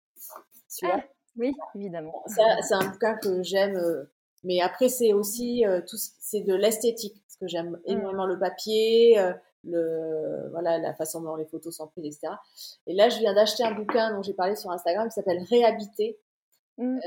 [0.82, 1.02] ah,
[1.36, 2.22] oui, évidemment.
[2.26, 4.04] C'est un bouquin que j'aime, euh,
[4.44, 7.90] mais après c'est aussi euh, tout, c'est de l'esthétique parce que j'aime mmh.
[7.90, 9.32] énormément le papier, euh,
[9.64, 12.34] le voilà la façon dont les photos sont prises, etc.
[12.86, 16.18] Et là, je viens d'acheter un bouquin dont j'ai parlé sur Instagram qui s'appelle Réhabiter.
[16.78, 17.00] Mmh.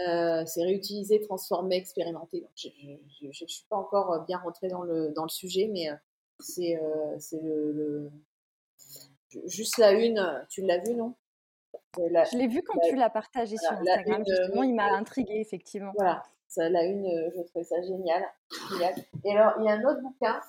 [0.45, 2.41] c'est réutiliser, transformer, expérimenter.
[2.41, 5.89] Donc, je ne suis pas encore bien rentrée dans le, dans le sujet, mais
[6.39, 6.79] c'est
[7.17, 8.11] c'est le, le,
[9.47, 10.45] juste la une.
[10.49, 11.15] Tu l'as vu, non?
[11.97, 15.91] Je l'ai vu quand tu l'as partagé sur Instagram, justement, il m'a intrigué effectivement.
[15.95, 18.23] Voilà, ça, la une, euh, je trouvais ça génial,
[19.23, 20.39] Et alors, il y a un autre bouquin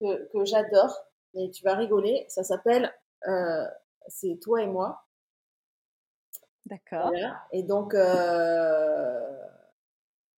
[0.00, 0.94] que, que j'adore,
[1.34, 2.92] et tu vas rigoler, ça s'appelle
[3.26, 3.64] euh,
[4.08, 5.04] C'est toi et moi.
[6.66, 7.12] D'accord.
[7.52, 9.38] Et donc, euh,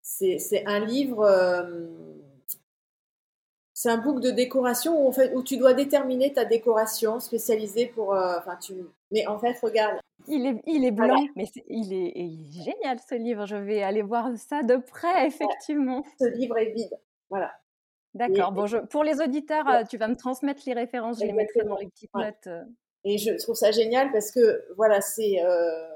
[0.01, 1.25] c'est un livre
[3.81, 7.87] c'est un book de décoration où, en fait, où tu dois déterminer ta décoration spécialisée
[7.87, 8.13] pour.
[8.13, 8.75] Enfin, tu.
[9.09, 13.45] Mais en fait, regarde, il est, il est blanc, mais il, est, génial ce livre.
[13.45, 16.03] Je vais aller voir ça de près, effectivement.
[16.19, 16.97] Ce livre est vide.
[17.29, 17.51] Voilà.
[18.13, 18.51] D'accord.
[18.51, 21.77] Bon, pour les auditeurs, euh, tu vas me transmettre les références, je les mettrai dans
[21.77, 22.47] les petites notes.
[22.47, 22.63] Euh.
[23.05, 25.41] Et je trouve ça génial parce que, voilà, c'est.
[25.43, 25.87] Euh,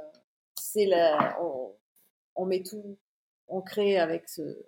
[0.58, 1.38] c'est la,
[2.36, 2.98] on, met tout,
[3.48, 4.66] on crée avec ce.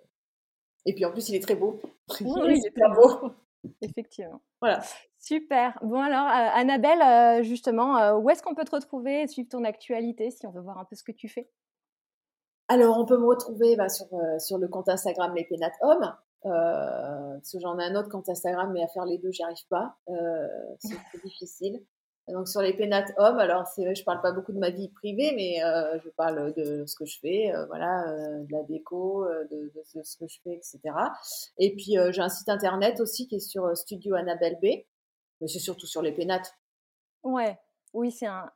[0.88, 1.82] Et puis en plus, il est très beau.
[2.22, 3.30] Oui, il est très beau.
[3.82, 4.40] Effectivement.
[4.62, 4.80] Voilà.
[5.18, 5.78] Super.
[5.82, 9.50] Bon alors, euh, Annabelle, euh, justement, euh, où est-ce qu'on peut te retrouver et suivre
[9.50, 11.50] ton actualité si on veut voir un peu ce que tu fais?
[12.68, 14.06] Alors, on peut me retrouver bah, sur,
[14.38, 16.14] sur le compte Instagram Les Pénates Hommes.
[16.42, 19.66] parce que j'en ai un autre compte Instagram, mais à faire les deux, j'y arrive
[19.68, 19.98] pas.
[20.78, 21.84] c'est difficile.
[22.32, 25.32] Donc sur les pénates hommes, alors c'est je parle pas beaucoup de ma vie privée,
[25.34, 25.60] mais
[26.02, 30.26] je parle de ce que je fais, voilà, de la déco, de, de, ce que
[30.26, 30.80] je fais, etc.
[31.58, 34.66] Et puis j'ai un site internet aussi qui est sur Studio Annabelle B,
[35.40, 36.54] mais c'est surtout sur les pénates.
[37.22, 37.58] Ouais,
[37.92, 38.50] oui, c'est un,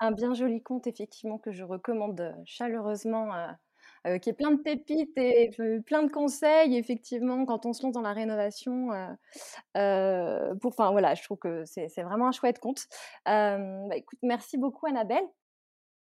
[0.00, 3.32] un, bien joli compte effectivement que je recommande chaleureusement.
[4.20, 5.50] Qui est plein de pépites et
[5.86, 8.88] plein de conseils, effectivement, quand on se lance dans la rénovation.
[9.74, 12.86] pour, enfin, voilà, je trouve que c'est vraiment un chouette compte.
[13.24, 13.58] Bah,
[14.22, 15.24] merci beaucoup, Annabelle.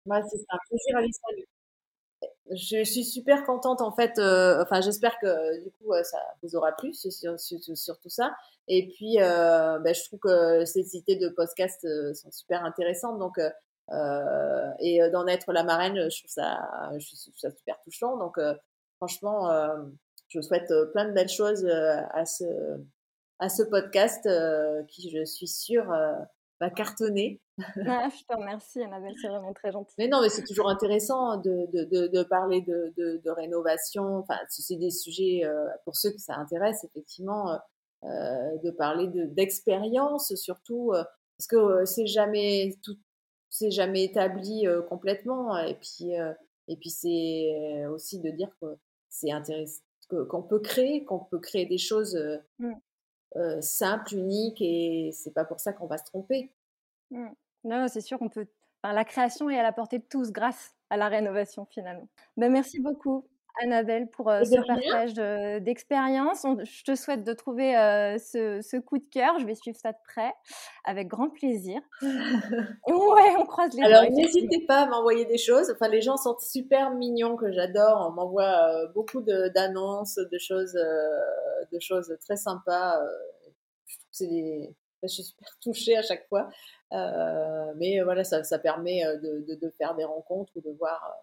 [0.06, 1.20] Moi, c'est un plaisir, Alice.
[2.50, 4.18] Je suis super contente en fait.
[4.18, 7.12] Euh, enfin, j'espère que du coup ça vous aura plu sur,
[8.00, 8.32] tout ça.
[8.68, 13.18] Et puis, euh, ben, je trouve que ces idées de podcast euh, sont super intéressantes.
[13.20, 13.50] Donc, euh,
[13.92, 18.18] et d'en être la marraine, je trouve ça, je trouve ça super touchant.
[18.18, 18.40] Donc,
[18.98, 19.50] franchement,
[20.30, 22.46] je souhaite plein de belles choses à ce
[23.40, 24.28] à ce podcast
[24.88, 25.94] qui, je suis sûre,
[26.60, 27.42] va cartonner.
[27.88, 29.94] Ah, je te remercie, Annabelle, c'est vraiment très gentil.
[29.98, 34.18] Mais non, mais c'est toujours intéressant de, de, de, parler de, de, rénovation.
[34.18, 37.58] Enfin, c'est des sujets, euh, pour ceux que ça intéresse, effectivement, euh,
[38.04, 41.04] euh de parler d'expérience, surtout, euh,
[41.38, 42.96] parce que c'est jamais tout,
[43.58, 45.58] c'est jamais établi complètement.
[45.58, 46.12] Et puis,
[46.68, 48.78] et puis c'est aussi de dire que
[49.10, 49.82] c'est intéressant,
[50.30, 52.18] qu'on peut créer, qu'on peut créer des choses.
[52.60, 52.74] Mmh.
[53.36, 56.52] Euh, simple, unique, et c'est pas pour ça qu'on va se tromper.
[57.12, 57.28] Mmh.
[57.66, 58.48] Non, c'est sûr qu'on peut.
[58.84, 62.08] la création est à la portée de tous grâce à la rénovation finalement.
[62.38, 63.28] Ben, merci beaucoup.
[63.64, 65.14] Annabelle, pour euh, ce partage
[65.64, 66.46] d'expérience.
[66.64, 69.40] je te souhaite de trouver euh, ce, coup de cœur.
[69.40, 70.34] Je vais suivre ça de près,
[70.84, 71.82] avec grand plaisir.
[72.02, 75.72] ouais, on croise les Alors, n'hésitez pas à m'envoyer des choses.
[75.72, 78.08] Enfin, les gens sont super mignons, que j'adore.
[78.10, 83.00] On m'envoie euh, beaucoup d'annonces, de, choses, de choses très sympas.
[83.86, 84.76] je trouve que c'est des...
[85.04, 86.50] Je suis super touchée à chaque fois.
[86.92, 91.16] mais voilà, ça, ça permet de, de, de, faire des rencontres ou de voir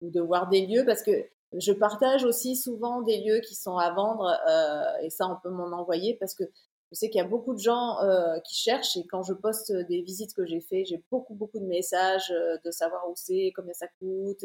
[0.00, 1.10] ou de voir des lieux parce que
[1.58, 5.50] je partage aussi souvent des lieux qui sont à vendre euh, et ça on peut
[5.50, 6.44] m'en envoyer parce que
[6.90, 9.72] je sais qu'il y a beaucoup de gens euh, qui cherchent et quand je poste
[9.72, 13.52] des visites que j'ai fait, j'ai beaucoup beaucoup de messages euh, de savoir où c'est,
[13.54, 14.44] combien ça coûte,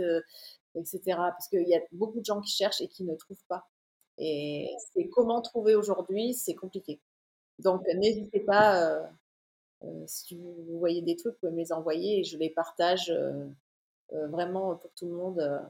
[0.76, 1.00] etc.
[1.06, 3.68] Parce qu'il y a beaucoup de gens qui cherchent et qui ne trouvent pas.
[4.18, 4.68] Et
[5.14, 7.00] comment trouver aujourd'hui, c'est compliqué.
[7.60, 9.10] Donc n'hésitez pas,
[10.08, 13.14] si vous voyez des trucs, vous pouvez me les envoyer et je les partage
[14.12, 15.62] vraiment pour tout le monde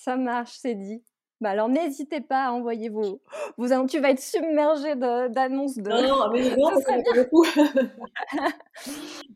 [0.00, 1.04] ça marche, c'est dit.
[1.42, 3.22] Bah alors n'hésitez pas à envoyer vos,
[3.56, 3.90] vos annonces.
[3.90, 5.88] Tu vas être submergé d'annonces de.
[5.88, 7.44] Non, non, mais non, ça, beaucoup.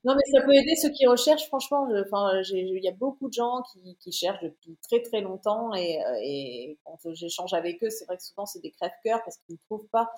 [0.04, 1.46] non, mais ça peut aider ceux qui recherchent.
[1.48, 5.74] Franchement, enfin, il y a beaucoup de gens qui, qui, cherchent depuis très très longtemps
[5.74, 9.38] et, euh, et quand j'échange avec eux, c'est vrai que souvent c'est des crèves-cœurs parce
[9.38, 10.10] qu'ils ne trouvent pas.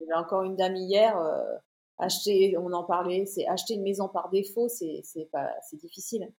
[0.00, 1.18] Il y avait encore une dame hier.
[1.18, 1.56] Euh,
[1.98, 5.02] acheter, on en parlait, c'est acheter une maison par défaut, c'est
[5.32, 6.32] pas, c'est difficile.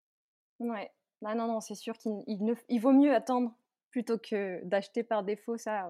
[0.59, 0.91] Ouais.
[1.22, 3.53] Bah, non, non, c'est sûr qu'il il vaut mieux attendre
[3.91, 5.89] plutôt que d'acheter par défaut, ça,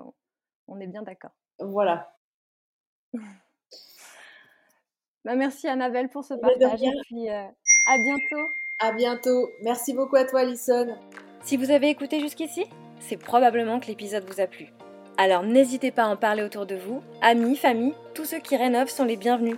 [0.68, 1.32] on, est bien d'accord.
[1.60, 2.14] Voilà.
[5.24, 7.46] bah, merci Annabelle pour ce partage et puis euh,
[7.88, 8.48] à bientôt.
[8.80, 9.50] À bientôt.
[9.64, 10.98] Merci beaucoup à toi, Alison.
[11.44, 12.66] Si vous avez écouté jusqu'ici,
[13.00, 14.74] c'est probablement que l'épisode vous a plu.
[15.18, 18.90] Alors n'hésitez pas à en parler autour de vous, amis, famille, tous ceux qui rénovent
[18.90, 19.58] sont les bienvenus.